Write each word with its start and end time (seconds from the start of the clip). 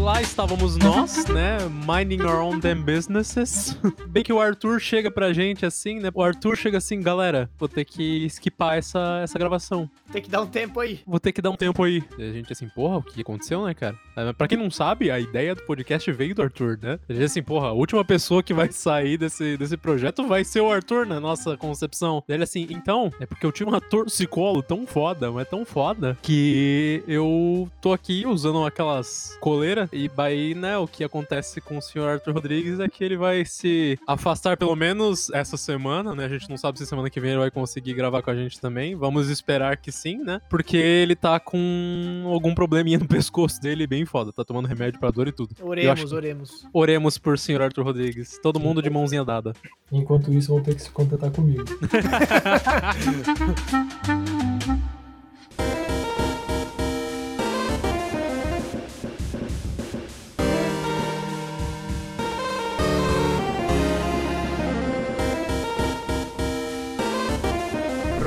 lá 0.00 0.20
estávamos 0.22 0.76
nós, 0.76 1.26
né? 1.28 1.58
Minding 1.86 2.22
our 2.22 2.40
own 2.40 2.58
damn 2.58 2.82
businesses. 2.82 3.76
Bem 4.08 4.22
que 4.22 4.32
o 4.32 4.40
Arthur 4.40 4.80
chega 4.80 5.10
pra 5.10 5.32
gente 5.32 5.66
assim, 5.66 6.00
né? 6.00 6.10
O 6.14 6.22
Arthur 6.22 6.56
chega 6.56 6.78
assim, 6.78 7.00
galera, 7.00 7.50
vou 7.58 7.68
ter 7.68 7.84
que 7.84 8.24
skipar 8.26 8.78
essa, 8.78 9.20
essa 9.22 9.38
gravação. 9.38 9.88
Tem 10.10 10.22
que 10.22 10.30
dar 10.30 10.40
um 10.40 10.46
tempo 10.46 10.80
aí. 10.80 11.00
Vou 11.06 11.20
ter 11.20 11.32
que 11.32 11.42
dar 11.42 11.50
um 11.50 11.56
tempo 11.56 11.82
aí. 11.82 12.02
E 12.18 12.22
a 12.22 12.32
gente 12.32 12.52
assim, 12.52 12.68
porra, 12.68 12.96
o 12.98 13.02
que 13.02 13.20
aconteceu, 13.20 13.64
né, 13.64 13.74
cara? 13.74 13.96
É, 14.16 14.32
Pra 14.32 14.48
quem 14.48 14.56
não 14.56 14.70
sabe, 14.70 15.10
a 15.10 15.20
ideia 15.20 15.54
do 15.54 15.62
podcast 15.62 16.10
veio 16.12 16.34
do 16.34 16.42
Arthur, 16.42 16.78
né? 16.80 16.98
A 17.08 17.12
gente 17.12 17.24
assim, 17.24 17.42
porra, 17.42 17.68
a 17.68 17.72
última 17.72 18.04
pessoa 18.04 18.42
que 18.42 18.54
vai 18.54 18.72
sair 18.72 19.18
desse, 19.18 19.56
desse 19.58 19.76
projeto 19.76 20.26
vai 20.26 20.44
ser 20.44 20.60
o 20.60 20.70
Arthur 20.72 21.06
na 21.06 21.20
nossa 21.20 21.56
concepção. 21.56 22.24
Ele 22.26 22.42
assim, 22.42 22.66
então, 22.70 23.12
é 23.20 23.26
porque 23.26 23.44
eu 23.44 23.52
tive 23.52 23.70
um 23.70 23.78
torcicolo 23.78 24.62
tão 24.62 24.86
foda, 24.86 25.30
mas 25.30 25.46
tão 25.48 25.64
foda, 25.64 26.16
que 26.22 27.02
eu 27.06 27.70
tô 27.82 27.92
aqui 27.92 28.24
usando 28.26 28.64
aquelas 28.64 29.36
coleiras 29.40 29.89
e 29.92 30.10
aí, 30.16 30.54
né, 30.54 30.76
o 30.78 30.86
que 30.86 31.02
acontece 31.04 31.60
com 31.60 31.78
o 31.78 31.82
senhor 31.82 32.08
Arthur 32.08 32.34
Rodrigues 32.34 32.78
é 32.80 32.88
que 32.88 33.02
ele 33.02 33.16
vai 33.16 33.44
se 33.44 33.98
afastar 34.06 34.56
pelo 34.56 34.74
menos 34.76 35.30
essa 35.30 35.56
semana, 35.56 36.14
né? 36.14 36.24
A 36.24 36.28
gente 36.28 36.48
não 36.48 36.56
sabe 36.56 36.78
se 36.78 36.86
semana 36.86 37.10
que 37.10 37.20
vem 37.20 37.30
ele 37.32 37.40
vai 37.40 37.50
conseguir 37.50 37.94
gravar 37.94 38.22
com 38.22 38.30
a 38.30 38.34
gente 38.34 38.60
também. 38.60 38.94
Vamos 38.94 39.28
esperar 39.28 39.76
que 39.76 39.90
sim, 39.92 40.18
né? 40.18 40.40
Porque 40.48 40.76
ele 40.76 41.16
tá 41.16 41.38
com 41.40 42.24
algum 42.26 42.54
probleminha 42.54 42.98
no 42.98 43.06
pescoço 43.08 43.60
dele 43.60 43.86
bem 43.86 44.04
foda. 44.04 44.32
Tá 44.32 44.44
tomando 44.44 44.66
remédio 44.66 45.00
pra 45.00 45.10
dor 45.10 45.28
e 45.28 45.32
tudo. 45.32 45.54
Oremos, 45.60 46.00
acho- 46.04 46.14
oremos. 46.14 46.66
Oremos 46.72 47.18
por 47.18 47.38
senhor 47.38 47.62
Arthur 47.62 47.84
Rodrigues. 47.84 48.38
Todo 48.42 48.60
mundo 48.60 48.82
de 48.82 48.90
mãozinha 48.90 49.24
dada. 49.24 49.52
Enquanto 49.90 50.32
isso, 50.32 50.52
vão 50.52 50.62
ter 50.62 50.74
que 50.74 50.82
se 50.82 50.90
contentar 50.90 51.30
comigo. 51.30 51.64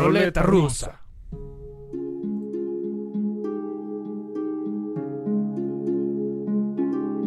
Roleta 0.04 0.42
russa. 0.42 0.96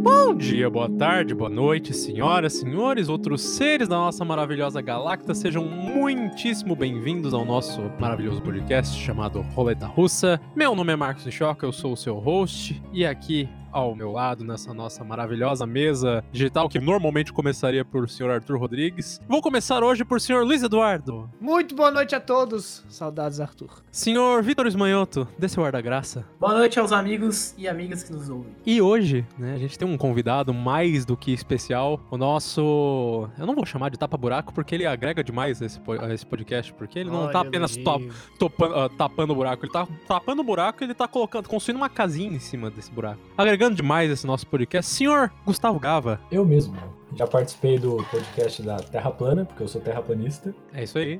Bom 0.02 0.34
dia, 0.34 0.68
boa 0.68 0.90
tarde, 0.90 1.34
boa 1.34 1.48
noite, 1.48 1.94
senhoras, 1.94 2.52
senhores, 2.52 3.08
outros 3.08 3.40
seres 3.40 3.88
da 3.88 3.96
nossa 3.96 4.26
maravilhosa 4.26 4.82
galacta, 4.82 5.34
sejam 5.34 5.64
muitíssimo 5.64 6.76
bem-vindos 6.76 7.32
ao 7.32 7.46
nosso 7.46 7.80
maravilhoso 7.98 8.42
podcast 8.42 8.94
chamado 9.00 9.40
Roleta 9.54 9.86
Russa. 9.86 10.38
Meu 10.54 10.74
nome 10.74 10.92
é 10.92 10.96
Marcos 10.96 11.24
Choca, 11.32 11.64
eu 11.64 11.72
sou 11.72 11.94
o 11.94 11.96
seu 11.96 12.16
host, 12.18 12.82
e 12.92 13.06
aqui 13.06 13.48
ao 13.76 13.94
meu 13.94 14.10
lado, 14.12 14.42
nessa 14.42 14.72
nossa 14.72 15.04
maravilhosa 15.04 15.66
mesa 15.66 16.24
digital, 16.32 16.66
que 16.66 16.80
normalmente 16.80 17.30
começaria 17.30 17.84
por 17.84 18.08
senhor 18.08 18.30
Arthur 18.32 18.56
Rodrigues, 18.58 19.20
vou 19.28 19.42
começar 19.42 19.84
hoje 19.84 20.02
por 20.02 20.18
senhor 20.18 20.46
Luiz 20.46 20.62
Eduardo, 20.62 21.28
Muito 21.38 21.74
boa 21.74 21.90
noite 21.90 22.14
a 22.14 22.20
todos. 22.20 22.82
Saudades, 22.88 23.38
Arthur. 23.38 23.82
senhor 23.92 24.42
Vitor 24.42 24.66
Esmanhoto, 24.66 25.28
desse 25.38 25.60
guarda-graça, 25.60 26.24
Boa 26.40 26.54
noite 26.54 26.80
aos 26.80 26.90
amigos 26.90 27.54
e 27.58 27.68
amigas 27.68 28.02
que 28.02 28.12
nos 28.12 28.30
ouvem. 28.30 28.54
E 28.64 28.80
hoje, 28.80 29.26
né, 29.38 29.52
a 29.54 29.58
gente 29.58 29.78
tem 29.78 29.86
um 29.86 29.98
convidado 29.98 30.54
mais 30.54 31.04
do 31.04 31.14
que 31.14 31.30
especial, 31.32 32.00
o 32.10 32.16
nosso. 32.16 33.28
Eu 33.38 33.44
não 33.46 33.54
vou 33.54 33.66
chamar 33.66 33.90
de 33.90 33.98
tapa-buraco 33.98 34.54
porque 34.54 34.74
ele 34.74 34.86
agrega 34.86 35.22
demais 35.22 35.60
a 35.60 35.66
esse, 35.66 35.78
esse 36.14 36.24
podcast, 36.24 36.72
porque 36.72 36.98
ele 37.00 37.10
não 37.10 37.24
Olha, 37.24 37.32
tá 37.32 37.40
apenas 37.40 37.76
top, 37.76 38.04
elogio. 38.04 38.22
topa- 38.38 38.86
ah, 38.86 38.88
tapando 38.96 39.32
o 39.32 39.36
buraco, 39.36 39.64
ele 39.66 39.72
tá 39.72 39.86
tapando 40.08 40.40
o 40.40 40.44
buraco 40.44 40.82
e 40.82 40.86
ele 40.86 40.94
tá 40.94 41.06
colocando, 41.06 41.46
construindo 41.48 41.76
uma 41.76 41.90
casinha 41.90 42.34
em 42.34 42.38
cima 42.40 42.70
desse 42.70 42.90
buraco. 42.90 43.20
Agregando 43.36 43.65
demais 43.74 44.10
esse 44.10 44.26
nosso 44.26 44.46
podcast. 44.46 44.92
Senhor 44.92 45.32
Gustavo 45.44 45.78
Gava, 45.80 46.20
Eu 46.30 46.44
mesmo. 46.44 46.76
Já 47.16 47.26
participei 47.26 47.78
do 47.78 47.96
podcast 48.10 48.62
da 48.62 48.76
Terra 48.76 49.10
Plana, 49.10 49.46
porque 49.46 49.62
eu 49.62 49.68
sou 49.68 49.80
terraplanista. 49.80 50.54
é 50.74 50.84
isso 50.84 50.98
aí. 50.98 51.18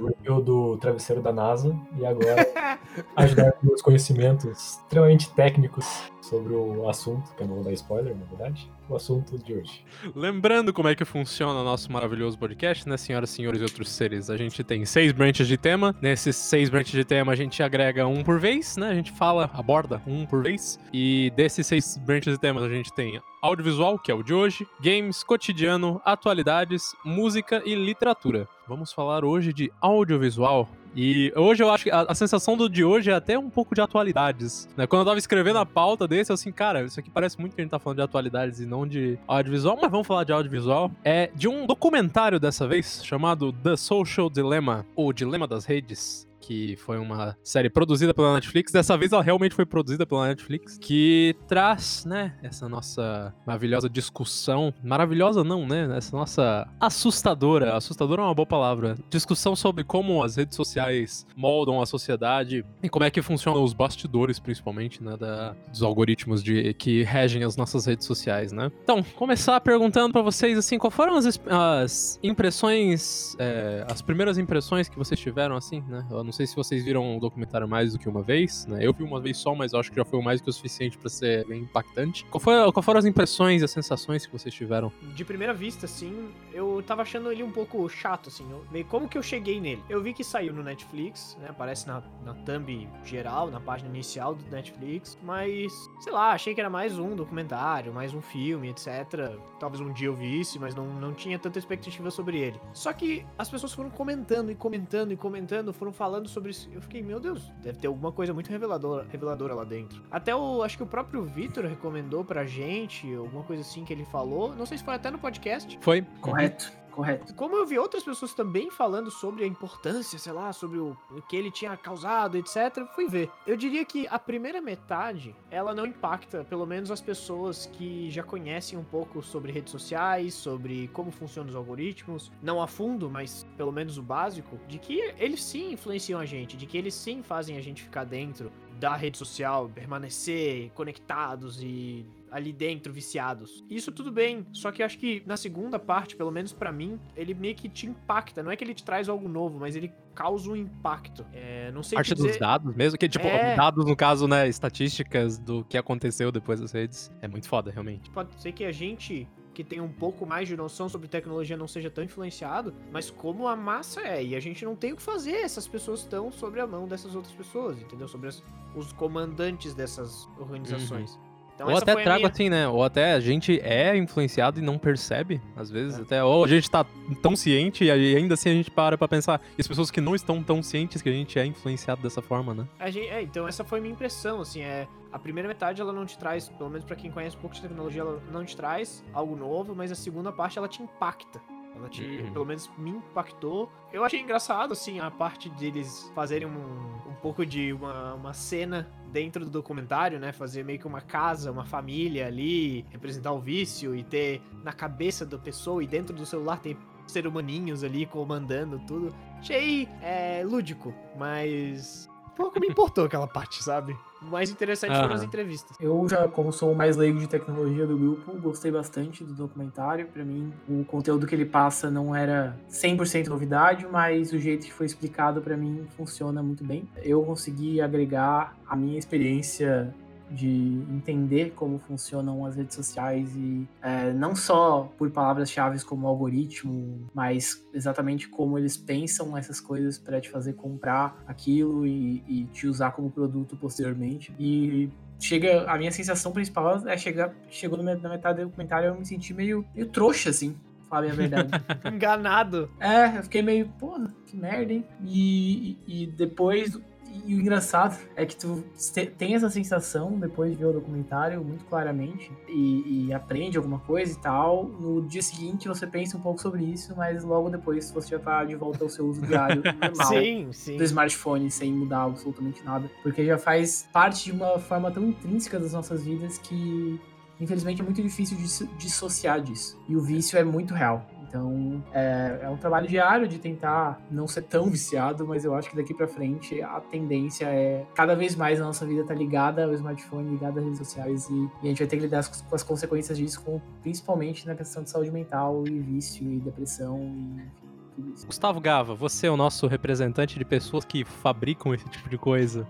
O 0.00 0.06
review 0.06 0.40
do 0.40 0.76
travesseiro 0.76 1.20
da 1.20 1.32
NASA. 1.32 1.76
E 1.98 2.06
agora 2.06 2.48
ajudar 3.16 3.50
com 3.52 3.66
meus 3.66 3.82
conhecimentos 3.82 4.44
extremamente 4.44 5.28
técnicos 5.34 5.84
sobre 6.20 6.54
o 6.54 6.88
assunto, 6.88 7.34
que 7.34 7.42
eu 7.42 7.48
não 7.48 7.56
vou 7.56 7.64
dar 7.64 7.72
spoiler, 7.72 8.14
na 8.16 8.24
verdade. 8.24 8.70
O 8.88 8.94
assunto 8.94 9.36
de 9.36 9.54
hoje. 9.54 9.84
Lembrando 10.14 10.72
como 10.72 10.86
é 10.86 10.94
que 10.94 11.04
funciona 11.04 11.58
o 11.60 11.64
nosso 11.64 11.90
maravilhoso 11.90 12.38
podcast, 12.38 12.88
né, 12.88 12.96
senhoras, 12.96 13.30
senhores 13.30 13.60
e 13.60 13.64
outros 13.64 13.88
seres? 13.90 14.30
A 14.30 14.36
gente 14.36 14.62
tem 14.62 14.84
seis 14.84 15.10
branches 15.10 15.48
de 15.48 15.56
tema. 15.56 15.92
Nesses 16.00 16.36
seis 16.36 16.70
branches 16.70 16.92
de 16.92 17.04
tema, 17.04 17.32
a 17.32 17.36
gente 17.36 17.62
agrega 17.64 18.06
um 18.06 18.22
por 18.22 18.38
vez, 18.38 18.76
né? 18.76 18.90
A 18.90 18.94
gente 18.94 19.10
fala, 19.10 19.50
aborda 19.52 20.00
um 20.06 20.24
por 20.24 20.44
vez. 20.44 20.78
E 20.92 21.32
desses 21.34 21.66
seis 21.66 21.96
branches 21.96 22.34
de 22.34 22.38
temas, 22.40 22.62
a 22.62 22.68
gente 22.68 22.92
tem 22.92 23.20
audiovisual, 23.42 23.98
que 23.98 24.10
é 24.10 24.14
o 24.14 24.22
de 24.22 24.32
hoje, 24.32 24.66
games, 24.80 25.24
cotidiano, 25.24 26.00
atualidades, 26.04 26.94
música 27.04 27.60
e 27.66 27.74
literatura. 27.74 28.48
Vamos 28.68 28.92
falar 28.92 29.24
hoje 29.24 29.52
de 29.52 29.72
audiovisual. 29.80 30.68
E 30.94 31.32
hoje 31.34 31.62
eu 31.62 31.70
acho 31.70 31.84
que 31.84 31.90
a, 31.90 32.02
a 32.02 32.14
sensação 32.14 32.56
do 32.56 32.68
de 32.68 32.84
hoje 32.84 33.10
é 33.10 33.14
até 33.14 33.38
um 33.38 33.50
pouco 33.50 33.74
de 33.74 33.80
atualidades. 33.80 34.68
Né? 34.76 34.86
Quando 34.86 35.00
eu 35.00 35.06
tava 35.06 35.18
escrevendo 35.18 35.58
a 35.58 35.66
pauta 35.66 36.06
desse, 36.06 36.30
eu 36.30 36.34
assim, 36.34 36.52
cara, 36.52 36.82
isso 36.84 37.00
aqui 37.00 37.10
parece 37.10 37.40
muito 37.40 37.54
que 37.54 37.60
a 37.60 37.64
gente 37.64 37.70
tá 37.70 37.78
falando 37.78 37.96
de 37.96 38.02
atualidades 38.02 38.60
e 38.60 38.66
não 38.66 38.86
de 38.86 39.18
audiovisual, 39.26 39.78
mas 39.80 39.90
vamos 39.90 40.06
falar 40.06 40.24
de 40.24 40.32
audiovisual. 40.32 40.90
É 41.02 41.30
de 41.34 41.48
um 41.48 41.66
documentário 41.66 42.38
dessa 42.38 42.68
vez, 42.68 43.02
chamado 43.04 43.52
The 43.52 43.76
Social 43.76 44.30
Dilemma, 44.30 44.86
ou 44.94 45.12
Dilema 45.12 45.48
das 45.48 45.64
Redes. 45.64 46.30
Que 46.42 46.76
foi 46.76 46.98
uma 46.98 47.36
série 47.42 47.70
produzida 47.70 48.12
pela 48.12 48.34
Netflix. 48.34 48.72
Dessa 48.72 48.96
vez 48.96 49.12
ela 49.12 49.22
realmente 49.22 49.54
foi 49.54 49.64
produzida 49.64 50.04
pela 50.04 50.28
Netflix. 50.28 50.76
Que 50.76 51.34
traz, 51.46 52.04
né, 52.04 52.34
essa 52.42 52.68
nossa 52.68 53.32
maravilhosa 53.46 53.88
discussão. 53.88 54.74
Maravilhosa 54.82 55.44
não, 55.44 55.66
né? 55.66 55.88
Essa 55.96 56.16
nossa 56.16 56.68
assustadora. 56.80 57.76
Assustadora 57.76 58.22
é 58.22 58.24
uma 58.24 58.34
boa 58.34 58.46
palavra. 58.46 58.96
Discussão 59.08 59.54
sobre 59.54 59.84
como 59.84 60.22
as 60.22 60.36
redes 60.36 60.56
sociais 60.56 61.26
moldam 61.36 61.80
a 61.80 61.86
sociedade 61.86 62.64
e 62.82 62.88
como 62.88 63.04
é 63.04 63.10
que 63.10 63.22
funcionam 63.22 63.62
os 63.62 63.72
bastidores, 63.72 64.38
principalmente, 64.38 65.02
né? 65.02 65.16
Da, 65.16 65.54
dos 65.70 65.82
algoritmos 65.82 66.42
de, 66.42 66.74
que 66.74 67.02
regem 67.02 67.44
as 67.44 67.56
nossas 67.56 67.86
redes 67.86 68.06
sociais, 68.06 68.52
né? 68.52 68.70
Então, 68.82 69.02
começar 69.14 69.60
perguntando 69.60 70.12
pra 70.12 70.22
vocês, 70.22 70.58
assim, 70.58 70.78
qual 70.78 70.90
foram 70.90 71.14
as, 71.16 71.40
as 71.48 72.18
impressões, 72.22 73.36
é, 73.38 73.84
as 73.88 74.02
primeiras 74.02 74.38
impressões 74.38 74.88
que 74.88 74.98
vocês 74.98 75.18
tiveram, 75.20 75.56
assim, 75.56 75.82
né? 75.88 76.04
Eu 76.10 76.24
não 76.24 76.31
sei 76.32 76.46
se 76.46 76.56
vocês 76.56 76.84
viram 76.84 77.16
o 77.16 77.20
documentário 77.20 77.68
mais 77.68 77.92
do 77.92 77.98
que 77.98 78.08
uma 78.08 78.22
vez, 78.22 78.66
né? 78.66 78.78
Eu 78.80 78.92
vi 78.92 79.02
uma 79.02 79.20
vez 79.20 79.36
só, 79.36 79.54
mas 79.54 79.74
acho 79.74 79.90
que 79.90 79.96
já 79.96 80.04
foi 80.04 80.20
mais 80.22 80.40
que 80.40 80.48
o 80.48 80.52
suficiente 80.52 80.98
pra 80.98 81.08
ser 81.08 81.46
bem 81.46 81.62
impactante. 81.62 82.24
Qual, 82.26 82.40
foi, 82.40 82.54
qual 82.72 82.82
foram 82.82 82.98
as 82.98 83.04
impressões 83.04 83.62
e 83.62 83.64
as 83.64 83.70
sensações 83.70 84.26
que 84.26 84.32
vocês 84.32 84.54
tiveram? 84.54 84.92
De 85.14 85.24
primeira 85.24 85.52
vista, 85.52 85.86
assim, 85.86 86.30
eu 86.52 86.82
tava 86.86 87.02
achando 87.02 87.30
ele 87.30 87.42
um 87.42 87.50
pouco 87.50 87.88
chato, 87.88 88.28
assim. 88.28 88.46
Eu, 88.50 88.84
como 88.86 89.08
que 89.08 89.18
eu 89.18 89.22
cheguei 89.22 89.60
nele? 89.60 89.82
Eu 89.88 90.02
vi 90.02 90.12
que 90.12 90.24
saiu 90.24 90.52
no 90.52 90.62
Netflix, 90.62 91.36
né? 91.40 91.48
Aparece 91.50 91.86
na, 91.86 92.02
na 92.24 92.34
thumb 92.34 92.88
geral, 93.04 93.50
na 93.50 93.60
página 93.60 93.88
inicial 93.90 94.34
do 94.34 94.44
Netflix. 94.50 95.18
Mas, 95.22 95.72
sei 96.00 96.12
lá, 96.12 96.32
achei 96.32 96.54
que 96.54 96.60
era 96.60 96.70
mais 96.70 96.98
um 96.98 97.14
documentário, 97.14 97.92
mais 97.92 98.14
um 98.14 98.20
filme, 98.20 98.68
etc. 98.68 99.36
Talvez 99.58 99.80
um 99.80 99.92
dia 99.92 100.08
eu 100.08 100.14
visse, 100.14 100.58
mas 100.58 100.74
não, 100.74 100.86
não 100.86 101.12
tinha 101.12 101.38
tanta 101.38 101.58
expectativa 101.58 102.10
sobre 102.10 102.38
ele. 102.38 102.60
Só 102.72 102.92
que 102.92 103.24
as 103.38 103.48
pessoas 103.48 103.72
foram 103.72 103.90
comentando 103.90 104.50
e 104.50 104.54
comentando 104.54 105.12
e 105.12 105.16
comentando, 105.16 105.72
foram 105.72 105.92
falando 105.92 106.21
sobre 106.28 106.50
isso. 106.50 106.68
Eu 106.72 106.80
fiquei, 106.80 107.02
meu 107.02 107.20
Deus, 107.20 107.50
deve 107.62 107.78
ter 107.78 107.86
alguma 107.86 108.12
coisa 108.12 108.32
muito 108.32 108.50
reveladora, 108.50 109.06
reveladora 109.10 109.54
lá 109.54 109.64
dentro. 109.64 110.02
Até 110.10 110.34
o, 110.34 110.62
acho 110.62 110.76
que 110.76 110.82
o 110.82 110.86
próprio 110.86 111.24
Vitor 111.24 111.64
recomendou 111.64 112.24
pra 112.24 112.44
gente, 112.44 113.12
alguma 113.14 113.42
coisa 113.42 113.62
assim 113.62 113.84
que 113.84 113.92
ele 113.92 114.04
falou. 114.04 114.54
Não 114.54 114.66
sei 114.66 114.78
se 114.78 114.84
foi 114.84 114.94
até 114.94 115.10
no 115.10 115.18
podcast. 115.18 115.78
Foi? 115.80 116.02
Correto, 116.20 116.72
correto. 116.92 117.34
Como 117.34 117.56
eu 117.56 117.66
vi 117.66 117.78
outras 117.78 118.02
pessoas 118.04 118.34
também 118.34 118.70
falando 118.70 119.10
sobre 119.10 119.44
a 119.44 119.46
importância, 119.46 120.18
sei 120.18 120.32
lá, 120.32 120.52
sobre 120.52 120.78
o, 120.78 120.96
o 121.10 121.22
que 121.22 121.36
ele 121.36 121.50
tinha 121.50 121.76
causado, 121.76 122.36
etc, 122.36 122.86
fui 122.94 123.08
ver. 123.08 123.30
Eu 123.46 123.56
diria 123.56 123.84
que 123.84 124.06
a 124.08 124.18
primeira 124.18 124.60
metade, 124.60 125.34
ela 125.50 125.74
não 125.74 125.86
impacta, 125.86 126.44
pelo 126.44 126.66
menos 126.66 126.90
as 126.90 127.00
pessoas 127.00 127.66
que 127.66 128.10
já 128.10 128.22
conhecem 128.22 128.78
um 128.78 128.84
pouco 128.84 129.22
sobre 129.22 129.50
redes 129.50 129.72
sociais, 129.72 130.34
sobre 130.34 130.88
como 130.88 131.10
funcionam 131.10 131.50
os 131.50 131.56
algoritmos, 131.56 132.30
não 132.42 132.62
a 132.62 132.66
fundo, 132.66 133.10
mas 133.10 133.46
pelo 133.56 133.72
menos 133.72 133.98
o 133.98 134.02
básico, 134.02 134.58
de 134.68 134.78
que 134.78 135.00
eles 135.18 135.42
sim 135.42 135.72
influenciam 135.72 136.20
a 136.20 136.24
gente, 136.24 136.56
de 136.56 136.66
que 136.66 136.76
eles 136.76 136.94
sim 136.94 137.22
fazem 137.22 137.56
a 137.56 137.60
gente 137.60 137.82
ficar 137.82 138.04
dentro 138.04 138.52
da 138.78 138.96
rede 138.96 139.16
social, 139.16 139.70
permanecer 139.72 140.70
conectados 140.74 141.62
e 141.62 142.04
ali 142.32 142.52
dentro 142.52 142.92
viciados. 142.92 143.62
Isso 143.68 143.92
tudo 143.92 144.10
bem, 144.10 144.46
só 144.52 144.72
que 144.72 144.82
eu 144.82 144.86
acho 144.86 144.98
que 144.98 145.22
na 145.26 145.36
segunda 145.36 145.78
parte, 145.78 146.16
pelo 146.16 146.30
menos 146.30 146.52
pra 146.52 146.72
mim, 146.72 146.98
ele 147.14 147.34
meio 147.34 147.54
que 147.54 147.68
te 147.68 147.86
impacta. 147.86 148.42
Não 148.42 148.50
é 148.50 148.56
que 148.56 148.64
ele 148.64 148.74
te 148.74 148.82
traz 148.84 149.08
algo 149.08 149.28
novo, 149.28 149.58
mas 149.60 149.76
ele 149.76 149.92
causa 150.14 150.50
um 150.50 150.56
impacto. 150.56 151.24
É, 151.32 151.70
não 151.72 151.82
sei 151.82 151.96
Parte 151.96 152.08
te 152.08 152.14
dizer... 152.14 152.28
dos 152.30 152.38
dados 152.38 152.74
mesmo, 152.74 152.98
que 152.98 153.08
tipo, 153.08 153.26
É. 153.26 153.54
dados 153.54 153.84
no 153.86 153.94
caso, 153.94 154.26
né, 154.26 154.48
estatísticas 154.48 155.38
do 155.38 155.64
que 155.64 155.76
aconteceu 155.78 156.32
depois 156.32 156.60
das 156.60 156.72
redes. 156.72 157.10
É 157.20 157.28
muito 157.28 157.48
foda, 157.48 157.70
realmente. 157.70 158.10
Pode 158.10 158.40
ser 158.40 158.52
que 158.52 158.64
a 158.64 158.72
gente 158.72 159.28
que 159.54 159.62
tem 159.62 159.82
um 159.82 159.92
pouco 159.92 160.24
mais 160.24 160.48
de 160.48 160.56
noção 160.56 160.88
sobre 160.88 161.06
tecnologia 161.08 161.58
não 161.58 161.68
seja 161.68 161.90
tão 161.90 162.02
influenciado, 162.02 162.74
mas 162.90 163.10
como 163.10 163.46
a 163.46 163.54
massa 163.54 164.00
é, 164.00 164.24
e 164.24 164.34
a 164.34 164.40
gente 164.40 164.64
não 164.64 164.74
tem 164.74 164.94
o 164.94 164.96
que 164.96 165.02
fazer, 165.02 165.32
essas 165.42 165.68
pessoas 165.68 166.00
estão 166.00 166.32
sobre 166.32 166.58
a 166.58 166.66
mão 166.66 166.88
dessas 166.88 167.14
outras 167.14 167.34
pessoas, 167.34 167.78
entendeu? 167.78 168.08
Sobre 168.08 168.28
as- 168.28 168.42
os 168.74 168.94
comandantes 168.94 169.74
dessas 169.74 170.26
organizações. 170.38 171.16
Uhum. 171.16 171.31
Então 171.62 171.72
ou 171.72 171.78
até 171.78 171.94
trago 172.02 172.18
minha- 172.20 172.30
assim, 172.30 172.48
né? 172.48 172.68
Ou 172.68 172.82
até 172.84 173.12
a 173.12 173.20
gente 173.20 173.60
é 173.60 173.96
influenciado 173.96 174.58
e 174.58 174.62
não 174.62 174.78
percebe, 174.78 175.40
às 175.56 175.70
vezes. 175.70 175.98
Até, 176.00 176.22
ou 176.22 176.44
a 176.44 176.48
gente 176.48 176.70
tá 176.70 176.84
tão 177.22 177.34
ciente 177.36 177.84
e 177.84 177.90
ainda 177.90 178.34
assim 178.34 178.50
a 178.50 178.52
gente 178.54 178.70
para 178.70 178.96
pra 178.98 179.08
pensar. 179.08 179.40
E 179.56 179.60
as 179.60 179.66
pessoas 179.68 179.90
que 179.90 180.00
não 180.00 180.14
estão 180.14 180.42
tão 180.42 180.62
cientes 180.62 181.00
que 181.02 181.08
a 181.08 181.12
gente 181.12 181.38
é 181.38 181.46
influenciado 181.46 182.02
dessa 182.02 182.20
forma, 182.22 182.54
né? 182.54 182.66
Gente, 182.90 183.08
é, 183.08 183.22
então 183.22 183.46
essa 183.48 183.64
foi 183.64 183.78
a 183.78 183.82
minha 183.82 183.92
impressão, 183.92 184.40
assim, 184.40 184.60
é... 184.62 184.86
A 185.12 185.18
primeira 185.18 185.46
metade 185.46 185.78
ela 185.78 185.92
não 185.92 186.06
te 186.06 186.16
traz, 186.16 186.48
pelo 186.48 186.70
menos 186.70 186.86
pra 186.86 186.96
quem 186.96 187.10
conhece 187.10 187.36
um 187.36 187.40
pouco 187.40 187.54
de 187.54 187.60
tecnologia, 187.60 188.00
ela 188.00 188.18
não 188.32 188.46
te 188.46 188.56
traz 188.56 189.04
algo 189.12 189.36
novo, 189.36 189.74
mas 189.76 189.92
a 189.92 189.94
segunda 189.94 190.32
parte 190.32 190.56
ela 190.56 190.66
te 190.66 190.82
impacta. 190.82 191.38
Ela 191.82 191.90
te, 191.90 192.02
Uhum. 192.04 192.32
pelo 192.32 192.46
menos 192.46 192.70
me 192.78 192.90
impactou. 192.90 193.68
Eu 193.92 194.04
achei 194.04 194.20
engraçado, 194.20 194.72
assim, 194.72 195.00
a 195.00 195.10
parte 195.10 195.48
deles 195.50 196.10
fazerem 196.14 196.46
um, 196.46 197.10
um 197.10 197.14
pouco 197.20 197.44
de 197.44 197.72
uma, 197.72 198.14
uma 198.14 198.32
cena 198.32 198.88
dentro 199.10 199.44
do 199.44 199.50
documentário, 199.50 200.20
né? 200.20 200.30
Fazer 200.32 200.64
meio 200.64 200.78
que 200.78 200.86
uma 200.86 201.00
casa, 201.00 201.50
uma 201.50 201.64
família 201.64 202.26
ali, 202.28 202.86
representar 202.90 203.32
o 203.32 203.40
vício 203.40 203.94
e 203.96 204.04
ter 204.04 204.40
na 204.62 204.72
cabeça 204.72 205.26
da 205.26 205.36
pessoa 205.36 205.82
e 205.82 205.86
dentro 205.86 206.14
do 206.14 206.24
celular 206.24 206.58
tem 206.60 206.76
ser 207.06 207.26
humaninhos 207.26 207.82
ali 207.82 208.06
comandando 208.06 208.78
tudo. 208.86 209.12
Achei 209.40 209.88
é, 210.00 210.44
lúdico, 210.44 210.94
mas 211.18 212.08
pouco 212.36 212.60
me 212.60 212.68
importou 212.68 213.04
aquela 213.04 213.26
parte, 213.26 213.62
sabe? 213.62 213.96
O 214.20 214.26
mais 214.26 214.50
interessante 214.50 214.94
foram 214.94 215.14
as 215.14 215.22
entrevistas. 215.22 215.76
Eu 215.80 216.06
já, 216.08 216.28
como 216.28 216.52
sou 216.52 216.72
o 216.72 216.76
mais 216.76 216.96
leigo 216.96 217.18
de 217.18 217.26
tecnologia 217.26 217.86
do 217.86 217.98
grupo, 217.98 218.32
gostei 218.38 218.70
bastante 218.70 219.24
do 219.24 219.32
documentário. 219.32 220.06
Pra 220.06 220.24
mim, 220.24 220.52
o 220.68 220.84
conteúdo 220.84 221.26
que 221.26 221.34
ele 221.34 221.44
passa 221.44 221.90
não 221.90 222.14
era 222.14 222.56
100% 222.70 223.26
novidade, 223.26 223.86
mas 223.90 224.32
o 224.32 224.38
jeito 224.38 224.66
que 224.66 224.72
foi 224.72 224.86
explicado 224.86 225.40
pra 225.40 225.56
mim 225.56 225.86
funciona 225.96 226.42
muito 226.42 226.64
bem. 226.64 226.88
Eu 227.02 227.22
consegui 227.22 227.80
agregar 227.80 228.56
a 228.66 228.76
minha 228.76 228.98
experiência 228.98 229.94
de 230.32 230.84
entender 230.90 231.52
como 231.54 231.78
funcionam 231.78 232.44
as 232.46 232.56
redes 232.56 232.74
sociais 232.74 233.34
e 233.36 233.68
é, 233.82 234.12
não 234.12 234.34
só 234.34 234.90
por 234.96 235.10
palavras-chave 235.10 235.82
como 235.84 236.06
algoritmo, 236.06 237.08
mas 237.14 237.64
exatamente 237.72 238.28
como 238.28 238.58
eles 238.58 238.76
pensam 238.76 239.36
essas 239.36 239.60
coisas 239.60 239.98
para 239.98 240.20
te 240.20 240.30
fazer 240.30 240.54
comprar 240.54 241.22
aquilo 241.26 241.86
e, 241.86 242.22
e 242.26 242.44
te 242.52 242.66
usar 242.66 242.92
como 242.92 243.10
produto 243.10 243.56
posteriormente. 243.56 244.34
E 244.38 244.90
chega 245.20 245.70
a 245.70 245.78
minha 245.78 245.92
sensação 245.92 246.32
principal 246.32 246.86
é 246.88 246.96
chegar 246.96 247.32
chegou 247.48 247.80
na 247.80 248.08
metade 248.08 248.40
do 248.40 248.48
documentário 248.48 248.88
eu 248.88 248.94
me 248.96 249.06
senti 249.06 249.32
meio, 249.32 249.64
meio 249.74 249.86
trouxa 249.86 250.30
assim 250.30 250.56
falar 250.88 251.10
a 251.10 251.14
verdade 251.14 251.48
Enganado. 251.86 252.68
é 252.80 253.18
eu 253.18 253.22
fiquei 253.22 253.40
meio 253.40 253.68
pô 253.78 253.96
que 254.26 254.36
merda 254.36 254.72
hein 254.72 254.84
e, 255.04 255.78
e, 255.86 256.02
e 256.02 256.06
depois 256.06 256.78
e 257.26 257.34
o 257.34 257.40
engraçado 257.40 257.98
é 258.16 258.24
que 258.24 258.34
tu 258.36 258.64
te- 258.92 259.06
tem 259.06 259.34
essa 259.34 259.48
sensação 259.50 260.18
depois 260.18 260.50
de 260.52 260.56
ver 260.56 260.66
o 260.66 260.72
documentário 260.72 261.42
muito 261.44 261.64
claramente 261.66 262.30
e, 262.48 263.06
e 263.08 263.12
aprende 263.12 263.56
alguma 263.56 263.78
coisa 263.80 264.12
e 264.12 264.16
tal. 264.16 264.64
No 264.64 265.02
dia 265.02 265.22
seguinte 265.22 265.68
você 265.68 265.86
pensa 265.86 266.16
um 266.16 266.20
pouco 266.20 266.40
sobre 266.40 266.64
isso, 266.64 266.94
mas 266.96 267.22
logo 267.24 267.50
depois 267.50 267.90
você 267.90 268.08
já 268.10 268.18
tá 268.18 268.44
de 268.44 268.54
volta 268.54 268.84
ao 268.84 268.90
seu 268.90 269.06
uso 269.06 269.20
diário 269.22 269.62
normal 269.80 270.06
Sim, 270.08 270.48
sim. 270.52 270.76
do 270.76 270.84
smartphone 270.84 271.50
sem 271.50 271.72
mudar 271.72 272.04
absolutamente 272.04 272.64
nada. 272.64 272.90
Porque 273.02 273.24
já 273.24 273.36
faz 273.38 273.86
parte 273.92 274.24
de 274.24 274.32
uma 274.32 274.58
forma 274.58 274.90
tão 274.90 275.06
intrínseca 275.06 275.58
das 275.60 275.72
nossas 275.72 276.04
vidas 276.04 276.38
que, 276.38 277.00
infelizmente, 277.40 277.80
é 277.80 277.84
muito 277.84 278.02
difícil 278.02 278.36
de 278.36 278.48
se- 278.48 278.66
dissociar 278.78 279.40
disso. 279.40 279.78
E 279.88 279.96
o 279.96 280.00
vício 280.00 280.38
é 280.38 280.44
muito 280.44 280.74
real. 280.74 281.06
Então, 281.32 281.82
é, 281.94 282.40
é 282.42 282.50
um 282.50 282.58
trabalho 282.58 282.86
diário 282.86 283.26
de 283.26 283.38
tentar 283.38 283.98
não 284.10 284.28
ser 284.28 284.42
tão 284.42 284.68
viciado, 284.68 285.26
mas 285.26 285.46
eu 285.46 285.54
acho 285.54 285.70
que 285.70 285.76
daqui 285.76 285.94
pra 285.94 286.06
frente 286.06 286.60
a 286.60 286.78
tendência 286.78 287.46
é 287.46 287.86
cada 287.94 288.14
vez 288.14 288.36
mais 288.36 288.60
a 288.60 288.64
nossa 288.64 288.84
vida 288.84 289.02
tá 289.02 289.14
ligada 289.14 289.64
ao 289.64 289.72
smartphone, 289.72 290.30
ligada 290.30 290.60
às 290.60 290.66
redes 290.66 290.78
sociais 290.78 291.30
e, 291.30 291.50
e 291.62 291.64
a 291.64 291.68
gente 291.68 291.78
vai 291.78 291.88
ter 291.88 291.96
que 291.96 292.02
lidar 292.02 292.22
com, 292.28 292.54
as 292.54 292.62
consequências 292.62 293.16
disso, 293.16 293.42
com, 293.42 293.58
principalmente 293.80 294.46
na 294.46 294.54
questão 294.54 294.82
de 294.82 294.90
saúde 294.90 295.10
mental 295.10 295.64
e 295.66 295.78
vício 295.78 296.30
e 296.30 296.38
depressão 296.38 296.98
e 297.00 297.61
tudo 297.94 298.12
isso. 298.14 298.26
Gustavo 298.26 298.60
Gava, 298.60 298.94
você 298.94 299.26
é 299.26 299.30
o 299.30 299.36
nosso 299.36 299.66
representante 299.66 300.38
de 300.38 300.44
pessoas 300.44 300.84
que 300.84 301.04
fabricam 301.04 301.74
esse 301.74 301.88
tipo 301.88 302.08
de 302.08 302.16
coisa, 302.18 302.66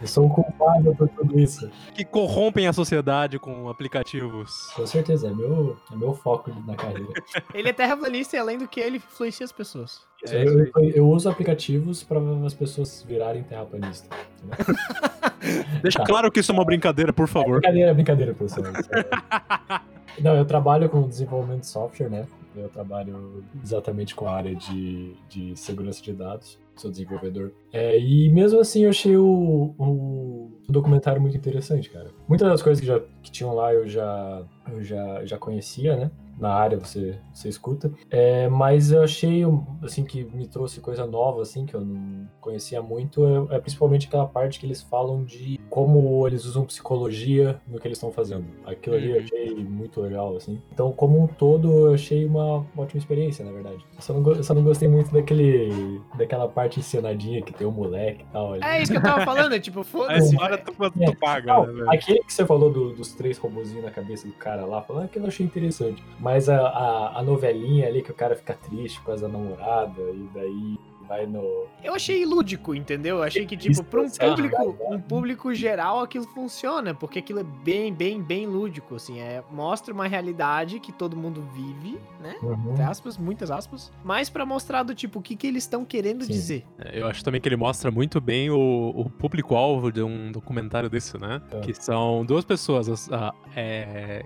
Eu 0.00 0.06
sou 0.06 0.26
o 0.26 0.30
culpado 0.30 0.94
por 0.94 1.08
tudo 1.08 1.38
isso. 1.38 1.70
que 1.94 2.04
corrompem 2.04 2.66
a 2.66 2.72
sociedade 2.72 3.38
com 3.38 3.68
aplicativos. 3.68 4.70
Com 4.74 4.86
certeza, 4.86 5.28
é 5.28 5.30
meu, 5.32 5.76
é 5.92 5.96
meu 5.96 6.14
foco 6.14 6.50
na 6.66 6.74
carreira. 6.74 7.08
Ele 7.54 7.68
é 7.68 7.72
terraplanista 7.72 8.36
e 8.36 8.38
além 8.38 8.58
do 8.58 8.66
que 8.68 8.80
ele 8.80 8.96
influencia 8.98 9.44
as 9.44 9.52
pessoas. 9.52 10.00
É 10.28 10.44
eu, 10.46 10.60
eu- 10.66 10.70
eu 10.94 11.08
uso 11.08 11.28
aplicativos 11.30 12.02
para 12.02 12.20
as 12.44 12.52
pessoas 12.54 13.02
virarem 13.02 13.42
terraplanistas. 13.42 14.08
Deixa 15.82 15.98
Tá. 15.98 16.04
claro 16.04 16.30
que 16.30 16.40
isso 16.40 16.52
é 16.52 16.54
uma 16.54 16.64
brincadeira, 16.64 17.12
por 17.12 17.26
favor. 17.26 17.60
Brincadeira, 17.60 17.94
brincadeira, 17.94 18.34
professor. 18.34 18.70
Não, 20.20 20.34
eu 20.36 20.44
trabalho 20.44 20.88
com 20.90 21.08
desenvolvimento 21.08 21.60
de 21.60 21.66
software, 21.68 22.10
né? 22.10 22.26
Eu 22.54 22.68
trabalho 22.68 23.44
exatamente 23.62 24.14
com 24.14 24.26
a 24.26 24.32
área 24.32 24.54
de, 24.54 25.14
de 25.28 25.56
segurança 25.56 26.02
de 26.02 26.12
dados. 26.12 26.58
Sou 26.76 26.90
desenvolvedor. 26.90 27.52
É, 27.72 27.98
e 27.98 28.28
mesmo 28.30 28.58
assim 28.58 28.84
eu 28.84 28.90
achei 28.90 29.16
o, 29.16 29.74
o, 29.78 30.50
o 30.68 30.72
documentário 30.72 31.20
muito 31.20 31.36
interessante, 31.36 31.90
cara. 31.90 32.10
Muitas 32.26 32.48
das 32.48 32.62
coisas 32.62 32.80
que, 32.80 32.86
já, 32.86 33.00
que 33.22 33.30
tinham 33.30 33.54
lá 33.54 33.72
eu 33.74 33.86
já, 33.86 34.42
eu 34.72 34.82
já, 34.82 35.24
já 35.24 35.38
conhecia, 35.38 35.96
né? 35.96 36.10
Na 36.40 36.54
área 36.54 36.78
você, 36.78 37.18
você 37.34 37.48
escuta. 37.48 37.92
É, 38.10 38.48
mas 38.48 38.90
eu 38.90 39.02
achei, 39.02 39.42
assim, 39.82 40.04
que 40.04 40.24
me 40.24 40.46
trouxe 40.48 40.80
coisa 40.80 41.06
nova, 41.06 41.42
assim, 41.42 41.66
que 41.66 41.74
eu 41.74 41.80
não 41.82 42.26
conhecia 42.40 42.80
muito. 42.82 43.24
É, 43.50 43.56
é 43.56 43.60
principalmente 43.60 44.06
aquela 44.06 44.26
parte 44.26 44.58
que 44.58 44.66
eles 44.66 44.80
falam 44.82 45.22
de 45.24 45.58
como 45.68 46.26
eles 46.26 46.44
usam 46.46 46.64
psicologia 46.64 47.60
no 47.68 47.78
que 47.78 47.86
eles 47.86 47.98
estão 47.98 48.10
fazendo. 48.10 48.44
Aquilo 48.64 48.96
ali 48.96 49.10
eu 49.10 49.16
Uhum. 49.18 49.22
achei 49.24 49.54
muito 49.64 50.00
legal, 50.00 50.36
assim. 50.36 50.60
Então, 50.72 50.90
como 50.92 51.22
um 51.22 51.26
todo, 51.26 51.88
eu 51.88 51.94
achei 51.94 52.24
uma 52.24 52.64
ótima 52.76 52.98
experiência, 52.98 53.44
na 53.44 53.52
verdade. 53.52 53.84
Eu 53.96 54.02
só 54.02 54.12
não, 54.14 54.32
eu 54.32 54.42
só 54.42 54.54
não 54.54 54.62
gostei 54.62 54.88
muito 54.88 55.12
daquele, 55.12 56.00
daquela 56.16 56.48
parte 56.48 56.80
encenadinha 56.80 57.42
que 57.42 57.52
tem 57.52 57.66
o 57.66 57.70
moleque 57.70 58.22
e 58.22 58.32
tal. 58.32 58.54
ali. 58.54 58.64
É 58.64 58.82
isso 58.82 58.90
que 58.92 58.98
eu 58.98 59.02
tava 59.02 59.24
falando, 59.24 59.54
é 59.54 59.60
tipo, 59.60 59.82
foda-se. 59.84 60.32
história 60.34 60.56
tu, 60.58 60.72
tu 60.72 61.16
paga, 61.20 61.52
Não, 61.52 61.66
né, 61.66 61.84
aquele 61.88 62.20
que 62.20 62.32
você 62.32 62.46
falou 62.46 62.70
do- 62.70 62.92
dos 62.92 63.12
três 63.14 63.36
robozinhos 63.38 63.84
na 63.84 63.90
cabeça 63.90 64.26
do 64.26 64.32
cara 64.34 64.64
lá, 64.64 64.80
falando 64.82 65.04
aquilo 65.04 65.24
eu 65.26 65.28
achei 65.28 65.44
interessante. 65.44 66.02
Mas 66.18 66.29
a, 66.48 66.56
a, 66.56 67.18
a 67.18 67.22
novelinha 67.22 67.86
ali 67.86 68.02
que 68.02 68.10
o 68.10 68.14
cara 68.14 68.36
fica 68.36 68.54
triste 68.54 69.00
causa 69.02 69.26
da 69.26 69.32
namorada 69.32 70.00
e 70.00 70.28
daí 70.34 70.78
vai 71.10 71.26
no. 71.26 71.66
Eu 71.82 71.92
achei 71.94 72.24
lúdico, 72.24 72.72
entendeu? 72.74 73.16
Eu 73.16 73.22
achei 73.24 73.44
que, 73.44 73.56
tipo, 73.56 73.82
pra 73.82 74.00
um 74.02 74.08
certo, 74.08 74.36
público, 74.36 74.76
vai. 74.78 74.96
um 74.96 75.00
público 75.00 75.52
geral 75.54 76.00
aquilo 76.00 76.24
funciona, 76.28 76.94
porque 76.94 77.18
aquilo 77.18 77.40
é 77.40 77.42
bem, 77.42 77.92
bem, 77.92 78.22
bem 78.22 78.46
lúdico, 78.46 78.94
assim, 78.94 79.18
é, 79.18 79.42
mostra 79.50 79.92
uma 79.92 80.06
realidade 80.06 80.78
que 80.78 80.92
todo 80.92 81.16
mundo 81.16 81.42
vive, 81.52 81.98
né? 82.22 82.36
Uhum. 82.40 82.70
Entre 82.72 82.82
aspas, 82.84 83.18
muitas 83.18 83.50
aspas, 83.50 83.90
mas 84.04 84.30
pra 84.30 84.46
mostrar 84.46 84.84
do 84.84 84.94
tipo, 84.94 85.18
o 85.18 85.22
que 85.22 85.34
que 85.34 85.48
eles 85.48 85.64
estão 85.64 85.84
querendo 85.84 86.24
Sim. 86.24 86.32
dizer. 86.32 86.64
É, 86.78 87.00
Eu 87.00 87.08
acho 87.08 87.24
também 87.24 87.40
que 87.40 87.48
ele 87.48 87.56
mostra 87.56 87.90
muito 87.90 88.20
bem 88.20 88.48
o, 88.50 88.92
o 88.94 89.10
público-alvo 89.10 89.90
de 89.90 90.02
um 90.02 90.30
documentário 90.30 90.88
desse, 90.88 91.18
né? 91.18 91.42
É. 91.50 91.58
Que 91.60 91.74
são 91.74 92.24
duas 92.24 92.44
pessoas, 92.44 92.88
as- 92.88 93.10
a- 93.10 93.34
é, 93.56 94.22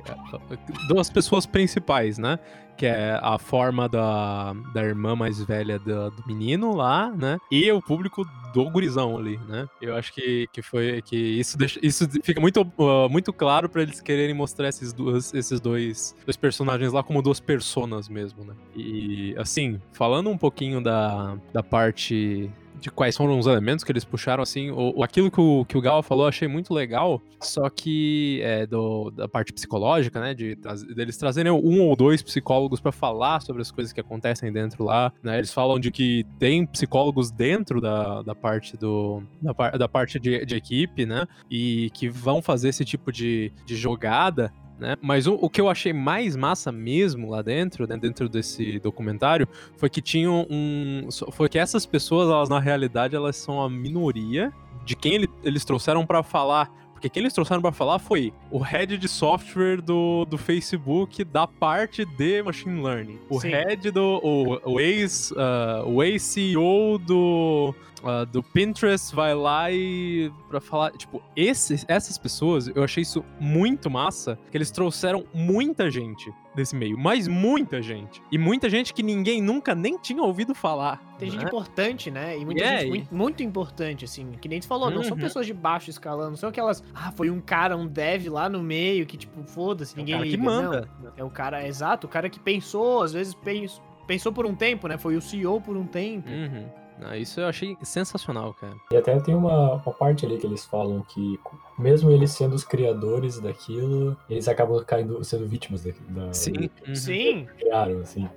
duas 0.88 1.08
pessoas 1.08 1.46
principais, 1.46 2.18
né? 2.18 2.38
Que 2.76 2.86
é 2.86 3.18
a 3.22 3.38
forma 3.38 3.88
da, 3.88 4.52
da 4.72 4.82
irmã 4.82 5.14
mais 5.14 5.40
velha 5.42 5.78
do, 5.78 6.10
do 6.10 6.26
menino 6.26 6.74
lá, 6.74 7.10
né? 7.10 7.38
E 7.50 7.70
o 7.70 7.80
público 7.80 8.24
do 8.54 8.70
gurizão 8.70 9.16
ali, 9.16 9.38
né? 9.48 9.68
Eu 9.82 9.96
acho 9.96 10.12
que, 10.12 10.46
que 10.52 10.62
foi 10.62 11.02
que 11.02 11.16
isso 11.16 11.58
deixa, 11.58 11.80
isso 11.82 12.08
fica 12.22 12.40
muito, 12.40 12.62
uh, 12.78 13.08
muito 13.10 13.32
claro 13.32 13.68
pra 13.68 13.82
eles 13.82 14.00
quererem 14.00 14.34
mostrar 14.34 14.68
esses, 14.68 14.92
duas, 14.92 15.34
esses 15.34 15.60
dois, 15.60 16.14
dois 16.24 16.36
personagens 16.36 16.92
lá 16.92 17.02
como 17.02 17.20
duas 17.20 17.40
personas 17.40 18.08
mesmo, 18.08 18.44
né? 18.44 18.54
E 18.76 19.34
assim, 19.36 19.80
falando 19.92 20.30
um 20.30 20.38
pouquinho 20.38 20.80
da, 20.80 21.36
da 21.52 21.62
parte 21.62 22.48
de 22.84 22.90
quais 22.90 23.16
foram 23.16 23.38
os 23.38 23.46
elementos 23.46 23.82
que 23.82 23.90
eles 23.90 24.04
puxaram, 24.04 24.42
assim, 24.42 24.70
o, 24.70 25.02
aquilo 25.02 25.30
que 25.30 25.40
o, 25.40 25.64
que 25.64 25.78
o 25.78 25.80
Gal 25.80 26.02
falou 26.02 26.26
eu 26.26 26.28
achei 26.28 26.46
muito 26.46 26.74
legal, 26.74 27.22
só 27.40 27.70
que 27.70 28.40
é, 28.42 28.66
do, 28.66 29.10
da 29.10 29.26
parte 29.26 29.54
psicológica, 29.54 30.20
né, 30.20 30.34
de, 30.34 30.54
deles 30.94 31.16
trazerem 31.16 31.50
um 31.50 31.80
ou 31.80 31.96
dois 31.96 32.22
psicólogos 32.22 32.80
pra 32.80 32.92
falar 32.92 33.40
sobre 33.40 33.62
as 33.62 33.70
coisas 33.70 33.90
que 33.90 34.00
acontecem 34.00 34.52
dentro 34.52 34.84
lá, 34.84 35.10
né, 35.22 35.38
eles 35.38 35.50
falam 35.50 35.80
de 35.80 35.90
que 35.90 36.26
tem 36.38 36.66
psicólogos 36.66 37.30
dentro 37.30 37.80
da, 37.80 38.20
da 38.20 38.34
parte 38.34 38.76
do, 38.76 39.22
da, 39.40 39.70
da 39.70 39.88
parte 39.88 40.20
de, 40.20 40.44
de 40.44 40.54
equipe, 40.54 41.06
né, 41.06 41.26
e 41.50 41.88
que 41.94 42.06
vão 42.06 42.42
fazer 42.42 42.68
esse 42.68 42.84
tipo 42.84 43.10
de, 43.10 43.50
de 43.64 43.76
jogada 43.76 44.52
né? 44.78 44.96
Mas 45.00 45.26
o, 45.26 45.34
o 45.34 45.48
que 45.48 45.60
eu 45.60 45.68
achei 45.68 45.92
mais 45.92 46.36
massa 46.36 46.70
mesmo 46.72 47.30
lá 47.30 47.42
dentro, 47.42 47.86
né, 47.86 47.96
dentro 47.96 48.28
desse 48.28 48.78
documentário, 48.80 49.48
foi 49.76 49.88
que 49.88 50.00
tinham 50.02 50.46
um. 50.50 51.08
Foi 51.32 51.48
que 51.48 51.58
essas 51.58 51.86
pessoas, 51.86 52.28
elas 52.28 52.48
na 52.48 52.58
realidade, 52.58 53.14
elas 53.14 53.36
são 53.36 53.62
a 53.62 53.70
minoria 53.70 54.52
de 54.84 54.94
quem 54.96 55.14
ele- 55.14 55.30
eles 55.42 55.64
trouxeram 55.64 56.04
pra 56.04 56.22
falar. 56.22 56.70
Porque 57.04 57.10
quem 57.10 57.22
eles 57.22 57.34
trouxeram 57.34 57.60
pra 57.60 57.70
falar 57.70 57.98
foi 57.98 58.32
o 58.50 58.56
head 58.56 58.96
de 58.96 59.08
software 59.08 59.82
do, 59.82 60.24
do 60.24 60.38
Facebook 60.38 61.22
da 61.22 61.46
parte 61.46 62.06
de 62.06 62.42
machine 62.42 62.82
learning. 62.82 63.18
O 63.28 63.38
Sim. 63.38 63.48
head 63.48 63.90
do. 63.90 64.20
O, 64.22 64.72
o 64.72 64.80
ex, 64.80 65.30
ah, 65.36 65.82
o 65.84 66.02
ex-CEO 66.02 66.96
do. 66.96 67.74
uh, 68.02 68.24
do 68.24 68.42
Pinterest 68.42 69.14
vai 69.14 69.34
lá 69.34 69.70
e 69.70 70.32
para 70.48 70.62
falar, 70.62 70.92
tipo, 70.92 71.22
esses, 71.36 71.84
essas 71.88 72.16
pessoas, 72.16 72.68
eu 72.68 72.82
achei 72.82 73.02
isso 73.02 73.22
muito 73.38 73.90
massa, 73.90 74.38
que 74.50 74.56
eles 74.56 74.70
trouxeram 74.70 75.26
muita 75.34 75.90
gente 75.90 76.32
desse 76.54 76.74
meio, 76.76 76.96
mas 76.96 77.26
muita 77.26 77.82
gente. 77.82 78.22
E 78.30 78.38
muita 78.38 78.68
gente 78.70 78.94
que 78.94 79.02
ninguém 79.02 79.42
nunca 79.42 79.74
nem 79.74 79.98
tinha 79.98 80.22
ouvido 80.22 80.54
falar. 80.54 81.00
Tem 81.18 81.28
né? 81.28 81.32
gente 81.34 81.44
importante, 81.46 82.10
né? 82.10 82.38
E 82.38 82.44
muita 82.44 82.60
Yeah, 82.62 82.80
gente 82.80 82.86
e- 82.88 82.90
muito, 82.98 83.14
muito 83.14 83.42
importante, 83.42 84.04
assim. 84.04 84.32
Que 84.40 84.48
nem 84.48 84.60
tu 84.60 84.66
falou, 84.66 84.90
não 84.90 85.02
são 85.02 85.12
Uhum. 85.16 85.22
pessoas 85.22 85.46
de 85.46 85.52
baixo 85.54 85.90
escalão, 85.90 86.30
não 86.30 86.36
são 86.36 86.48
aquelas. 86.48 86.82
Ah, 86.94 87.10
foi 87.12 87.30
um 87.30 87.40
cara, 87.40 87.76
um 87.76 87.86
dev 87.86 88.28
lá 88.28 88.48
no 88.48 88.62
meio 88.62 89.04
que, 89.06 89.16
tipo, 89.16 89.42
foda-se, 89.44 89.92
É 89.92 89.96
o 89.96 89.98
ninguém 89.98 90.14
cara 90.14 90.24
que 90.26 90.30
liga. 90.36 90.42
manda. 90.44 90.88
Não, 91.02 91.12
é 91.16 91.24
o 91.24 91.30
cara, 91.30 91.66
exato, 91.66 92.06
o 92.06 92.10
cara 92.10 92.28
que 92.28 92.38
pensou, 92.38 93.02
às 93.02 93.12
vezes 93.12 93.34
pens- 93.34 93.80
pensou 94.06 94.32
por 94.32 94.46
um 94.46 94.54
tempo, 94.54 94.86
né? 94.88 94.96
Foi 94.98 95.16
o 95.16 95.20
CEO 95.20 95.60
por 95.60 95.76
um 95.76 95.86
tempo. 95.86 96.28
Uhum. 96.28 96.66
Ah, 97.02 97.16
isso 97.16 97.40
eu 97.40 97.46
achei 97.46 97.76
sensacional, 97.82 98.54
cara. 98.54 98.76
E 98.92 98.96
até 98.96 99.18
tem 99.20 99.34
uma, 99.34 99.74
uma 99.74 99.92
parte 99.92 100.24
ali 100.24 100.38
que 100.38 100.46
eles 100.46 100.64
falam 100.64 101.02
que, 101.02 101.38
mesmo 101.78 102.10
eles 102.10 102.30
sendo 102.32 102.54
os 102.54 102.64
criadores 102.64 103.40
daquilo, 103.40 104.16
eles 104.30 104.46
acabam 104.48 104.82
caindo, 104.84 105.22
sendo 105.24 105.46
vítimas 105.48 105.82
da, 105.82 105.92
da 106.08 106.32
Sim. 106.32 106.70
Uhum. 106.86 106.94
Sim, 106.94 107.48
criaram, 107.58 108.00
assim. 108.00 108.28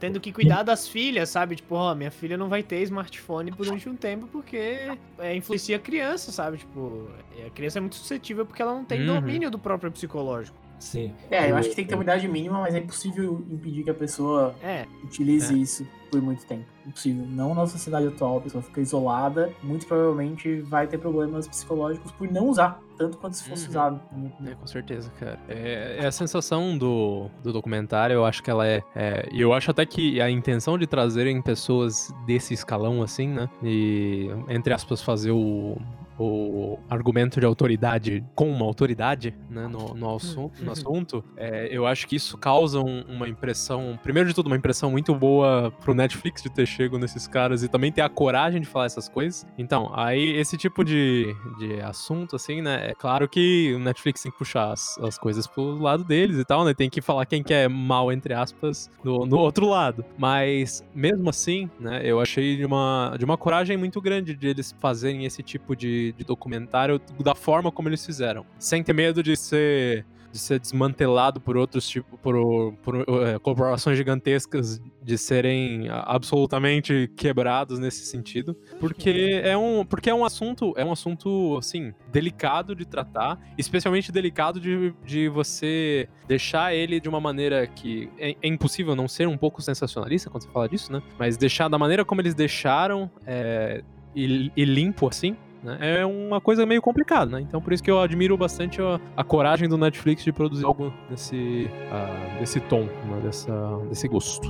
tendo 0.00 0.20
que 0.20 0.32
cuidar 0.32 0.62
das 0.62 0.88
filhas, 0.88 1.28
sabe? 1.28 1.56
Tipo, 1.56 1.74
ó, 1.74 1.94
minha 1.94 2.10
filha 2.10 2.36
não 2.36 2.48
vai 2.48 2.62
ter 2.62 2.82
smartphone 2.82 3.50
durante 3.50 3.88
um 3.88 3.96
tempo 3.96 4.26
porque 4.26 4.96
é, 5.18 5.34
influencia 5.36 5.76
a 5.76 5.80
criança, 5.80 6.32
sabe? 6.32 6.58
Tipo, 6.58 7.08
a 7.46 7.50
criança 7.50 7.78
é 7.78 7.80
muito 7.80 7.96
suscetível 7.96 8.46
porque 8.46 8.62
ela 8.62 8.74
não 8.74 8.84
tem 8.84 9.00
Uhum. 9.00 9.14
domínio 9.14 9.50
do 9.50 9.58
próprio 9.58 9.92
psicológico. 9.92 10.56
Sim. 10.78 11.12
É, 11.30 11.50
eu 11.50 11.56
acho 11.56 11.70
que 11.70 11.74
tem 11.76 11.84
que 11.84 11.88
ter 11.88 11.94
uma 11.94 12.04
idade 12.04 12.28
mínima, 12.28 12.60
mas 12.60 12.74
é 12.74 12.78
impossível 12.78 13.44
impedir 13.50 13.82
que 13.84 13.90
a 13.90 13.94
pessoa 13.94 14.54
É, 14.62 14.86
utilize 15.02 15.52
É. 15.54 15.56
isso 15.56 15.86
por 16.10 16.20
muito 16.22 16.44
tempo. 16.46 16.64
Impossível. 16.86 17.26
Não 17.28 17.52
na 17.54 17.66
sociedade 17.66 18.06
atual, 18.06 18.38
a 18.38 18.40
pessoa 18.40 18.62
fica 18.62 18.80
isolada, 18.80 19.52
muito 19.62 19.86
provavelmente 19.86 20.60
vai 20.60 20.86
ter 20.86 20.98
problemas 20.98 21.48
psicológicos 21.48 22.12
por 22.12 22.30
não 22.30 22.48
usar, 22.48 22.80
tanto 22.96 23.18
quanto 23.18 23.34
se 23.34 23.48
fosse 23.48 23.64
Uhum. 23.64 23.70
usado. 23.70 24.00
É, 24.46 24.54
com 24.54 24.66
certeza, 24.66 25.10
cara. 25.18 25.38
É, 25.48 25.96
é 26.00 26.06
a 26.06 26.12
sensação 26.12 26.78
do, 26.78 27.28
do 27.42 27.52
documentário, 27.52 28.14
eu 28.14 28.24
acho 28.24 28.40
que 28.42 28.50
ela 28.50 28.66
é, 28.66 28.82
é. 28.94 29.28
E 29.32 29.40
eu 29.40 29.52
acho 29.52 29.70
até 29.70 29.84
que 29.84 30.20
a 30.20 30.30
intenção 30.30 30.78
de 30.78 30.86
trazerem 30.86 31.42
pessoas 31.42 32.14
desse 32.24 32.54
escalão, 32.54 33.02
assim, 33.02 33.28
né? 33.28 33.48
E, 33.64 34.28
entre 34.48 34.72
aspas, 34.72 35.02
fazer 35.02 35.32
o. 35.32 35.76
O 36.18 36.78
argumento 36.88 37.38
de 37.40 37.46
autoridade 37.46 38.24
com 38.34 38.50
uma 38.50 38.64
autoridade, 38.64 39.34
né, 39.50 39.66
no, 39.68 39.94
no, 39.94 40.14
assunto, 40.16 40.58
no 40.60 40.66
Uhum. 40.66 40.72
assunto 40.72 41.24
é, 41.36 41.68
eu 41.70 41.86
acho 41.86 42.06
que 42.06 42.16
isso 42.16 42.38
causa 42.38 42.80
um- 42.80 43.02
uma 43.08 43.28
impressão, 43.28 43.98
primeiro 44.02 44.28
de 44.28 44.34
tudo, 44.34 44.46
uma 44.46 44.56
impressão 44.56 44.90
muito 44.90 45.14
boa 45.14 45.70
pro 45.82 45.94
Netflix 45.94 46.42
de 46.42 46.50
ter 46.50 46.66
chego 46.66 46.98
nesses 46.98 47.26
caras 47.28 47.62
e 47.62 47.68
também 47.68 47.92
ter 47.92 48.00
a 48.00 48.08
coragem 48.08 48.60
de 48.60 48.66
falar 48.66 48.86
essas 48.86 49.08
coisas. 49.08 49.46
Então, 49.58 49.90
aí 49.94 50.32
esse 50.36 50.56
tipo 50.56 50.84
de, 50.84 51.34
de 51.58 51.80
assunto, 51.80 52.36
assim, 52.36 52.62
né? 52.62 52.90
É 52.90 52.94
claro 52.94 53.28
que 53.28 53.72
o 53.74 53.78
Netflix 53.78 54.22
tem 54.22 54.32
que 54.32 54.38
puxar 54.38 54.72
as, 54.72 54.98
as 54.98 55.18
coisas 55.18 55.46
pro 55.46 55.76
lado 55.78 56.04
deles 56.04 56.38
e 56.38 56.44
tal, 56.44 56.64
né? 56.64 56.72
Tem 56.74 56.88
que 56.88 57.00
falar 57.00 57.26
quem 57.26 57.42
que 57.42 57.52
é 57.52 57.68
mal, 57.68 58.10
entre 58.10 58.32
aspas, 58.34 58.90
no, 59.04 59.26
no 59.26 59.36
outro 59.38 59.66
lado. 59.68 60.04
Mas, 60.16 60.84
mesmo 60.94 61.28
assim, 61.28 61.68
né? 61.78 62.00
Eu 62.04 62.20
achei 62.20 62.56
de 62.56 62.64
uma, 62.64 63.14
de 63.18 63.24
uma 63.24 63.36
coragem 63.36 63.76
muito 63.76 64.00
grande 64.00 64.34
de 64.34 64.46
eles 64.48 64.74
fazerem 64.80 65.24
esse 65.24 65.42
tipo 65.42 65.74
de, 65.76 66.05
de 66.12 66.24
documentário 66.24 67.00
da 67.22 67.34
forma 67.34 67.70
como 67.70 67.88
eles 67.88 68.04
fizeram. 68.04 68.44
Sem 68.58 68.82
ter 68.82 68.92
medo 68.92 69.22
de 69.22 69.36
ser 69.36 70.04
de 70.36 70.42
ser 70.42 70.60
desmantelado 70.60 71.40
por 71.40 71.56
outros 71.56 71.88
tipos, 71.88 72.18
por, 72.20 72.74
por, 72.82 72.96
eh, 72.96 73.38
corporações 73.40 73.96
gigantescas 73.96 74.80
de 75.02 75.18
serem 75.18 75.88
absolutamente 75.88 77.10
quebrados 77.16 77.78
nesse 77.78 78.04
sentido, 78.04 78.56
porque 78.78 79.40
é 79.42 79.56
um, 79.56 79.84
porque 79.84 80.10
é 80.10 80.14
um 80.14 80.24
assunto, 80.24 80.74
é 80.76 80.84
um 80.84 80.92
assunto 80.92 81.56
assim 81.56 81.94
delicado 82.12 82.74
de 82.74 82.84
tratar, 82.84 83.38
especialmente 83.56 84.12
delicado 84.12 84.60
de, 84.60 84.94
de 85.04 85.28
você 85.28 86.08
deixar 86.28 86.74
ele 86.74 87.00
de 87.00 87.08
uma 87.08 87.20
maneira 87.20 87.66
que 87.66 88.10
é, 88.18 88.36
é 88.42 88.48
impossível 88.48 88.94
não 88.94 89.08
ser 89.08 89.26
um 89.26 89.38
pouco 89.38 89.62
sensacionalista 89.62 90.28
quando 90.28 90.42
você 90.42 90.50
fala 90.50 90.68
disso, 90.68 90.92
né? 90.92 91.02
Mas 91.18 91.36
deixar 91.36 91.68
da 91.68 91.78
maneira 91.78 92.04
como 92.04 92.20
eles 92.20 92.34
deixaram 92.34 93.10
é, 93.26 93.82
e, 94.14 94.50
e 94.56 94.64
limpo 94.64 95.08
assim, 95.08 95.36
né? 95.62 95.78
É 96.00 96.06
uma 96.06 96.40
coisa 96.40 96.64
meio 96.66 96.82
complicada, 96.82 97.36
né? 97.36 97.40
Então 97.40 97.60
por 97.60 97.72
isso 97.72 97.82
que 97.82 97.90
eu 97.90 98.00
admiro 98.00 98.36
bastante 98.36 98.80
a, 98.80 99.00
a 99.16 99.24
coragem 99.24 99.68
do 99.68 99.76
Netflix 99.76 100.22
de 100.22 100.32
produzir 100.32 100.64
algo 100.64 100.92
nesse, 101.10 101.70
ah, 101.90 102.38
desse 102.38 102.60
tom, 102.60 102.82
né? 102.82 103.20
Dessa, 103.22 103.78
desse 103.88 104.08
gosto. 104.08 104.48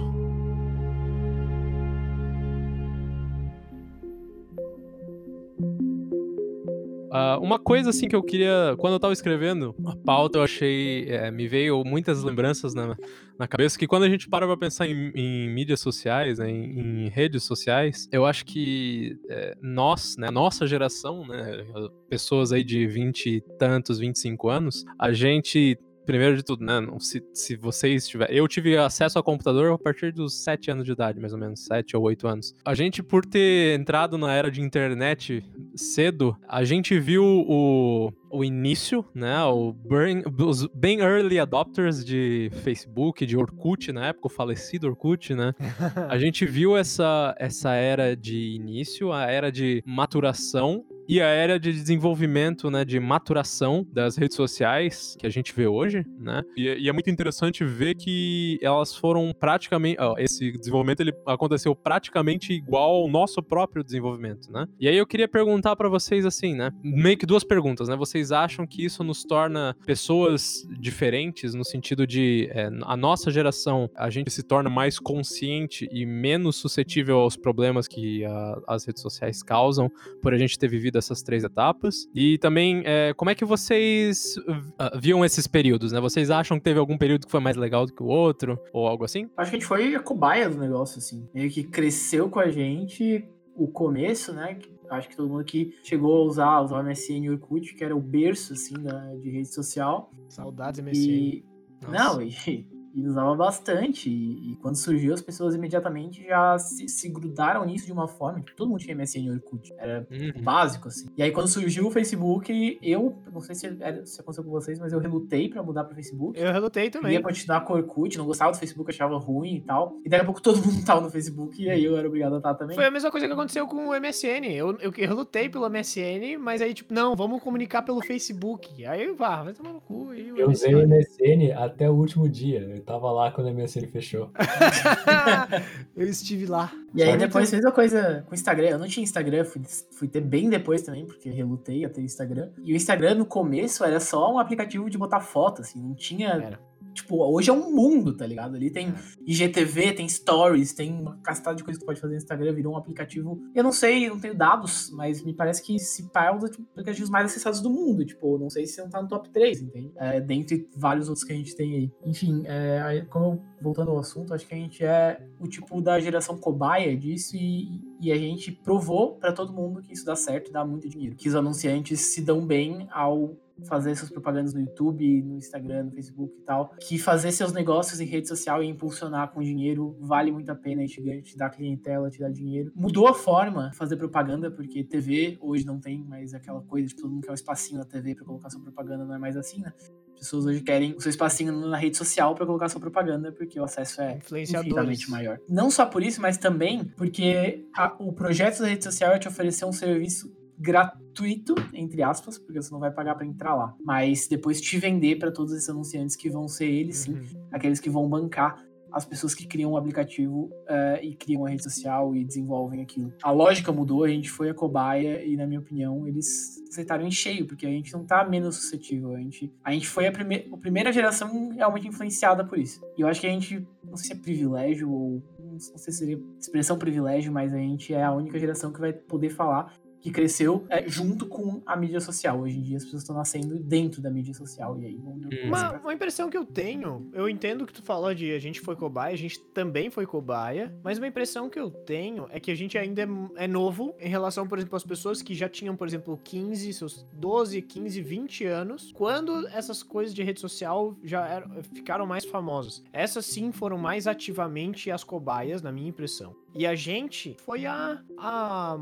Ah, 7.10 7.38
uma 7.40 7.58
coisa 7.58 7.90
assim 7.90 8.08
que 8.08 8.16
eu 8.16 8.22
queria. 8.22 8.74
Quando 8.78 8.94
eu 8.94 9.00
tava 9.00 9.12
escrevendo 9.12 9.74
a 9.86 9.96
pauta, 9.96 10.38
eu 10.38 10.42
achei. 10.42 11.08
é, 11.08 11.30
me 11.30 11.46
veio 11.46 11.84
muitas 11.84 12.22
lembranças 12.22 12.74
na, 12.74 12.96
na 13.38 13.46
cabeça 13.46 13.78
que 13.78 13.86
quando 13.86 14.04
a 14.04 14.08
gente 14.08 14.28
para 14.28 14.46
pra 14.46 14.56
pensar 14.56 14.86
em, 14.86 15.12
em 15.14 15.48
mídias 15.48 15.80
sociais, 15.80 16.38
né, 16.38 16.50
em, 16.50 17.06
em 17.06 17.08
redes 17.08 17.44
sociais, 17.44 18.08
eu 18.10 18.24
acho 18.24 18.44
que 18.44 19.16
é, 19.28 19.56
nós, 19.60 20.16
né, 20.16 20.30
nossa 20.30 20.66
geração, 20.66 21.26
né, 21.26 21.64
pessoas 22.08 22.52
aí 22.52 22.64
de 22.64 22.86
20 22.86 23.26
e 23.26 23.40
tantos, 23.58 23.98
25 23.98 24.48
anos, 24.48 24.84
a 24.98 25.12
gente. 25.12 25.78
Primeiro 26.06 26.36
de 26.36 26.44
tudo, 26.44 26.64
né? 26.64 26.74
Se, 27.00 27.22
se 27.34 27.56
vocês 27.56 28.06
tiverem. 28.06 28.36
Eu 28.36 28.46
tive 28.46 28.76
acesso 28.76 29.18
ao 29.18 29.24
computador 29.24 29.72
a 29.72 29.78
partir 29.78 30.12
dos 30.12 30.42
7 30.44 30.70
anos 30.70 30.86
de 30.86 30.92
idade, 30.92 31.18
mais 31.18 31.32
ou 31.32 31.38
menos. 31.38 31.64
7 31.64 31.96
ou 31.96 32.04
8 32.04 32.28
anos. 32.28 32.54
A 32.64 32.74
gente, 32.74 33.02
por 33.02 33.26
ter 33.26 33.78
entrado 33.78 34.16
na 34.16 34.32
era 34.32 34.50
de 34.50 34.62
internet 34.62 35.44
cedo, 35.74 36.36
a 36.48 36.62
gente 36.64 36.98
viu 36.98 37.24
o, 37.24 38.12
o 38.30 38.44
início, 38.44 39.04
né? 39.14 39.42
O 39.44 39.72
bem, 39.72 40.22
os 40.40 40.66
bem 40.68 41.00
early 41.00 41.40
adopters 41.40 42.04
de 42.04 42.50
Facebook, 42.62 43.26
de 43.26 43.36
Orkut 43.36 43.92
na 43.92 44.06
época, 44.06 44.28
o 44.28 44.30
falecido 44.30 44.86
Orkut, 44.86 45.34
né? 45.34 45.52
A 46.08 46.18
gente 46.18 46.46
viu 46.46 46.76
essa, 46.76 47.34
essa 47.38 47.74
era 47.74 48.16
de 48.16 48.54
início, 48.54 49.12
a 49.12 49.24
era 49.24 49.50
de 49.50 49.82
maturação 49.84 50.84
e 51.08 51.20
a 51.20 51.26
era 51.26 51.58
de 51.58 51.72
desenvolvimento, 51.72 52.70
né, 52.70 52.84
de 52.84 52.98
maturação 53.00 53.86
das 53.92 54.16
redes 54.16 54.36
sociais 54.36 55.16
que 55.18 55.26
a 55.26 55.30
gente 55.30 55.52
vê 55.54 55.66
hoje, 55.66 56.04
né? 56.18 56.42
E, 56.56 56.64
e 56.68 56.88
é 56.88 56.92
muito 56.92 57.10
interessante 57.10 57.64
ver 57.64 57.94
que 57.94 58.58
elas 58.62 58.94
foram 58.94 59.32
praticamente, 59.38 60.00
ó, 60.00 60.14
esse 60.18 60.52
desenvolvimento 60.52 61.00
ele 61.00 61.12
aconteceu 61.26 61.74
praticamente 61.74 62.52
igual 62.52 63.02
ao 63.02 63.08
nosso 63.08 63.42
próprio 63.42 63.82
desenvolvimento, 63.84 64.50
né? 64.50 64.66
E 64.80 64.88
aí 64.88 64.96
eu 64.96 65.06
queria 65.06 65.28
perguntar 65.28 65.76
pra 65.76 65.88
vocês 65.88 66.24
assim, 66.26 66.54
né? 66.54 66.70
Meio 66.82 67.16
que 67.16 67.26
duas 67.26 67.44
perguntas, 67.44 67.88
né? 67.88 67.96
Vocês 67.96 68.32
acham 68.32 68.66
que 68.66 68.84
isso 68.84 69.02
nos 69.04 69.24
torna 69.24 69.76
pessoas 69.86 70.66
diferentes 70.78 71.54
no 71.54 71.64
sentido 71.64 72.06
de 72.06 72.48
é, 72.52 72.68
a 72.82 72.96
nossa 72.96 73.30
geração 73.30 73.90
a 73.96 74.10
gente 74.10 74.30
se 74.30 74.42
torna 74.42 74.70
mais 74.70 74.98
consciente 74.98 75.88
e 75.90 76.04
menos 76.06 76.56
suscetível 76.56 77.18
aos 77.18 77.36
problemas 77.36 77.88
que 77.88 78.24
a- 78.24 78.60
as 78.68 78.84
redes 78.84 79.02
sociais 79.02 79.42
causam 79.42 79.90
por 80.22 80.32
a 80.34 80.38
gente 80.38 80.58
ter 80.58 80.68
vivido 80.68 80.95
essas 80.96 81.22
três 81.22 81.44
etapas? 81.44 82.08
E 82.14 82.38
também, 82.38 82.82
é, 82.84 83.14
como 83.14 83.30
é 83.30 83.34
que 83.34 83.44
vocês 83.44 84.36
uh, 84.38 84.98
viam 84.98 85.24
esses 85.24 85.46
períodos, 85.46 85.92
né? 85.92 86.00
Vocês 86.00 86.30
acham 86.30 86.58
que 86.58 86.64
teve 86.64 86.78
algum 86.78 86.98
período 86.98 87.26
que 87.26 87.30
foi 87.30 87.40
mais 87.40 87.56
legal 87.56 87.86
do 87.86 87.92
que 87.92 88.02
o 88.02 88.06
outro? 88.06 88.58
Ou 88.72 88.86
algo 88.86 89.04
assim? 89.04 89.28
Acho 89.36 89.50
que 89.50 89.56
a 89.56 89.58
gente 89.60 89.68
foi 89.68 89.94
a 89.94 90.00
cobaia 90.00 90.48
do 90.48 90.58
negócio, 90.58 90.98
assim. 90.98 91.28
Meio 91.34 91.50
que 91.50 91.64
cresceu 91.64 92.28
com 92.28 92.40
a 92.40 92.48
gente 92.48 93.24
o 93.54 93.68
começo, 93.68 94.32
né? 94.32 94.54
que 94.54 94.76
Acho 94.90 95.08
que 95.08 95.16
todo 95.16 95.28
mundo 95.28 95.44
que 95.44 95.76
chegou 95.82 96.22
a 96.22 96.24
usar, 96.24 96.60
usar 96.60 96.80
o 96.80 96.84
MSN 96.84 97.24
e 97.24 97.30
o 97.30 97.32
Orkut, 97.32 97.74
que 97.74 97.84
era 97.84 97.96
o 97.96 98.00
berço, 98.00 98.52
assim, 98.52 98.74
da, 98.74 99.14
de 99.16 99.30
rede 99.30 99.52
social. 99.52 100.10
Saudades 100.28 100.80
MSN. 100.80 100.94
E... 100.94 101.44
Nossa. 101.82 102.14
Não, 102.14 102.22
e, 102.22 102.66
e 102.96 103.06
usava 103.06 103.34
bastante. 103.34 104.08
E, 104.10 104.52
e 104.52 104.56
quando 104.56 104.76
surgiu, 104.76 105.12
as 105.12 105.20
pessoas 105.20 105.54
imediatamente 105.54 106.24
já 106.26 106.58
se, 106.58 106.88
se 106.88 107.08
grudaram 107.08 107.64
nisso 107.64 107.86
de 107.86 107.92
uma 107.92 108.08
forma 108.08 108.40
que 108.40 108.54
todo 108.56 108.68
mundo 108.70 108.80
tinha 108.80 108.94
MSN 108.96 109.26
e 109.26 109.30
Orkut. 109.30 109.72
Era 109.78 110.06
Uhum. 110.10 110.42
básico, 110.42 110.88
assim. 110.88 111.06
E 111.16 111.22
aí, 111.22 111.30
quando 111.30 111.48
surgiu 111.48 111.86
o 111.86 111.90
Facebook, 111.90 112.78
eu, 112.82 113.16
não 113.32 113.40
sei 113.40 113.54
se, 113.54 113.66
era- 113.80 114.04
se 114.06 114.20
aconteceu 114.20 114.42
com 114.44 114.50
vocês, 114.50 114.78
mas 114.78 114.92
eu 114.92 114.98
relutei 114.98 115.48
pra 115.48 115.62
mudar 115.62 115.84
pro 115.84 115.94
Facebook. 115.94 116.38
Eu 116.40 116.52
relutei 116.52 116.88
também. 116.90 117.10
Queria 117.12 117.22
continuar 117.22 117.60
com 117.62 117.74
o 117.74 117.76
Orkut, 117.76 118.16
não 118.16 118.24
gostava 118.26 118.52
do 118.52 118.58
Facebook, 118.58 118.90
achava 118.90 119.16
ruim 119.18 119.56
e 119.56 119.60
tal. 119.60 119.98
E 120.04 120.08
daqui 120.08 120.22
a 120.22 120.24
pouco 120.24 120.40
todo 120.40 120.56
mundo 120.64 120.84
tava 120.86 121.00
no 121.02 121.10
Facebook 121.10 121.62
e 121.62 121.68
aí 121.68 121.84
eu 121.84 121.96
era 121.96 122.08
obrigado 122.08 122.34
a 122.34 122.38
estar 122.38 122.54
também. 122.54 122.74
Foi 122.76 122.86
a 122.86 122.90
mesma 122.90 123.10
coisa 123.10 123.26
que 123.26 123.32
aconteceu 123.32 123.66
com 123.66 123.88
o 123.88 124.00
MSN. 124.00 124.46
Eu, 124.54 124.70
eu, 124.78 124.92
eu 124.96 125.08
relutei 125.08 125.48
pelo 125.48 125.68
MSN, 125.68 126.38
mas 126.38 126.62
aí, 126.62 126.72
tipo, 126.72 126.94
não, 126.94 127.14
vamos 127.14 127.42
comunicar 127.42 127.82
pelo 127.82 128.00
Facebook. 128.02 128.84
Aí, 128.86 129.12
vá, 129.12 129.42
vai 129.42 129.52
tomar 129.52 129.72
no 129.72 129.80
cu. 129.80 130.14
Eu 130.14 130.48
usei 130.50 130.74
o 130.74 130.86
MSN. 130.86 130.96
MSN 130.96 131.52
até 131.52 131.90
o 131.90 131.94
último 131.94 132.28
dia. 132.28 132.82
Tava 132.86 133.10
lá 133.10 133.32
quando 133.32 133.48
o 133.48 133.52
MSN 133.52 133.88
fechou. 133.88 134.30
eu 135.96 136.06
estive 136.06 136.46
lá. 136.46 136.72
E 136.94 137.02
aí 137.02 137.16
depois 137.16 137.50
fez 137.50 137.64
a 137.64 137.72
coisa 137.72 138.22
com 138.26 138.30
o 138.30 138.34
Instagram. 138.34 138.68
Eu 138.68 138.78
não 138.78 138.86
tinha 138.86 139.02
Instagram, 139.02 139.44
fui, 139.44 139.60
fui 139.90 140.06
ter 140.06 140.20
bem 140.20 140.48
depois 140.48 140.82
também, 140.82 141.04
porque 141.04 141.28
relutei 141.28 141.84
a 141.84 141.90
ter 141.90 142.02
Instagram. 142.02 142.50
E 142.62 142.72
o 142.72 142.76
Instagram 142.76 143.16
no 143.16 143.26
começo 143.26 143.84
era 143.84 143.98
só 143.98 144.32
um 144.32 144.38
aplicativo 144.38 144.88
de 144.88 144.96
botar 144.96 145.20
foto, 145.20 145.62
assim, 145.62 145.82
não 145.82 145.96
tinha 145.96 146.28
Era. 146.28 146.60
Tipo, 146.96 147.22
hoje 147.22 147.50
é 147.50 147.52
um 147.52 147.70
mundo, 147.70 148.16
tá 148.16 148.26
ligado? 148.26 148.56
Ali 148.56 148.70
tem 148.70 148.92
IGTV, 149.26 149.92
tem 149.92 150.08
stories, 150.08 150.72
tem 150.72 150.92
uma 150.92 151.16
castada 151.18 151.56
de 151.56 151.62
coisas 151.62 151.78
que 151.78 151.84
tu 151.84 151.86
pode 151.86 152.00
fazer 152.00 152.14
no 152.14 152.18
Instagram, 152.18 152.54
virou 152.54 152.72
um 152.72 152.76
aplicativo. 152.76 153.40
Eu 153.54 153.62
não 153.62 153.72
sei, 153.72 154.08
não 154.08 154.18
tenho 154.18 154.34
dados, 154.34 154.90
mas 154.92 155.22
me 155.22 155.34
parece 155.34 155.62
que 155.62 155.78
se 155.78 156.10
pá 156.10 156.26
é 156.26 156.32
um 156.32 156.38
dos 156.38 156.50
aplicativos 156.50 157.10
mais 157.10 157.26
acessados 157.26 157.60
do 157.60 157.70
mundo. 157.70 158.04
Tipo, 158.04 158.38
não 158.38 158.50
sei 158.50 158.66
se 158.66 158.80
não 158.80 158.88
tá 158.88 159.00
no 159.00 159.08
top 159.08 159.28
3, 159.30 159.62
entende? 159.62 159.92
É, 159.96 160.20
dentre 160.20 160.68
vários 160.76 161.08
outros 161.08 161.24
que 161.24 161.32
a 161.32 161.36
gente 161.36 161.54
tem 161.54 161.74
aí. 161.74 161.92
Enfim, 162.04 162.42
é, 162.46 163.04
como 163.10 163.44
voltando 163.60 163.90
ao 163.90 163.98
assunto, 163.98 164.34
acho 164.34 164.46
que 164.46 164.54
a 164.54 164.58
gente 164.58 164.84
é 164.84 165.24
o 165.38 165.46
tipo 165.46 165.80
da 165.80 166.00
geração 166.00 166.36
cobaia 166.38 166.96
disso 166.96 167.36
e, 167.36 167.80
e 168.00 168.10
a 168.10 168.16
gente 168.16 168.50
provou 168.50 169.16
para 169.16 169.32
todo 169.32 169.52
mundo 169.52 169.82
que 169.82 169.92
isso 169.92 170.04
dá 170.04 170.16
certo, 170.16 170.50
dá 170.50 170.64
muito 170.64 170.88
dinheiro. 170.88 171.16
Que 171.16 171.28
os 171.28 171.34
anunciantes 171.34 172.00
se 172.00 172.22
dão 172.22 172.46
bem 172.46 172.88
ao 172.90 173.36
fazer 173.64 173.96
suas 173.96 174.10
propagandas 174.10 174.52
no 174.52 174.60
YouTube, 174.60 175.22
no 175.22 175.36
Instagram, 175.36 175.84
no 175.84 175.90
Facebook 175.92 176.36
e 176.38 176.42
tal, 176.42 176.74
que 176.80 176.98
fazer 176.98 177.32
seus 177.32 177.52
negócios 177.52 178.00
em 178.00 178.04
rede 178.04 178.28
social 178.28 178.62
e 178.62 178.66
impulsionar 178.66 179.32
com 179.32 179.42
dinheiro 179.42 179.96
vale 180.00 180.30
muito 180.30 180.50
a 180.50 180.54
pena, 180.54 180.82
a 180.82 180.86
gente 180.86 181.22
te 181.22 181.36
dá 181.36 181.48
clientela, 181.48 182.10
te 182.10 182.20
dá 182.20 182.28
dinheiro. 182.28 182.72
Mudou 182.74 183.06
a 183.08 183.14
forma 183.14 183.70
de 183.70 183.76
fazer 183.76 183.96
propaganda, 183.96 184.50
porque 184.50 184.84
TV 184.84 185.38
hoje 185.40 185.64
não 185.64 185.78
tem 185.78 186.02
mais 186.04 186.34
aquela 186.34 186.60
coisa 186.60 186.88
de 186.88 186.96
todo 186.96 187.10
mundo 187.10 187.22
quer 187.22 187.30
um 187.30 187.34
espacinho 187.34 187.78
na 187.78 187.84
TV 187.84 188.14
para 188.14 188.24
colocar 188.24 188.50
sua 188.50 188.60
propaganda, 188.60 189.04
não 189.04 189.14
é 189.14 189.18
mais 189.18 189.36
assim, 189.36 189.60
né? 189.60 189.72
As 190.14 190.20
pessoas 190.20 190.46
hoje 190.46 190.62
querem 190.62 190.94
o 190.94 191.00
seu 191.00 191.10
espacinho 191.10 191.52
na 191.52 191.76
rede 191.76 191.96
social 191.96 192.34
para 192.34 192.46
colocar 192.46 192.68
sua 192.70 192.80
propaganda, 192.80 193.30
porque 193.32 193.60
o 193.60 193.64
acesso 193.64 194.00
é 194.00 194.18
infinitamente 194.32 195.10
maior. 195.10 195.38
Não 195.46 195.70
só 195.70 195.84
por 195.84 196.02
isso, 196.02 196.22
mas 196.22 196.38
também 196.38 196.84
porque 196.96 197.66
a, 197.74 197.94
o 197.98 198.12
projeto 198.12 198.60
da 198.60 198.66
rede 198.66 198.82
social 198.82 199.12
é 199.12 199.18
te 199.18 199.28
oferecer 199.28 199.66
um 199.66 199.72
serviço 199.72 200.34
gratuito, 200.58 201.54
entre 201.72 202.02
aspas, 202.02 202.38
porque 202.38 202.60
você 202.60 202.70
não 202.70 202.80
vai 202.80 202.90
pagar 202.90 203.14
para 203.14 203.26
entrar 203.26 203.54
lá. 203.54 203.74
Mas 203.84 204.26
depois 204.28 204.60
te 204.60 204.78
vender 204.78 205.16
para 205.16 205.30
todos 205.30 205.52
esses 205.52 205.68
anunciantes 205.68 206.16
que 206.16 206.30
vão 206.30 206.48
ser 206.48 206.66
eles, 206.66 206.96
sim, 206.98 207.12
uhum. 207.12 207.48
aqueles 207.52 207.80
que 207.80 207.90
vão 207.90 208.08
bancar 208.08 208.64
as 208.96 209.04
pessoas 209.04 209.34
que 209.34 209.46
criam 209.46 209.72
um 209.72 209.76
aplicativo 209.76 210.44
uh, 210.44 211.02
e 211.02 211.14
criam 211.14 211.42
uma 211.42 211.50
rede 211.50 211.62
social 211.62 212.16
e 212.16 212.24
desenvolvem 212.24 212.80
aquilo. 212.80 213.12
A 213.22 213.30
lógica 213.30 213.70
mudou, 213.70 214.04
a 214.04 214.08
gente 214.08 214.30
foi 214.30 214.48
a 214.48 214.54
cobaia 214.54 215.22
e, 215.22 215.36
na 215.36 215.46
minha 215.46 215.60
opinião, 215.60 216.08
eles 216.08 216.62
aceitaram 216.70 217.06
em 217.06 217.10
cheio, 217.10 217.46
porque 217.46 217.66
a 217.66 217.70
gente 217.70 217.92
não 217.92 218.06
tá 218.06 218.26
menos 218.26 218.56
suscetível. 218.56 219.14
A 219.14 219.18
gente, 219.18 219.52
a 219.62 219.70
gente 219.70 219.86
foi 219.86 220.06
a, 220.06 220.12
prime 220.12 220.48
a 220.50 220.56
primeira 220.56 220.90
geração 220.90 221.50
realmente 221.50 221.88
influenciada 221.88 222.42
por 222.42 222.58
isso. 222.58 222.80
E 222.96 223.02
eu 223.02 223.08
acho 223.08 223.20
que 223.20 223.26
a 223.26 223.30
gente, 223.30 223.66
não 223.84 223.96
sei 223.96 224.06
se 224.06 224.12
é 224.14 224.16
privilégio 224.16 224.90
ou 224.90 225.22
não 225.38 225.58
sei 225.58 225.76
se 225.76 225.92
seria 225.92 226.18
expressão 226.38 226.78
privilégio, 226.78 227.30
mas 227.30 227.52
a 227.52 227.58
gente 227.58 227.92
é 227.92 228.02
a 228.02 228.12
única 228.12 228.38
geração 228.38 228.72
que 228.72 228.80
vai 228.80 228.94
poder 228.94 229.28
falar 229.28 229.74
que 230.06 230.12
cresceu 230.12 230.64
é, 230.68 230.88
junto 230.88 231.26
com 231.26 231.60
a 231.66 231.76
mídia 231.76 232.00
social. 232.00 232.40
Hoje 232.40 232.56
em 232.56 232.62
dia 232.62 232.76
as 232.76 232.84
pessoas 232.84 233.02
estão 233.02 233.16
nascendo 233.16 233.58
dentro 233.58 234.00
da 234.00 234.08
mídia 234.08 234.32
social. 234.32 234.78
E 234.78 234.86
aí 234.86 234.94
hum. 234.94 235.28
uma, 235.46 235.72
uma, 235.80 235.92
impressão 235.92 236.30
que 236.30 236.36
eu 236.36 236.44
tenho, 236.44 237.10
eu 237.12 237.28
entendo 237.28 237.66
que 237.66 237.72
tu 237.72 237.82
falou 237.82 238.14
de 238.14 238.30
a 238.32 238.38
gente 238.38 238.60
foi 238.60 238.76
cobaia, 238.76 239.12
a 239.12 239.18
gente 239.18 239.40
também 239.40 239.90
foi 239.90 240.06
cobaia, 240.06 240.72
mas 240.84 240.98
uma 240.98 241.08
impressão 241.08 241.50
que 241.50 241.58
eu 241.58 241.72
tenho 241.72 242.28
é 242.30 242.38
que 242.38 242.52
a 242.52 242.54
gente 242.54 242.78
ainda 242.78 243.02
é, 243.02 243.08
é 243.36 243.48
novo 243.48 243.96
em 243.98 244.08
relação, 244.08 244.46
por 244.46 244.58
exemplo, 244.58 244.76
às 244.76 244.84
pessoas 244.84 245.22
que 245.22 245.34
já 245.34 245.48
tinham, 245.48 245.74
por 245.74 245.88
exemplo, 245.88 246.16
15, 246.22 246.72
seus 246.72 247.02
12, 247.12 247.60
15, 247.62 248.00
20 248.00 248.44
anos, 248.44 248.92
quando 248.92 249.48
essas 249.48 249.82
coisas 249.82 250.14
de 250.14 250.22
rede 250.22 250.38
social 250.38 250.96
já 251.02 251.26
eram, 251.26 251.62
ficaram 251.74 252.06
mais 252.06 252.24
famosas. 252.24 252.80
Essas 252.92 253.26
sim 253.26 253.50
foram 253.50 253.76
mais 253.76 254.06
ativamente 254.06 254.88
as 254.88 255.02
cobaias, 255.02 255.62
na 255.62 255.72
minha 255.72 255.88
impressão. 255.88 256.36
E 256.54 256.64
a 256.64 256.76
gente 256.76 257.36
foi 257.44 257.66
a, 257.66 258.00
a 258.16 258.78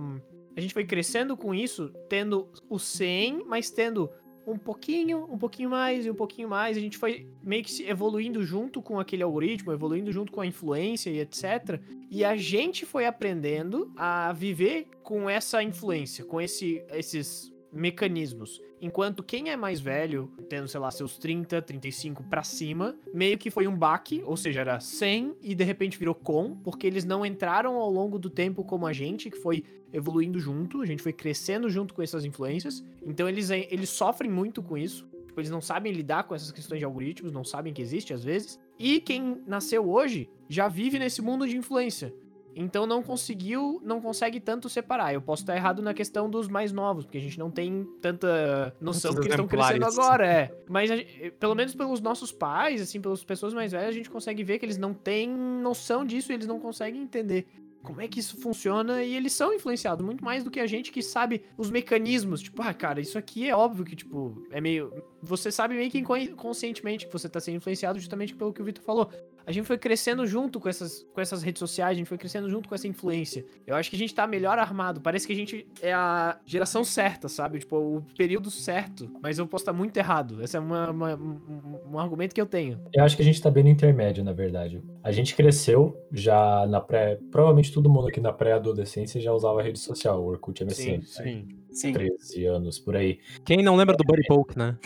a 0.56 0.60
gente 0.60 0.74
foi 0.74 0.84
crescendo 0.84 1.36
com 1.36 1.54
isso, 1.54 1.92
tendo 2.08 2.48
o 2.68 2.78
100, 2.78 3.44
mas 3.46 3.70
tendo 3.70 4.10
um 4.46 4.58
pouquinho, 4.58 5.26
um 5.30 5.38
pouquinho 5.38 5.70
mais 5.70 6.04
e 6.04 6.10
um 6.10 6.14
pouquinho 6.14 6.48
mais. 6.48 6.76
A 6.76 6.80
gente 6.80 6.98
foi 6.98 7.26
meio 7.42 7.64
que 7.64 7.72
se 7.72 7.84
evoluindo 7.84 8.44
junto 8.44 8.82
com 8.82 9.00
aquele 9.00 9.22
algoritmo, 9.22 9.72
evoluindo 9.72 10.12
junto 10.12 10.32
com 10.32 10.40
a 10.40 10.46
influência 10.46 11.10
e 11.10 11.18
etc. 11.18 11.80
E 12.10 12.24
a 12.24 12.36
gente 12.36 12.84
foi 12.84 13.06
aprendendo 13.06 13.90
a 13.96 14.32
viver 14.32 14.88
com 15.02 15.28
essa 15.28 15.62
influência, 15.62 16.24
com 16.24 16.40
esse, 16.40 16.84
esses 16.90 17.53
mecanismos. 17.74 18.60
Enquanto 18.80 19.22
quem 19.22 19.50
é 19.50 19.56
mais 19.56 19.80
velho, 19.80 20.30
tendo, 20.48 20.68
sei 20.68 20.80
lá, 20.80 20.90
seus 20.90 21.18
30, 21.18 21.60
35 21.60 22.22
para 22.24 22.42
cima, 22.42 22.96
meio 23.12 23.36
que 23.36 23.50
foi 23.50 23.66
um 23.66 23.76
baque, 23.76 24.22
ou 24.24 24.36
seja, 24.36 24.60
era 24.60 24.80
100 24.80 25.36
e 25.42 25.54
de 25.54 25.64
repente 25.64 25.98
virou 25.98 26.14
com, 26.14 26.56
porque 26.56 26.86
eles 26.86 27.04
não 27.04 27.24
entraram 27.24 27.76
ao 27.76 27.90
longo 27.90 28.18
do 28.18 28.30
tempo 28.30 28.64
como 28.64 28.86
a 28.86 28.92
gente, 28.92 29.30
que 29.30 29.38
foi 29.38 29.64
evoluindo 29.92 30.38
junto, 30.38 30.80
a 30.80 30.86
gente 30.86 31.02
foi 31.02 31.12
crescendo 31.12 31.68
junto 31.68 31.94
com 31.94 32.02
essas 32.02 32.24
influências. 32.24 32.84
Então 33.04 33.28
eles, 33.28 33.50
eles 33.50 33.90
sofrem 33.90 34.30
muito 34.30 34.62
com 34.62 34.76
isso. 34.76 35.06
Tipo, 35.26 35.40
eles 35.40 35.50
não 35.50 35.60
sabem 35.60 35.92
lidar 35.92 36.24
com 36.24 36.34
essas 36.34 36.52
questões 36.52 36.78
de 36.78 36.84
algoritmos, 36.84 37.32
não 37.32 37.42
sabem 37.42 37.72
que 37.72 37.82
existe 37.82 38.14
às 38.14 38.22
vezes. 38.22 38.58
E 38.78 39.00
quem 39.00 39.42
nasceu 39.46 39.88
hoje 39.90 40.28
já 40.48 40.68
vive 40.68 40.98
nesse 40.98 41.20
mundo 41.20 41.48
de 41.48 41.56
influência. 41.56 42.14
Então 42.54 42.86
não 42.86 43.02
conseguiu, 43.02 43.80
não 43.84 44.00
consegue 44.00 44.40
tanto 44.40 44.68
separar. 44.68 45.12
Eu 45.12 45.20
posso 45.20 45.42
estar 45.42 45.56
errado 45.56 45.82
na 45.82 45.92
questão 45.92 46.28
dos 46.30 46.48
mais 46.48 46.72
novos, 46.72 47.04
porque 47.04 47.18
a 47.18 47.20
gente 47.20 47.38
não 47.38 47.50
tem 47.50 47.86
tanta 48.00 48.74
noção 48.80 49.12
do 49.12 49.20
que 49.20 49.26
eles 49.28 49.34
estão 49.34 49.46
crescendo 49.46 49.84
agora, 49.84 50.26
é. 50.26 50.54
Mas 50.68 50.90
a, 50.90 50.94
pelo 51.38 51.54
menos 51.54 51.74
pelos 51.74 52.00
nossos 52.00 52.32
pais, 52.32 52.80
assim, 52.80 53.00
pelas 53.00 53.24
pessoas 53.24 53.52
mais 53.52 53.72
velhas, 53.72 53.88
a 53.88 53.92
gente 53.92 54.10
consegue 54.10 54.44
ver 54.44 54.58
que 54.58 54.64
eles 54.64 54.78
não 54.78 54.94
têm 54.94 55.28
noção 55.28 56.04
disso, 56.04 56.32
eles 56.32 56.46
não 56.46 56.60
conseguem 56.60 57.02
entender 57.02 57.46
como 57.84 58.00
é 58.00 58.08
que 58.08 58.18
isso 58.18 58.40
funciona 58.40 59.04
e 59.04 59.14
eles 59.14 59.32
são 59.34 59.52
influenciados 59.52 60.04
muito 60.04 60.24
mais 60.24 60.42
do 60.42 60.50
que 60.50 60.58
a 60.58 60.66
gente 60.66 60.90
que 60.90 61.02
sabe 61.02 61.42
os 61.56 61.70
mecanismos. 61.70 62.40
Tipo, 62.40 62.62
ah, 62.62 62.72
cara, 62.72 63.00
isso 63.00 63.18
aqui 63.18 63.48
é 63.48 63.54
óbvio 63.54 63.84
que, 63.84 63.94
tipo, 63.94 64.42
é 64.50 64.60
meio. 64.60 64.90
Você 65.24 65.50
sabe 65.50 65.74
meio 65.74 65.90
que 65.90 65.98
inconscientemente 65.98 67.06
que 67.06 67.12
você 67.12 67.28
tá 67.28 67.40
sendo 67.40 67.56
influenciado 67.56 67.98
justamente 67.98 68.34
pelo 68.34 68.52
que 68.52 68.62
o 68.62 68.64
Vitor 68.64 68.84
falou 68.84 69.10
a 69.46 69.52
gente 69.52 69.66
foi 69.66 69.76
crescendo 69.76 70.26
junto 70.26 70.58
com 70.58 70.68
essas, 70.68 71.06
com 71.12 71.20
essas 71.20 71.42
redes 71.42 71.58
sociais, 71.58 71.92
a 71.92 71.98
gente 71.98 72.06
foi 72.06 72.16
crescendo 72.16 72.48
junto 72.48 72.68
com 72.68 72.74
essa 72.74 72.88
influência. 72.88 73.44
Eu 73.66 73.76
acho 73.76 73.90
que 73.90 73.96
a 73.96 73.98
gente 73.98 74.14
tá 74.14 74.26
melhor 74.26 74.58
armado. 74.58 75.00
Parece 75.00 75.26
que 75.26 75.32
a 75.32 75.36
gente 75.36 75.66
é 75.82 75.92
a 75.92 76.38
geração 76.46 76.82
certa, 76.82 77.28
sabe? 77.28 77.58
Tipo, 77.58 77.76
o 77.76 78.02
período 78.16 78.50
certo. 78.50 79.10
Mas 79.22 79.38
eu 79.38 79.46
posso 79.46 79.62
estar 79.62 79.72
muito 79.72 79.96
errado. 79.96 80.42
Esse 80.42 80.56
é 80.56 80.60
uma, 80.60 80.90
uma, 80.90 81.14
um, 81.14 81.80
um, 81.92 81.98
argumento 81.98 82.34
que 82.34 82.40
eu 82.40 82.46
tenho. 82.46 82.80
Eu 82.92 83.04
acho 83.04 83.16
que 83.16 83.22
a 83.22 83.24
gente 83.24 83.40
tá 83.40 83.50
bem 83.50 83.64
no 83.64 83.70
intermédio, 83.70 84.24
na 84.24 84.32
verdade. 84.32 84.82
A 85.02 85.12
gente 85.12 85.34
cresceu 85.34 85.94
já 86.10 86.66
na 86.66 86.80
pré. 86.80 87.18
Provavelmente 87.30 87.72
todo 87.72 87.90
mundo 87.90 88.08
aqui 88.08 88.20
na 88.20 88.32
pré-adolescência 88.32 89.20
já 89.20 89.32
usava 89.32 89.62
rede 89.62 89.78
social, 89.78 90.22
o 90.22 90.26
Orkut 90.26 90.64
MSN. 90.64 90.74
Sim, 90.74 91.02
sim. 91.02 91.48
Sim. 91.74 91.92
13 91.92 92.46
anos 92.46 92.78
por 92.78 92.96
aí. 92.96 93.18
Quem 93.44 93.62
não 93.62 93.76
lembra 93.76 93.96
do 93.96 94.04
Buddy 94.04 94.26
Poke, 94.26 94.58
né? 94.58 94.78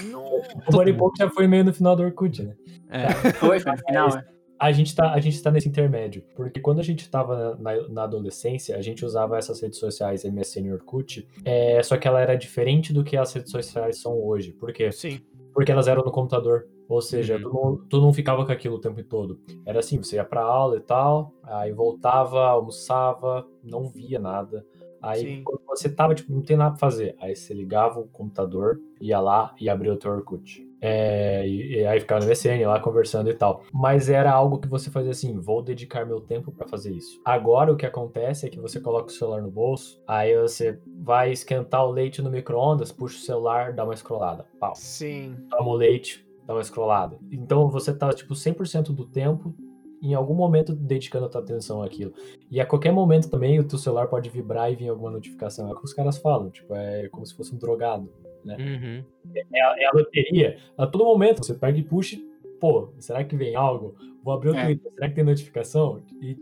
O 0.67 0.73
Buddy 0.73 0.93
Poke 0.95 1.19
já 1.19 1.31
foi 1.31 1.47
meio 1.47 1.65
no 1.65 1.73
final 1.73 1.95
do 1.95 2.03
Orkut, 2.03 2.43
né? 2.43 2.57
É. 2.91 3.09
Foi, 3.39 3.61
foi 3.61 3.73
no 3.73 3.79
final, 3.79 4.09
é 4.17 4.39
a 4.59 4.73
gente 4.73 4.95
tá, 4.95 5.13
a 5.13 5.21
gente 5.21 5.41
tá 5.41 5.51
nesse 5.51 5.69
intermédio. 5.69 6.23
Porque 6.35 6.61
quando 6.61 6.81
a 6.81 6.83
gente 6.83 7.09
tava 7.09 7.57
na, 7.61 7.89
na 7.89 8.03
adolescência, 8.05 8.77
a 8.77 8.83
gente 8.83 9.05
usava 9.05 9.39
essas 9.39 9.61
redes 9.61 9.79
sociais, 9.79 10.25
MSN 10.25 10.67
e 10.67 10.73
Orkut, 10.73 11.27
é, 11.45 11.83
só 11.83 11.97
que 11.97 12.09
ela 12.09 12.21
era 12.21 12.35
diferente 12.35 12.93
do 12.93 13.05
que 13.05 13.17
as 13.17 13.33
redes 13.33 13.53
sociais 13.53 14.01
são 14.01 14.21
hoje. 14.21 14.53
Por 14.53 14.73
quê? 14.73 14.91
Sim. 14.91 15.21
Porque 15.55 15.71
elas 15.71 15.87
eram 15.87 16.03
no 16.03 16.11
computador. 16.11 16.67
Ou 16.89 17.03
seja, 17.03 17.37
uhum. 17.37 17.43
tu, 17.43 17.53
não, 17.53 17.89
tu 17.89 18.01
não 18.01 18.13
ficava 18.13 18.45
com 18.47 18.51
aquilo 18.51 18.77
o 18.77 18.81
tempo 18.81 19.03
todo. 19.05 19.39
Era 19.67 19.81
assim, 19.81 19.99
você 19.99 20.17
ia 20.17 20.25
pra 20.25 20.43
aula 20.43 20.79
e 20.79 20.81
tal, 20.81 21.35
aí 21.43 21.71
voltava, 21.71 22.47
almoçava, 22.47 23.47
não 23.63 23.89
via 23.89 24.19
nada. 24.19 24.65
Aí 25.03 25.21
Sim. 25.21 25.43
quando 25.45 25.61
você 25.67 25.89
tava, 25.89 26.15
tipo, 26.15 26.33
não 26.33 26.43
tem 26.43 26.57
nada 26.57 26.71
pra 26.71 26.79
fazer. 26.79 27.15
Aí 27.21 27.35
você 27.35 27.55
ligava 27.55 28.01
o 28.01 28.09
computador, 28.09 28.81
ia 29.01 29.21
lá 29.21 29.55
e 29.61 29.69
abria 29.69 29.93
o 29.93 29.97
teu 29.97 30.11
Orkut. 30.11 30.67
É, 30.81 31.47
e, 31.47 31.81
e, 31.81 31.87
aí 31.87 31.99
ficava 31.99 32.21
no 32.21 32.31
MSN 32.31 32.65
lá 32.67 32.79
conversando 32.79 33.29
e 33.29 33.35
tal. 33.35 33.65
Mas 33.73 34.09
era 34.09 34.31
algo 34.31 34.59
que 34.59 34.69
você 34.69 34.91
fazia 34.91 35.11
assim: 35.11 35.39
vou 35.39 35.63
dedicar 35.63 36.07
meu 36.07 36.21
tempo 36.21 36.53
para 36.53 36.69
fazer 36.69 36.93
isso. 36.93 37.21
Agora 37.25 37.73
o 37.73 37.77
que 37.77 37.87
acontece 37.87 38.47
é 38.47 38.49
que 38.49 38.61
você 38.61 38.81
coloca 38.81 39.07
o 39.07 39.11
celular 39.11 39.43
no 39.43 39.51
bolso, 39.51 40.01
aí 40.07 40.37
você 40.37 40.79
vai 41.03 41.33
esquentar 41.33 41.85
o 41.85 41.91
leite 41.91 42.23
no 42.23 42.31
micro-ondas, 42.31 42.93
puxa 42.93 43.19
o 43.19 43.23
celular, 43.23 43.73
dá 43.73 43.85
uma 43.85 43.97
scrollada. 43.97 44.47
Pau. 44.61 44.75
Sim. 44.77 45.37
Toma 45.51 45.71
o 45.71 45.75
leite, 45.75 46.25
dá 46.47 46.55
uma 46.55 46.63
scrollada. 46.63 47.19
Então 47.33 47.69
você 47.69 47.93
tá, 47.93 48.13
tipo, 48.13 48.35
100% 48.35 48.93
do 48.93 49.05
tempo 49.05 49.55
em 50.03 50.15
algum 50.15 50.35
momento 50.35 50.75
dedicando 50.75 51.27
a 51.27 51.29
tua 51.29 51.41
atenção 51.41 51.83
àquilo. 51.83 52.13
E 52.51 52.61
a 52.61 52.67
qualquer 52.67 52.93
momento 52.93 53.31
também 53.31 53.59
o 53.59 53.65
teu 53.65 53.79
celular 53.79 54.07
pode 54.07 54.29
vibrar 54.31 54.73
e 54.73 54.77
vir 54.77 54.89
alguma 54.89 55.11
notificação. 55.11 55.69
É 55.69 55.73
o 55.73 55.77
que 55.77 55.85
os 55.85 55.93
caras 55.93 56.19
falam, 56.19 56.51
tipo, 56.51 56.75
é 56.75 57.09
como 57.09 57.27
se 57.27 57.35
fosse 57.35 57.55
um 57.55 57.59
drogado 57.59 58.09
né? 58.45 58.57
Uhum. 58.59 59.05
É, 59.53 59.63
a, 59.63 59.75
é, 59.79 59.87
a 59.87 59.91
loteria. 59.93 60.59
A 60.77 60.87
todo 60.87 61.05
momento 61.05 61.45
você 61.45 61.55
pega 61.55 61.79
e 61.79 61.83
puxa, 61.83 62.17
pô, 62.61 62.93
será 62.99 63.25
que 63.25 63.37
vem 63.37 63.55
algo? 63.55 63.95
Vou 64.23 64.35
abrir 64.35 64.51
o 64.51 64.57
é. 64.57 64.65
Twitter, 64.65 64.93
será 64.95 65.09
que 65.09 65.15
tem 65.15 65.25
notificação? 65.25 66.03
E 66.21 66.37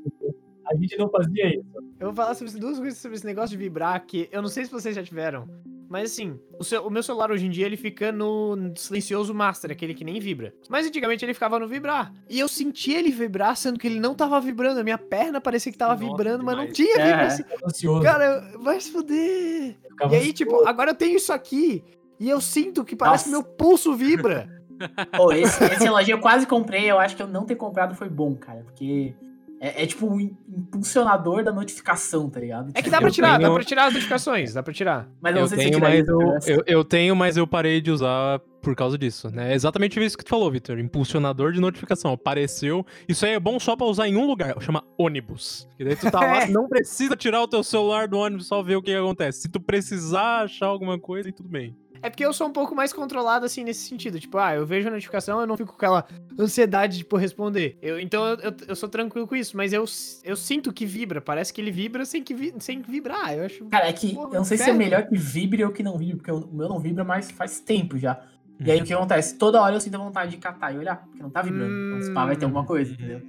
a 0.67 0.75
gente 0.77 0.97
não 0.99 1.09
fazia 1.09 1.49
isso. 1.49 1.67
Eu 1.99 2.09
vou 2.09 2.15
falar 2.15 2.35
sobre 2.35 2.59
duas 2.59 2.79
coisas 2.79 2.99
sobre 2.99 3.17
esse 3.17 3.27
negócio 3.27 3.51
de 3.51 3.57
vibrar 3.57 4.05
que 4.05 4.29
eu 4.31 4.43
não 4.43 4.49
sei 4.49 4.65
se 4.65 4.71
vocês 4.71 4.95
já 4.95 5.03
tiveram. 5.03 5.49
Mas 5.89 6.13
assim, 6.13 6.39
o, 6.59 6.65
seu, 6.65 6.87
o, 6.87 6.91
meu 6.91 7.03
celular 7.03 7.31
hoje 7.31 7.47
em 7.47 7.51
dia 7.51 7.67
ele 7.67 7.77
fica 7.77 8.11
no 8.11 8.73
silencioso 8.77 9.33
master, 9.33 9.71
aquele 9.71 9.95
que 9.95 10.05
nem 10.05 10.19
vibra. 10.19 10.53
Mas 10.69 10.87
antigamente 10.87 11.25
ele 11.25 11.35
ficava 11.35 11.59
no 11.59 11.69
vibrar. 11.69 12.13
E 12.29 12.39
eu 12.39 12.49
senti 12.49 12.93
ele 12.93 13.11
vibrar, 13.11 13.57
sendo 13.57 13.79
que 13.79 13.87
ele 13.87 14.01
não 14.01 14.15
tava 14.15 14.41
vibrando. 14.41 14.81
A 14.81 14.85
minha 14.85 14.99
perna 14.99 15.41
parecia 15.41 15.71
que 15.71 15.79
tava 15.79 15.95
Nossa, 15.95 16.05
vibrando, 16.05 16.39
demais. 16.41 16.59
mas 16.59 16.67
não 16.67 16.73
tinha 16.73 16.99
é, 16.99 17.07
vibração. 17.07 18.03
Cara, 18.03 18.53
vai 18.59 18.81
se 18.81 18.91
fuder. 18.91 19.77
e 20.11 20.15
aí, 20.15 20.33
tipo, 20.33 20.67
agora 20.67 20.91
eu 20.91 20.95
tenho 20.95 21.17
isso 21.17 21.33
aqui. 21.33 21.85
E 22.19 22.29
eu 22.29 22.41
sinto 22.41 22.85
que 22.85 22.97
parece 22.97 23.31
Nossa. 23.31 23.43
que 23.43 23.49
meu 23.49 23.57
pulso 23.57 23.95
vibra. 23.95 24.49
Pô, 25.17 25.33
esse, 25.33 25.63
esse 25.65 25.85
relógio 25.85 26.15
eu 26.15 26.21
quase 26.21 26.47
comprei, 26.47 26.91
eu 26.91 26.99
acho 26.99 27.17
que 27.17 27.23
eu 27.23 27.29
não 27.29 27.45
ter 27.45 27.57
comprado 27.57 27.95
foi 27.95 28.09
bom, 28.09 28.35
cara, 28.35 28.63
porque 28.65 29.15
é, 29.61 29.83
é 29.83 29.87
tipo 29.87 30.07
um 30.07 30.21
impulsionador 30.21 31.43
da 31.45 31.53
notificação, 31.53 32.29
tá 32.29 32.41
ligado? 32.41 32.71
É 32.75 32.83
que 32.83 32.91
dá 32.91 32.99
pra 32.99 33.09
Eu 33.09 33.13
tirar, 33.13 33.39
tenho- 33.39 33.49
dá 33.49 33.55
pra 33.55 33.65
tirar 33.65 33.87
as 33.87 33.93
notificações, 33.95 34.53
dá 34.55 34.63
pra 34.63 34.73
tirar. 34.75 35.09
Mas 35.21 35.35
eu 35.35 35.41
não 35.43 35.49
sei 35.49 35.59
se 35.59 35.65
tenho, 35.65 35.77
tiraria 35.77 36.05
mas 36.05 36.49
eu, 36.49 36.57
eu, 36.57 36.65
eu 36.67 36.85
tenho, 36.85 37.17
mas 37.17 37.37
eu 37.37 37.47
parei 37.47 37.81
de 37.81 37.91
usar 37.91 38.41
por 38.67 38.75
causa 38.75 38.99
disso, 38.99 39.31
né? 39.31 39.53
É 39.53 39.55
exatamente 39.55 40.05
isso 40.05 40.19
que 40.19 40.25
tu 40.25 40.29
falou, 40.29 40.51
Victor. 40.51 40.77
Impulsionador 40.81 41.53
de 41.53 41.61
notificação. 41.61 42.13
Apareceu. 42.13 42.85
Isso 43.09 43.25
aí 43.25 43.35
é 43.35 43.39
bom 43.39 43.61
só 43.61 43.77
pra 43.77 43.87
usar 43.87 44.09
em 44.09 44.17
um 44.17 44.27
lugar. 44.27 44.61
Chama 44.61 44.83
ônibus. 44.99 45.69
Que 45.77 45.85
daí 45.85 45.95
tu 45.95 46.11
tá 46.11 46.19
lá, 46.19 46.47
não 46.51 46.67
precisa 46.67 47.15
tirar 47.15 47.41
o 47.41 47.47
teu 47.47 47.63
celular 47.63 48.09
do 48.09 48.19
ônibus, 48.19 48.49
só 48.49 48.65
ver 48.65 48.75
o 48.75 48.83
que 48.83 48.93
acontece. 48.93 49.43
Se 49.43 49.49
tu 49.49 49.61
precisar 49.61 50.43
achar 50.43 50.67
alguma 50.67 50.99
coisa, 50.99 51.29
aí 51.29 51.33
tudo 51.33 51.49
bem. 51.49 51.77
É 52.03 52.11
porque 52.11 52.25
eu 52.25 52.33
sou 52.33 52.49
um 52.49 52.53
pouco 52.53 52.75
mais 52.75 52.93
controlado, 52.93 53.47
assim, 53.47 53.65
nesse 53.65 53.89
sentido. 53.89 54.19
Tipo, 54.19 54.39
ah, 54.39 54.55
eu 54.55 54.67
vejo 54.67 54.89
a 54.89 54.91
notificação, 54.91 55.41
eu 55.41 55.47
não 55.47 55.57
fico 55.57 55.71
com 55.71 55.77
aquela 55.77 56.07
ansiedade 56.39 56.95
de, 56.95 56.99
tipo, 56.99 57.17
responder. 57.17 57.79
Eu, 57.81 57.99
então, 57.99 58.25
eu, 58.27 58.55
eu, 58.69 58.77
sou 58.77 58.89
tranquilo 58.89 59.27
com 59.27 59.37
isso, 59.37 59.57
mas 59.57 59.73
eu, 59.73 59.85
eu 60.25 60.37
sinto 60.37 60.73
que 60.73 60.85
vibra. 60.85 61.21
Parece 61.21 61.53
que 61.53 61.61
ele 61.61 61.71
vibra 61.71 62.05
sem, 62.05 62.23
que 62.23 62.35
vi- 62.35 62.55
sem 62.59 62.83
vibrar. 62.83 63.33
Eu 63.35 63.45
acho... 63.47 63.65
Cara, 63.67 63.89
é 63.89 63.93
que 63.93 64.15
Porra, 64.15 64.29
eu 64.29 64.39
não 64.39 64.45
sei 64.45 64.59
se 64.59 64.71
é 64.71 64.73
melhor 64.73 65.07
que 65.07 65.17
vibre 65.17 65.65
ou 65.65 65.73
que 65.73 65.83
não 65.83 65.97
vibre, 65.97 66.17
porque 66.17 66.31
o 66.31 66.49
meu 66.53 66.69
não 66.69 66.79
vibra, 66.79 67.05
mas 67.05 67.31
faz 67.31 67.61
tempo 67.61 67.99
já. 67.99 68.21
E 68.65 68.71
aí 68.71 68.81
o 68.81 68.85
que 68.85 68.93
acontece? 68.93 69.37
Toda 69.37 69.61
hora 69.61 69.75
eu 69.75 69.81
sinto 69.81 69.95
a 69.97 69.99
vontade 69.99 70.31
de 70.31 70.39
catar 70.39 70.73
e 70.75 70.79
olhar, 70.79 71.03
porque 71.05 71.23
não 71.23 71.31
tá 71.31 71.43
vibrando. 71.43 71.73
Então, 71.73 72.03
se 72.03 72.13
pá, 72.13 72.25
vai 72.25 72.37
ter 72.37 72.45
alguma 72.47 72.65
coisa, 72.65 72.93
entendeu? 72.93 73.21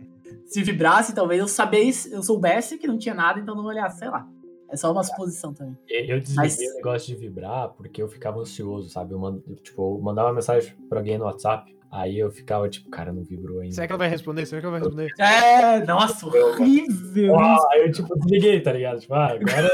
Se 0.45 0.63
vibrasse, 0.63 1.13
talvez 1.13 1.39
eu 1.41 1.47
sabesse, 1.47 2.11
eu 2.11 2.23
soubesse 2.23 2.77
que 2.77 2.87
não 2.87 2.97
tinha 2.97 3.13
nada, 3.13 3.39
então 3.39 3.53
não 3.55 3.65
olhasse, 3.65 3.99
sei 3.99 4.09
lá. 4.09 4.25
É 4.69 4.75
só 4.75 4.91
uma 4.91 5.03
suposição 5.03 5.53
também. 5.53 5.77
Eu 5.87 6.19
desliguei 6.19 6.43
Mas- 6.43 6.57
o 6.59 6.75
negócio 6.75 7.07
de 7.07 7.15
vibrar 7.19 7.69
porque 7.69 8.01
eu 8.01 8.07
ficava 8.07 8.39
ansioso, 8.39 8.89
sabe? 8.89 9.13
Eu, 9.13 9.19
mand... 9.19 9.39
tipo, 9.63 9.97
eu 9.97 10.01
mandava 10.01 10.31
mensagem 10.33 10.73
pra 10.89 10.99
alguém 10.99 11.17
no 11.17 11.23
WhatsApp, 11.25 11.73
aí 11.91 12.19
eu 12.19 12.29
ficava 12.31 12.67
tipo, 12.69 12.89
cara, 12.89 13.13
não 13.13 13.23
vibrou 13.23 13.61
ainda. 13.61 13.73
Será 13.75 13.87
que 13.87 13.93
ela 13.93 13.99
vai 13.99 14.09
responder? 14.09 14.45
Será 14.45 14.59
que 14.61 14.67
ela 14.67 14.77
vai 14.79 14.81
responder? 14.87 15.09
É, 15.19 15.85
nossa, 15.85 16.25
horrível. 16.27 17.39
Ah, 17.39 17.57
aí 17.71 17.81
eu, 17.87 17.91
tipo, 17.91 18.13
desliguei, 18.19 18.59
tá 18.61 18.73
ligado? 18.73 18.99
Tipo, 18.99 19.13
ah, 19.13 19.27
agora 19.27 19.69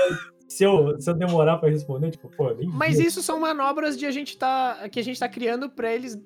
se 0.47 0.63
eu, 0.63 0.99
se 0.99 1.09
eu 1.09 1.13
demorar 1.13 1.57
pra 1.57 1.69
responder, 1.69 2.11
tipo, 2.11 2.29
pô, 2.29 2.53
nem 2.53 2.67
Mas 2.69 2.97
vi. 2.97 3.05
isso 3.07 3.21
são 3.23 3.39
manobras 3.39 3.97
de 3.97 4.05
a 4.05 4.11
gente 4.11 4.37
tá, 4.37 4.87
que 4.89 4.99
a 4.99 5.03
gente 5.03 5.19
tá 5.19 5.27
criando 5.27 5.69
pra 5.69 5.93
eles 5.93 6.19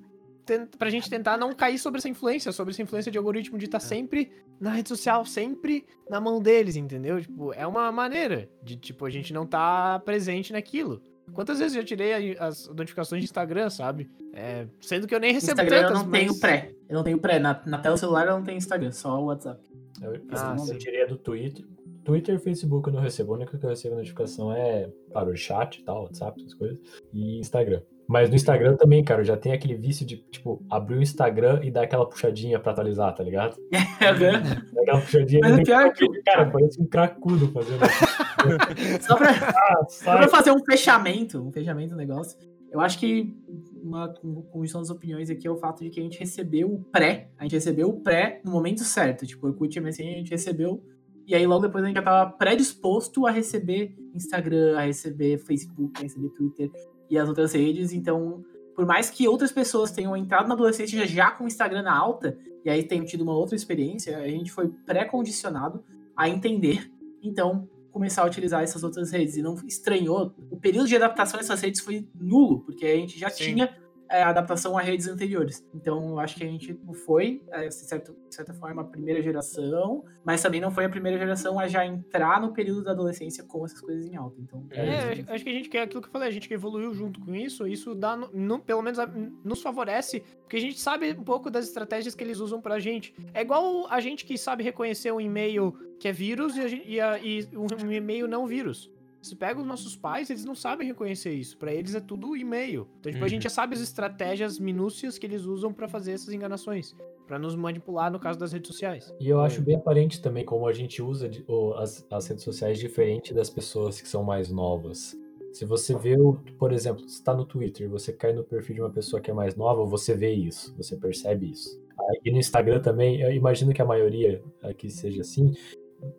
pra 0.78 0.88
gente 0.88 1.10
tentar 1.10 1.36
não 1.36 1.52
cair 1.52 1.78
sobre 1.78 1.98
essa 1.98 2.08
influência, 2.08 2.50
sobre 2.52 2.72
essa 2.72 2.80
influência 2.80 3.12
de 3.12 3.18
algoritmo 3.18 3.58
de 3.58 3.66
estar 3.66 3.80
sempre 3.80 4.32
na 4.58 4.70
rede 4.70 4.88
social, 4.88 5.26
sempre 5.26 5.84
na 6.08 6.20
mão 6.22 6.40
deles, 6.40 6.74
entendeu? 6.74 7.20
Tipo, 7.20 7.52
é 7.52 7.66
uma 7.66 7.92
maneira 7.92 8.48
de, 8.62 8.74
tipo, 8.76 9.04
a 9.04 9.10
gente 9.10 9.30
não 9.32 9.46
tá 9.46 10.00
presente 10.04 10.50
naquilo. 10.52 11.02
Quantas 11.34 11.58
vezes 11.58 11.76
eu 11.76 11.84
tirei 11.84 12.34
as 12.38 12.66
notificações 12.68 13.20
de 13.20 13.26
Instagram, 13.26 13.68
sabe? 13.68 14.10
É, 14.32 14.66
sendo 14.80 15.06
que 15.06 15.14
eu 15.14 15.20
nem 15.20 15.34
recebo 15.34 15.52
Instagram 15.60 15.76
eu 15.76 15.88
tantas, 15.88 16.02
não 16.04 16.10
tenho 16.10 16.28
mas... 16.28 16.40
pré. 16.40 16.72
Eu 16.88 16.96
não 16.96 17.04
tenho 17.04 17.18
pré. 17.18 17.38
Na, 17.38 17.60
na 17.66 17.78
tela 17.78 17.96
do 17.96 17.98
celular 17.98 18.26
eu 18.26 18.32
não 18.32 18.42
tenho 18.42 18.56
Instagram, 18.56 18.90
só 18.92 19.20
o 19.20 19.26
WhatsApp. 19.26 19.60
Eu, 20.00 20.14
eu- 20.14 20.22
Ah, 20.32 20.56
eu 20.66 20.78
tirei 20.78 21.02
a 21.02 21.06
do 21.06 21.18
Twitter. 21.18 21.62
Twitter 22.08 22.36
e 22.36 22.38
Facebook 22.38 22.88
eu 22.88 22.94
não 22.94 23.02
recebo. 23.02 23.34
A 23.34 23.36
única 23.36 23.58
que 23.58 23.64
eu 23.64 23.68
recebo 23.68 23.94
notificação 23.96 24.50
é 24.50 24.88
para 25.12 25.28
o 25.28 25.36
chat 25.36 25.76
e 25.78 25.84
tal, 25.84 26.04
WhatsApp, 26.04 26.40
essas 26.40 26.54
coisas. 26.54 26.78
E 27.12 27.38
Instagram. 27.38 27.82
Mas 28.08 28.30
no 28.30 28.36
Instagram 28.36 28.74
também, 28.76 29.04
cara, 29.04 29.22
já 29.22 29.36
tenho 29.36 29.54
aquele 29.54 29.74
vício 29.74 30.06
de, 30.06 30.16
tipo, 30.30 30.64
abrir 30.70 30.96
o 30.96 31.02
Instagram 31.02 31.60
e 31.62 31.70
dar 31.70 31.82
aquela 31.82 32.08
puxadinha 32.08 32.58
pra 32.58 32.72
atualizar, 32.72 33.14
tá 33.14 33.22
ligado? 33.22 33.58
Dar 34.00 34.80
aquela 34.82 35.00
puxadinha. 35.02 35.40
Mas 35.42 35.58
o 35.58 35.62
pior 35.62 35.82
é 35.82 35.90
que- 35.90 36.22
Cara, 36.22 36.50
parece 36.50 36.80
um 36.80 36.86
cracudo 36.86 37.48
fazendo 37.52 37.80
Só 39.06 39.16
pra, 39.16 39.30
ah, 39.30 39.84
só 39.88 40.16
pra 40.16 40.28
fazer 40.28 40.50
um 40.52 40.64
fechamento, 40.64 41.38
um 41.46 41.52
fechamento 41.52 41.90
do 41.90 41.96
negócio. 41.96 42.38
Eu 42.70 42.80
acho 42.80 42.98
que 42.98 43.34
uma 43.82 44.08
con- 44.08 44.42
conjunção 44.50 44.80
das 44.80 44.88
opiniões 44.90 45.28
aqui 45.28 45.46
é 45.46 45.50
o 45.50 45.56
fato 45.56 45.84
de 45.84 45.90
que 45.90 46.00
a 46.00 46.02
gente 46.02 46.18
recebeu 46.18 46.72
o 46.72 46.78
pré. 46.84 47.28
A 47.38 47.42
gente 47.42 47.52
recebeu 47.56 47.88
o 47.90 48.00
pré 48.00 48.40
no 48.42 48.50
momento 48.52 48.80
certo. 48.84 49.26
Tipo, 49.26 49.46
o 49.46 49.50
Orkut 49.50 49.78
MSN 49.80 50.14
a 50.14 50.18
gente 50.18 50.30
recebeu. 50.30 50.82
E 51.28 51.34
aí 51.34 51.46
logo 51.46 51.66
depois 51.66 51.84
a 51.84 51.86
gente 51.86 51.96
já 51.96 52.02
tava 52.02 52.30
predisposto 52.32 53.26
a 53.26 53.30
receber 53.30 53.94
Instagram, 54.14 54.78
a 54.78 54.86
receber 54.86 55.36
Facebook, 55.36 55.92
a 55.98 56.02
receber 56.02 56.30
Twitter 56.30 56.70
e 57.10 57.18
as 57.18 57.28
outras 57.28 57.52
redes. 57.52 57.92
Então, 57.92 58.42
por 58.74 58.86
mais 58.86 59.10
que 59.10 59.28
outras 59.28 59.52
pessoas 59.52 59.90
tenham 59.90 60.16
entrado 60.16 60.48
na 60.48 60.54
adolescência 60.54 61.06
já 61.06 61.30
com 61.30 61.44
o 61.44 61.46
Instagram 61.46 61.82
na 61.82 61.94
alta, 61.94 62.38
e 62.64 62.70
aí 62.70 62.82
tenham 62.82 63.04
tido 63.04 63.20
uma 63.20 63.36
outra 63.36 63.54
experiência, 63.54 64.16
a 64.16 64.26
gente 64.26 64.50
foi 64.50 64.68
pré-condicionado 64.86 65.84
a 66.16 66.30
entender. 66.30 66.90
Então, 67.22 67.68
começar 67.92 68.22
a 68.22 68.26
utilizar 68.26 68.62
essas 68.62 68.82
outras 68.82 69.10
redes 69.10 69.36
e 69.36 69.42
não 69.42 69.54
estranhou. 69.66 70.32
O 70.50 70.56
período 70.56 70.88
de 70.88 70.96
adaptação 70.96 71.38
dessas 71.38 71.60
redes 71.60 71.82
foi 71.82 72.08
nulo, 72.18 72.60
porque 72.60 72.86
a 72.86 72.96
gente 72.96 73.18
já 73.18 73.28
Sim. 73.28 73.44
tinha 73.44 73.76
é, 74.08 74.22
adaptação 74.22 74.76
a 74.76 74.80
redes 74.80 75.06
anteriores. 75.06 75.64
Então, 75.74 76.10
eu 76.10 76.18
acho 76.20 76.36
que 76.36 76.44
a 76.44 76.46
gente 76.46 76.72
não 76.84 76.94
foi, 76.94 77.42
é, 77.50 77.68
de, 77.68 77.74
certo- 77.74 78.16
de 78.28 78.34
certa 78.34 78.52
forma, 78.54 78.82
a 78.82 78.84
primeira 78.84 79.22
geração, 79.22 80.04
mas 80.24 80.42
também 80.42 80.60
não 80.60 80.70
foi 80.70 80.84
a 80.84 80.88
primeira 80.88 81.18
geração 81.18 81.58
a 81.58 81.68
já 81.68 81.84
entrar 81.86 82.40
no 82.40 82.52
período 82.52 82.84
da 82.84 82.92
adolescência 82.92 83.44
com 83.44 83.64
essas 83.64 83.80
coisas 83.80 84.06
em 84.06 84.16
alta. 84.16 84.36
Então, 84.40 84.66
É, 84.70 85.12
acho- 85.12 85.24
acho 85.32 85.44
que 85.44 85.50
a 85.50 85.52
gente 85.52 85.68
quer 85.68 85.82
aquilo 85.82 86.00
que 86.02 86.08
eu 86.08 86.12
falei, 86.12 86.28
a 86.28 86.32
gente 86.32 86.48
que 86.48 86.54
evoluiu 86.54 86.92
junto 86.94 87.20
com 87.20 87.34
isso, 87.34 87.66
isso 87.66 87.94
dá, 87.94 88.16
no- 88.16 88.30
no- 88.32 88.58
pelo 88.58 88.82
menos 88.82 88.98
nos 89.44 89.60
favorece, 89.62 90.20
porque 90.42 90.56
a 90.56 90.60
gente 90.60 90.78
sabe 90.80 91.12
um 91.12 91.24
pouco 91.24 91.50
das 91.50 91.66
estratégias 91.66 92.14
que 92.14 92.24
eles 92.24 92.38
usam 92.40 92.60
pra 92.60 92.78
gente. 92.78 93.14
É 93.34 93.42
igual 93.42 93.86
a 93.90 94.00
gente 94.00 94.24
que 94.24 94.36
sabe 94.38 94.62
reconhecer 94.64 95.12
um 95.12 95.20
e-mail 95.20 95.74
que 96.00 96.08
é 96.08 96.12
vírus 96.12 96.56
e, 96.56 96.60
a 96.60 96.68
e 96.68 97.00
a- 97.00 97.18
e 97.18 97.48
um 97.56 97.92
e-mail 97.92 98.26
não 98.28 98.46
vírus. 98.46 98.90
Se 99.20 99.34
pega 99.34 99.60
os 99.60 99.66
nossos 99.66 99.96
pais, 99.96 100.30
eles 100.30 100.44
não 100.44 100.54
sabem 100.54 100.86
reconhecer 100.86 101.32
isso. 101.32 101.56
Pra 101.58 101.72
eles 101.72 101.94
é 101.94 102.00
tudo 102.00 102.36
e-mail. 102.36 102.86
Então, 103.00 103.10
tipo, 103.10 103.22
a 103.22 103.26
Uhum. 103.26 103.28
gente 103.28 103.42
já 103.42 103.50
sabe 103.50 103.74
as 103.74 103.80
estratégias 103.80 104.58
minúcias 104.58 105.18
que 105.18 105.26
eles 105.26 105.44
usam 105.44 105.72
pra 105.72 105.88
fazer 105.88 106.12
essas 106.12 106.32
enganações, 106.32 106.94
Pra 107.26 107.38
nos 107.38 107.54
manipular 107.54 108.10
no 108.10 108.18
caso 108.18 108.38
das 108.38 108.52
redes 108.52 108.68
sociais. 108.68 109.12
E 109.20 109.28
eu 109.28 109.38
acho 109.42 109.60
bem 109.60 109.76
aparente 109.76 110.22
também 110.22 110.46
como 110.46 110.66
a 110.66 110.72
gente 110.72 111.02
usa 111.02 111.30
as, 111.76 112.06
as 112.10 112.26
redes 112.26 112.42
sociais 112.42 112.78
diferente 112.78 113.34
das 113.34 113.50
pessoas 113.50 114.00
que 114.00 114.08
são 114.08 114.24
mais 114.24 114.50
novas. 114.50 115.14
Se 115.52 115.66
você 115.66 115.94
vê, 115.94 116.16
por 116.58 116.72
exemplo, 116.72 117.02
você 117.06 117.16
está 117.16 117.34
no 117.34 117.44
Twitter, 117.44 117.86
você 117.90 118.14
cai 118.14 118.32
no 118.32 118.44
perfil 118.44 118.76
de 118.76 118.80
uma 118.80 118.88
pessoa 118.90 119.20
que 119.20 119.30
é 119.30 119.34
mais 119.34 119.54
nova, 119.56 119.84
você 119.84 120.14
vê 120.14 120.32
isso, 120.32 120.74
você 120.76 120.96
percebe 120.96 121.50
isso. 121.50 121.78
Aí, 121.98 122.20
E 122.24 122.30
no 122.30 122.38
Instagram 122.38 122.80
também, 122.80 123.20
eu 123.20 123.30
imagino 123.30 123.74
que 123.74 123.82
a 123.82 123.84
maioria 123.84 124.42
aqui 124.62 124.88
seja 124.88 125.20
assim. 125.20 125.52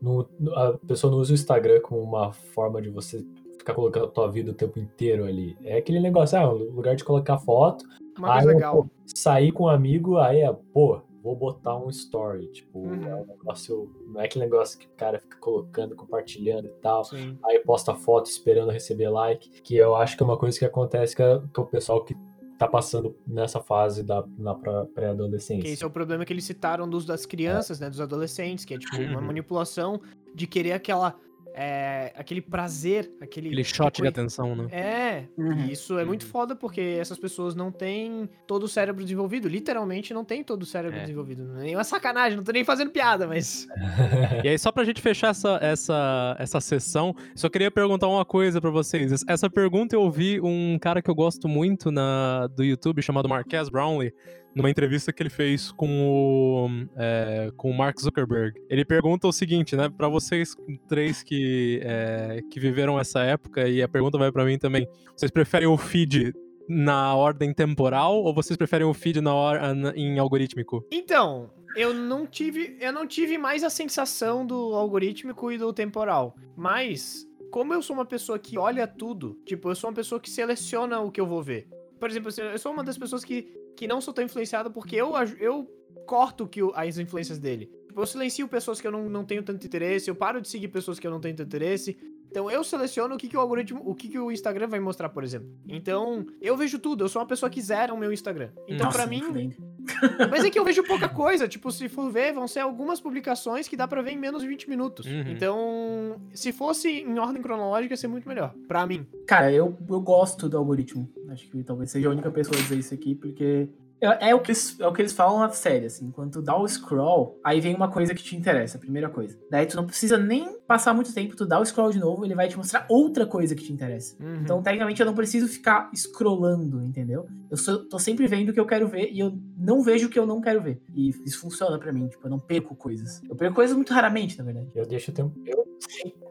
No- 0.01 0.27
a 0.55 0.77
pessoa 0.87 1.11
não 1.11 1.19
usa 1.19 1.31
o 1.31 1.35
Instagram 1.35 1.79
como 1.81 2.01
uma 2.01 2.31
forma 2.33 2.81
de 2.81 2.89
você 2.89 3.25
ficar 3.57 3.73
colocando 3.73 4.05
a 4.05 4.09
tua 4.09 4.27
vida 4.31 4.51
o 4.51 4.53
tempo 4.53 4.79
inteiro 4.79 5.25
ali. 5.25 5.57
É 5.63 5.77
aquele 5.77 5.99
negócio, 5.99 6.37
ah, 6.37 6.45
no 6.45 6.71
lugar 6.71 6.95
de 6.95 7.03
colocar 7.03 7.37
foto, 7.37 7.85
Uma 8.17 8.35
Aí 8.37 8.45
legal. 8.45 8.83
pô, 8.83 8.89
sair 9.05 9.51
com 9.53 9.63
um 9.63 9.67
amigo, 9.69 10.17
aí 10.17 10.41
é, 10.41 10.51
pô, 10.73 10.99
vou 11.23 11.35
botar 11.37 11.77
um 11.77 11.89
story. 11.89 12.47
Tipo, 12.47 12.79
Uhum. 12.79 13.07
é 13.07 13.15
um 13.15 13.25
negócio. 13.25 13.89
Não 14.07 14.19
é 14.19 14.25
aquele 14.25 14.43
negócio 14.43 14.77
que 14.77 14.87
o 14.87 14.91
cara 14.97 15.19
fica 15.19 15.37
colocando, 15.39 15.95
compartilhando 15.95 16.67
e 16.67 16.71
tal. 16.81 17.05
Sim. 17.05 17.37
Aí 17.45 17.59
posta 17.59 17.95
foto 17.95 18.25
esperando 18.25 18.71
receber 18.71 19.07
like. 19.09 19.61
Que 19.61 19.77
eu 19.77 19.95
acho 19.95 20.17
que 20.17 20.23
é 20.23 20.25
uma 20.25 20.37
coisa 20.37 20.59
que 20.59 20.65
acontece 20.65 21.15
com 21.15 21.61
o 21.61 21.65
pessoal 21.65 22.03
que 22.03 22.13
tá 22.59 22.67
passando 22.67 23.15
nessa 23.25 23.61
fase 23.61 24.03
da, 24.03 24.21
na 24.37 24.53
pré-adolescência. 24.53 25.69
esse 25.69 25.81
é 25.81 25.87
o 25.87 25.89
problema 25.89 26.25
que 26.25 26.33
eles 26.33 26.43
citaram 26.43 26.87
dos 26.87 27.05
das 27.05 27.25
crianças, 27.25 27.79
né? 27.79 27.89
Dos 27.89 28.01
adolescentes, 28.01 28.65
que 28.65 28.73
é 28.73 28.77
tipo 28.77 28.97
uma 28.97 29.21
manipulação 29.21 30.01
de 30.35 30.45
querer 30.45 30.73
aquela. 30.73 31.15
É, 31.53 32.13
aquele 32.15 32.41
prazer, 32.41 33.11
aquele. 33.21 33.47
Aquele 33.49 33.63
shot 33.63 34.01
de 34.01 34.07
atenção, 34.07 34.55
né? 34.55 34.67
É, 34.71 35.23
Uhum. 35.37 35.53
e 35.65 35.71
isso 35.71 35.97
é 35.97 36.05
muito 36.05 36.25
foda 36.25 36.55
porque 36.55 36.79
essas 36.99 37.17
pessoas 37.17 37.55
não 37.55 37.71
têm 37.71 38.29
todo 38.47 38.63
o 38.63 38.67
cérebro 38.67 39.03
desenvolvido. 39.03 39.47
Literalmente 39.47 40.13
não 40.13 40.23
tem 40.23 40.43
todo 40.43 40.63
o 40.63 40.65
cérebro 40.65 40.97
É. 40.97 41.01
desenvolvido. 41.01 41.43
Nem 41.55 41.75
uma 41.75 41.83
sacanagem, 41.83 42.37
não 42.37 42.43
tô 42.43 42.51
nem 42.51 42.63
fazendo 42.63 42.91
piada, 42.91 43.27
mas. 43.27 43.67
E 44.43 44.47
aí, 44.47 44.57
só 44.57 44.71
pra 44.71 44.83
gente 44.83 45.01
fechar 45.01 45.29
essa, 45.29 45.59
essa, 45.61 46.35
essa 46.39 46.61
sessão, 46.61 47.13
só 47.35 47.49
queria 47.49 47.69
perguntar 47.71 48.07
uma 48.07 48.23
coisa 48.25 48.61
pra 48.61 48.69
vocês. 48.69 49.23
Essa 49.27 49.49
pergunta 49.49 49.95
eu 49.95 50.01
ouvi 50.01 50.39
um 50.41 50.77
cara 50.79 51.01
que 51.01 51.09
eu 51.09 51.15
gosto 51.15 51.47
muito 51.47 51.91
na, 51.91 52.47
do 52.47 52.63
YouTube, 52.63 53.01
chamado 53.01 53.27
Marques 53.27 53.69
Brownlee, 53.69 54.13
numa 54.55 54.69
entrevista 54.69 55.13
que 55.13 55.21
ele 55.21 55.29
fez 55.29 55.71
com 55.71 55.87
o, 55.87 56.67
é, 56.97 57.51
com 57.55 57.69
o 57.69 57.77
Mark 57.77 57.99
Zuckerberg. 57.99 58.59
Ele 58.69 58.83
pergunta 58.83 59.27
o 59.27 59.31
seguinte, 59.31 59.75
né, 59.75 59.89
pra 59.89 60.07
vocês 60.07 60.55
três 60.87 61.23
que, 61.23 61.79
é, 61.83 62.41
que 62.49 62.59
viveram 62.59 62.99
essa 62.99 63.21
época, 63.21 63.67
e 63.67 63.81
a 63.81 63.87
pergunta 63.87 64.17
vai 64.17 64.31
pra 64.31 64.45
mim 64.45 64.57
também. 64.57 64.87
Vocês 65.15 65.31
preferem 65.31 65.67
o 65.67 65.77
feed 65.77 66.33
na 66.67 67.15
ordem 67.15 67.53
temporal 67.53 68.15
ou 68.15 68.33
vocês 68.33 68.55
preferem 68.55 68.85
o 68.85 68.93
feed 68.93 69.21
na 69.21 69.33
hora, 69.33 69.73
em 69.95 70.19
algorítmico? 70.19 70.85
Então, 70.91 71.51
eu 71.75 71.93
não 71.93 72.25
tive. 72.25 72.77
Eu 72.79 72.91
não 72.91 73.07
tive 73.07 73.37
mais 73.37 73.63
a 73.63 73.69
sensação 73.69 74.45
do 74.45 74.75
algorítmico 74.75 75.51
e 75.51 75.57
do 75.57 75.73
temporal. 75.73 76.35
Mas, 76.55 77.25
como 77.51 77.73
eu 77.73 77.81
sou 77.81 77.95
uma 77.95 78.05
pessoa 78.05 78.37
que 78.37 78.57
olha 78.57 78.87
tudo, 78.87 79.39
tipo, 79.45 79.69
eu 79.69 79.75
sou 79.75 79.89
uma 79.89 79.95
pessoa 79.95 80.19
que 80.19 80.29
seleciona 80.29 80.99
o 80.99 81.11
que 81.11 81.19
eu 81.19 81.25
vou 81.25 81.41
ver. 81.41 81.67
Por 81.99 82.09
exemplo, 82.09 82.31
eu 82.37 82.57
sou 82.57 82.71
uma 82.71 82.83
das 82.83 82.97
pessoas 82.97 83.25
que, 83.25 83.51
que 83.79 83.87
não 83.87 84.01
sou 84.01 84.13
tão 84.13 84.25
influenciada 84.25 84.69
porque 84.69 84.93
eu, 84.97 85.15
aj- 85.15 85.37
eu 85.39 85.65
corto 86.05 86.45
que 86.45 86.59
as 86.75 86.97
influências 86.97 87.37
dele. 87.39 87.71
Eu 87.95 88.05
silencio 88.05 88.45
pessoas 88.45 88.81
que 88.81 88.85
eu 88.85 88.91
não, 88.91 89.07
não 89.09 89.23
tenho 89.23 89.41
tanto 89.41 89.65
interesse, 89.65 90.09
eu 90.09 90.15
paro 90.15 90.41
de 90.41 90.49
seguir 90.49 90.67
pessoas 90.67 90.99
que 90.99 91.07
eu 91.07 91.11
não 91.11 91.21
tenho 91.21 91.33
tanto 91.33 91.47
interesse. 91.47 91.97
Então 92.29 92.49
eu 92.49 92.63
seleciono 92.63 93.15
o 93.15 93.17
que, 93.17 93.27
que 93.27 93.35
o 93.35 93.39
algoritmo, 93.39 93.81
o 93.83 93.95
que, 93.95 94.07
que 94.07 94.19
o 94.19 94.31
Instagram 94.31 94.67
vai 94.67 94.79
mostrar, 94.79 95.09
por 95.09 95.23
exemplo. 95.23 95.49
Então, 95.67 96.25
eu 96.41 96.55
vejo 96.55 96.79
tudo, 96.79 97.03
eu 97.03 97.09
sou 97.09 97.21
uma 97.21 97.27
pessoa 97.27 97.49
que 97.49 97.61
zera 97.61 97.93
o 97.93 97.97
meu 97.97 98.13
Instagram. 98.13 98.49
Então, 98.67 98.89
nem 99.07 99.31
mim, 99.31 99.55
mas 100.29 100.43
é 100.43 100.49
que 100.49 100.59
eu 100.59 100.63
vejo 100.63 100.83
pouca 100.83 101.09
coisa, 101.09 101.47
tipo, 101.47 101.71
se 101.71 101.89
for 101.89 102.11
ver, 102.11 102.33
vão 102.33 102.47
ser 102.47 102.59
algumas 102.59 102.99
publicações 102.99 103.67
que 103.67 103.75
dá 103.75 103.87
pra 103.87 104.01
ver 104.01 104.11
em 104.11 104.17
menos 104.17 104.41
de 104.41 104.47
20 104.47 104.69
minutos. 104.69 105.05
Uhum. 105.05 105.23
Então, 105.27 106.21
se 106.33 106.51
fosse 106.51 107.01
em 107.01 107.17
ordem 107.17 107.41
cronológica, 107.41 107.93
ia 107.93 107.97
ser 107.97 108.07
muito 108.07 108.27
melhor, 108.27 108.53
pra 108.67 108.85
mim. 108.85 109.05
Cara, 109.25 109.51
eu, 109.51 109.77
eu 109.89 110.01
gosto 110.01 110.47
do 110.47 110.57
algoritmo. 110.57 111.09
Acho 111.29 111.47
que 111.49 111.63
talvez 111.63 111.91
seja 111.91 112.07
a 112.07 112.11
única 112.11 112.29
pessoa 112.31 112.57
a 112.57 112.61
dizer 112.61 112.77
isso 112.77 112.93
aqui, 112.93 113.15
porque 113.15 113.69
é, 114.01 114.29
é 114.29 114.35
o, 114.35 114.39
que 114.39 114.51
eles, 114.51 114.79
é 114.79 114.87
o 114.87 114.93
que 114.93 115.01
eles 115.01 115.13
falam 115.13 115.39
na 115.39 115.49
série, 115.49 115.85
assim. 115.85 116.09
Quando 116.11 116.31
tu 116.33 116.41
dá 116.41 116.55
o 116.57 116.67
scroll, 116.67 117.39
aí 117.43 117.59
vem 117.59 117.75
uma 117.75 117.89
coisa 117.91 118.13
que 118.13 118.23
te 118.23 118.35
interessa, 118.35 118.77
a 118.77 118.79
primeira 118.79 119.09
coisa. 119.09 119.37
Daí 119.51 119.65
tu 119.65 119.75
não 119.75 119.85
precisa 119.85 120.17
nem 120.17 120.57
passar 120.67 120.93
muito 120.93 121.13
tempo, 121.13 121.35
tu 121.35 121.45
dá 121.45 121.59
o 121.59 121.65
scroll 121.65 121.91
de 121.91 121.99
novo, 121.99 122.23
ele 122.25 122.35
vai 122.35 122.47
te 122.47 122.57
mostrar 122.57 122.85
outra 122.89 123.25
coisa 123.25 123.55
que 123.55 123.63
te 123.63 123.73
interessa. 123.73 124.15
Uhum. 124.19 124.35
Então, 124.41 124.61
tecnicamente, 124.61 124.99
eu 125.01 125.05
não 125.05 125.13
preciso 125.15 125.47
ficar 125.47 125.89
scrollando, 125.95 126.83
entendeu? 126.83 127.27
Eu 127.49 127.57
sou- 127.57 127.85
tô 127.87 127.97
sempre 127.99 128.27
vendo 128.27 128.49
o 128.49 128.53
que 128.53 128.59
eu 128.59 128.65
quero 128.65 128.87
ver 128.87 129.09
e 129.11 129.19
eu 129.19 129.37
não 129.57 129.81
vejo 129.81 130.07
o 130.07 130.09
que 130.09 130.19
eu 130.19 130.25
não 130.25 130.39
quero 130.41 130.61
ver. 130.61 130.81
E 130.93 131.09
isso 131.25 131.39
funciona 131.39 131.77
pra 131.79 131.91
mim, 131.91 132.07
tipo, 132.07 132.25
eu 132.25 132.29
não 132.29 132.39
perco 132.39 132.75
coisas. 132.75 133.21
Eu 133.29 133.35
perco 133.35 133.55
coisas 133.55 133.75
muito 133.75 133.93
raramente, 133.93 134.37
na 134.37 134.43
verdade. 134.43 134.67
Eu 134.75 134.85
deixo 134.85 135.11
o 135.11 135.13
tempo. 135.13 135.33
Eu, 135.45 135.65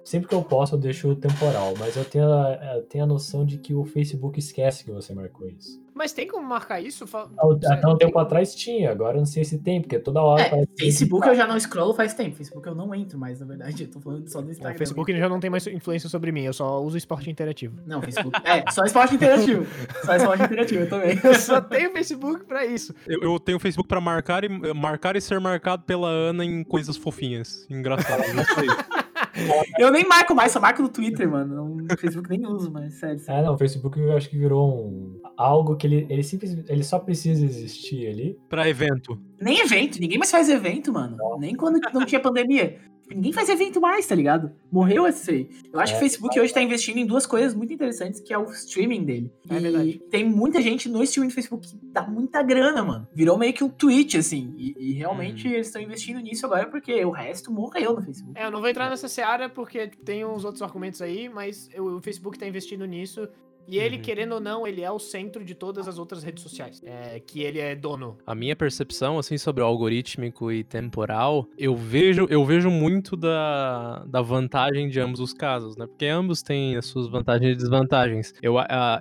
sempre 0.09 0.29
que 0.29 0.35
eu 0.35 0.43
posso, 0.43 0.75
eu 0.75 0.79
deixo 0.79 1.09
o 1.09 1.17
temporal, 1.17 1.75
mas 1.79 1.97
eu 1.97 2.05
tenho 2.05 2.33
a, 2.33 2.77
eu 2.77 2.83
tenho 2.83 3.05
a 3.05 3.07
noção 3.07 3.45
de 3.45 3.59
que 3.59 3.75
o 3.75 3.85
Facebook 3.85 4.39
esquece 4.39 4.85
que 4.85 4.91
você 4.91 5.15
marcou 5.15 5.49
isso. 5.49 5.81
Mas 5.95 6.13
tem 6.13 6.29
como 6.29 6.47
marcar 6.47 6.81
isso? 6.81 7.05
Até 7.13 7.89
um 7.89 7.97
tem- 7.97 8.07
tempo 8.07 8.19
atrás 8.21 8.55
tinha, 8.55 8.93
agora 8.93 9.17
eu 9.17 9.19
não 9.19 9.27
sei 9.27 9.43
se 9.45 9.59
tem, 9.59 9.81
porque 9.81 9.99
toda 9.99 10.23
hora 10.23 10.43
É, 10.43 10.65
Facebook 10.79 11.27
eu 11.27 11.35
já 11.35 11.45
não 11.45 11.59
scrollo 11.59 11.93
faz 11.93 12.15
tempo. 12.15 12.37
Facebook 12.37 12.69
eu 12.69 12.75
não 12.75 12.95
entro 12.95 13.19
mais, 13.19 13.41
na 13.41 13.47
verdade. 13.47 13.83
Eu 13.83 13.91
tô 13.91 13.99
falando 14.01 14.29
só 14.29 14.41
do 14.41 14.47
O 14.47 14.51
Instagram. 14.53 14.79
Facebook 14.79 15.19
já 15.19 15.29
não 15.29 15.41
tem 15.41 15.51
mais 15.51 15.67
influência 15.67 16.09
sobre 16.09 16.31
mim, 16.31 16.43
eu 16.45 16.53
só 16.53 16.81
uso 16.81 16.97
esporte 16.97 17.29
interativo. 17.29 17.81
Não, 17.85 18.01
Facebook. 18.01 18.41
É, 18.45 18.71
só 18.71 18.85
esporte 18.85 19.17
interativo. 19.17 19.67
Só 20.05 20.15
esporte 20.15 20.43
interativo 20.45 20.81
eu 20.83 20.89
também. 20.89 21.19
Eu 21.23 21.35
só 21.35 21.61
tenho 21.61 21.91
Facebook 21.91 22.45
pra 22.45 22.65
isso. 22.65 22.95
Eu, 23.07 23.21
eu 23.23 23.41
tenho 23.41 23.57
o 23.59 23.61
Facebook 23.61 23.89
pra 23.89 24.01
marcar 24.01 24.45
e, 24.45 24.49
marcar 24.73 25.17
e 25.17 25.21
ser 25.21 25.41
marcado 25.41 25.83
pela 25.83 26.09
Ana 26.09 26.45
em 26.45 26.63
coisas 26.63 26.97
fofinhas, 26.97 27.67
engraçadas. 27.69 28.29
é 28.29 28.41
isso 28.43 28.61
aí. 28.61 28.98
Eu 29.79 29.91
nem 29.91 30.07
marco 30.07 30.35
mais, 30.35 30.53
só 30.53 30.61
marco 30.61 30.83
no 30.83 30.89
Twitter, 30.89 31.29
mano. 31.31 31.77
No 31.77 31.97
Facebook 31.99 32.29
nem 32.29 32.47
uso, 32.47 32.71
mas 32.71 32.95
sério. 32.95 33.19
sério. 33.19 33.41
É, 33.41 33.45
não, 33.45 33.55
o 33.55 33.59
Facebook 33.59 33.99
eu 33.99 34.17
acho 34.17 34.29
que 34.29 34.39
virou 34.39 34.87
um, 34.87 35.21
algo 35.37 35.77
que 35.77 35.87
ele, 35.87 36.07
ele, 36.09 36.23
simples, 36.23 36.57
ele 36.69 36.83
só 36.83 36.99
precisa 36.99 37.45
existir 37.45 38.09
ali. 38.09 38.39
pra 38.49 38.69
evento. 38.69 39.19
Nem 39.41 39.61
evento, 39.61 40.01
ninguém 40.01 40.19
mais 40.19 40.31
faz 40.31 40.49
evento, 40.49 40.93
mano. 40.93 41.17
Nem 41.39 41.55
quando 41.55 41.79
não 41.93 42.05
tinha 42.05 42.21
pandemia. 42.21 42.79
Ninguém 43.11 43.33
faz 43.33 43.49
evento 43.49 43.81
mais, 43.81 44.07
tá 44.07 44.15
ligado? 44.15 44.53
Morreu 44.71 45.07
esse 45.07 45.31
aí. 45.31 45.51
Eu 45.73 45.81
acho 45.81 45.93
que 45.95 45.97
o 45.97 46.01
É, 46.01 46.01
Facebook 46.01 46.39
hoje 46.39 46.53
tá 46.53 46.63
investindo 46.63 46.99
em 46.99 47.07
duas 47.07 47.27
coisas 47.27 47.55
muito 47.55 47.73
interessantes, 47.73 48.21
que 48.21 48.33
é 48.33 48.39
o 48.39 48.45
streaming 48.51 49.05
dele. 49.05 49.33
É 49.49 49.57
e 49.57 49.61
verdade. 49.61 49.99
tem 50.11 50.25
muita 50.29 50.61
gente 50.61 50.89
no 50.89 51.03
streaming 51.03 51.29
do 51.29 51.35
Facebook 51.35 51.69
que 51.69 51.77
dá 51.93 52.03
muita 52.03 52.43
grana, 52.43 52.83
mano. 52.85 53.09
Virou 53.15 53.39
meio 53.39 53.53
que 53.53 53.65
um 53.65 53.69
Twitch, 53.69 54.17
assim. 54.17 54.55
E, 54.57 54.75
e 54.79 54.93
realmente 54.93 55.49
eles 55.49 55.69
estão 55.69 55.81
investindo 55.81 56.21
nisso 56.21 56.45
agora 56.47 56.67
porque 56.67 57.05
o 57.05 57.11
resto 57.11 57.51
morreu 57.53 57.95
no 57.95 58.03
Facebook. 58.03 58.39
É, 58.39 58.47
eu 58.47 58.51
não 58.51 58.61
vou 58.61 58.69
entrar 58.69 58.91
nessa 58.91 59.09
seara 59.09 59.49
porque 59.49 59.89
tem 60.05 60.25
uns 60.25 60.45
outros 60.45 60.63
argumentos 60.63 61.01
aí, 61.01 61.29
mas 61.29 61.69
o 61.79 62.01
Facebook 62.01 62.39
tá 62.39 62.47
investindo 62.47 62.85
nisso. 62.85 63.29
E 63.69 63.79
ele, 63.79 63.97
Uhum. 63.97 64.03
querendo 64.03 64.33
ou 64.33 64.41
não, 64.41 64.67
ele 64.67 64.81
é 64.83 64.91
o 64.91 64.99
centro 64.99 65.45
de 65.45 65.55
todas 65.55 65.87
as 65.87 65.99
outras 65.99 66.23
redes 66.25 66.43
sociais. 66.43 66.81
É, 66.85 67.21
que 67.21 67.43
ele 67.43 67.59
é 67.59 67.77
dono. 67.77 68.17
A 68.27 68.35
minha 68.35 68.57
percepção, 68.57 69.19
assim, 69.19 69.37
sobre 69.37 69.63
o 69.63 69.67
algorítmico 69.67 70.51
e 70.51 70.65
temporal, 70.65 71.47
eu 71.59 71.77
vejo, 71.77 72.27
eu 72.31 72.45
vejo 72.47 72.71
muito 72.71 73.15
da, 73.17 74.05
da 74.07 74.23
vantagem 74.23 74.89
de 74.89 74.99
ambos 74.99 75.21
os 75.21 75.35
casos, 75.35 75.77
né? 75.77 75.87
Porque 75.87 76.07
ambos 76.07 76.43
têm 76.43 76.77
as 76.77 76.87
suas 76.87 77.09
vantagens 77.09 77.53
e 77.53 77.57
desvantagens. 77.57 78.33
Eu, 78.43 78.55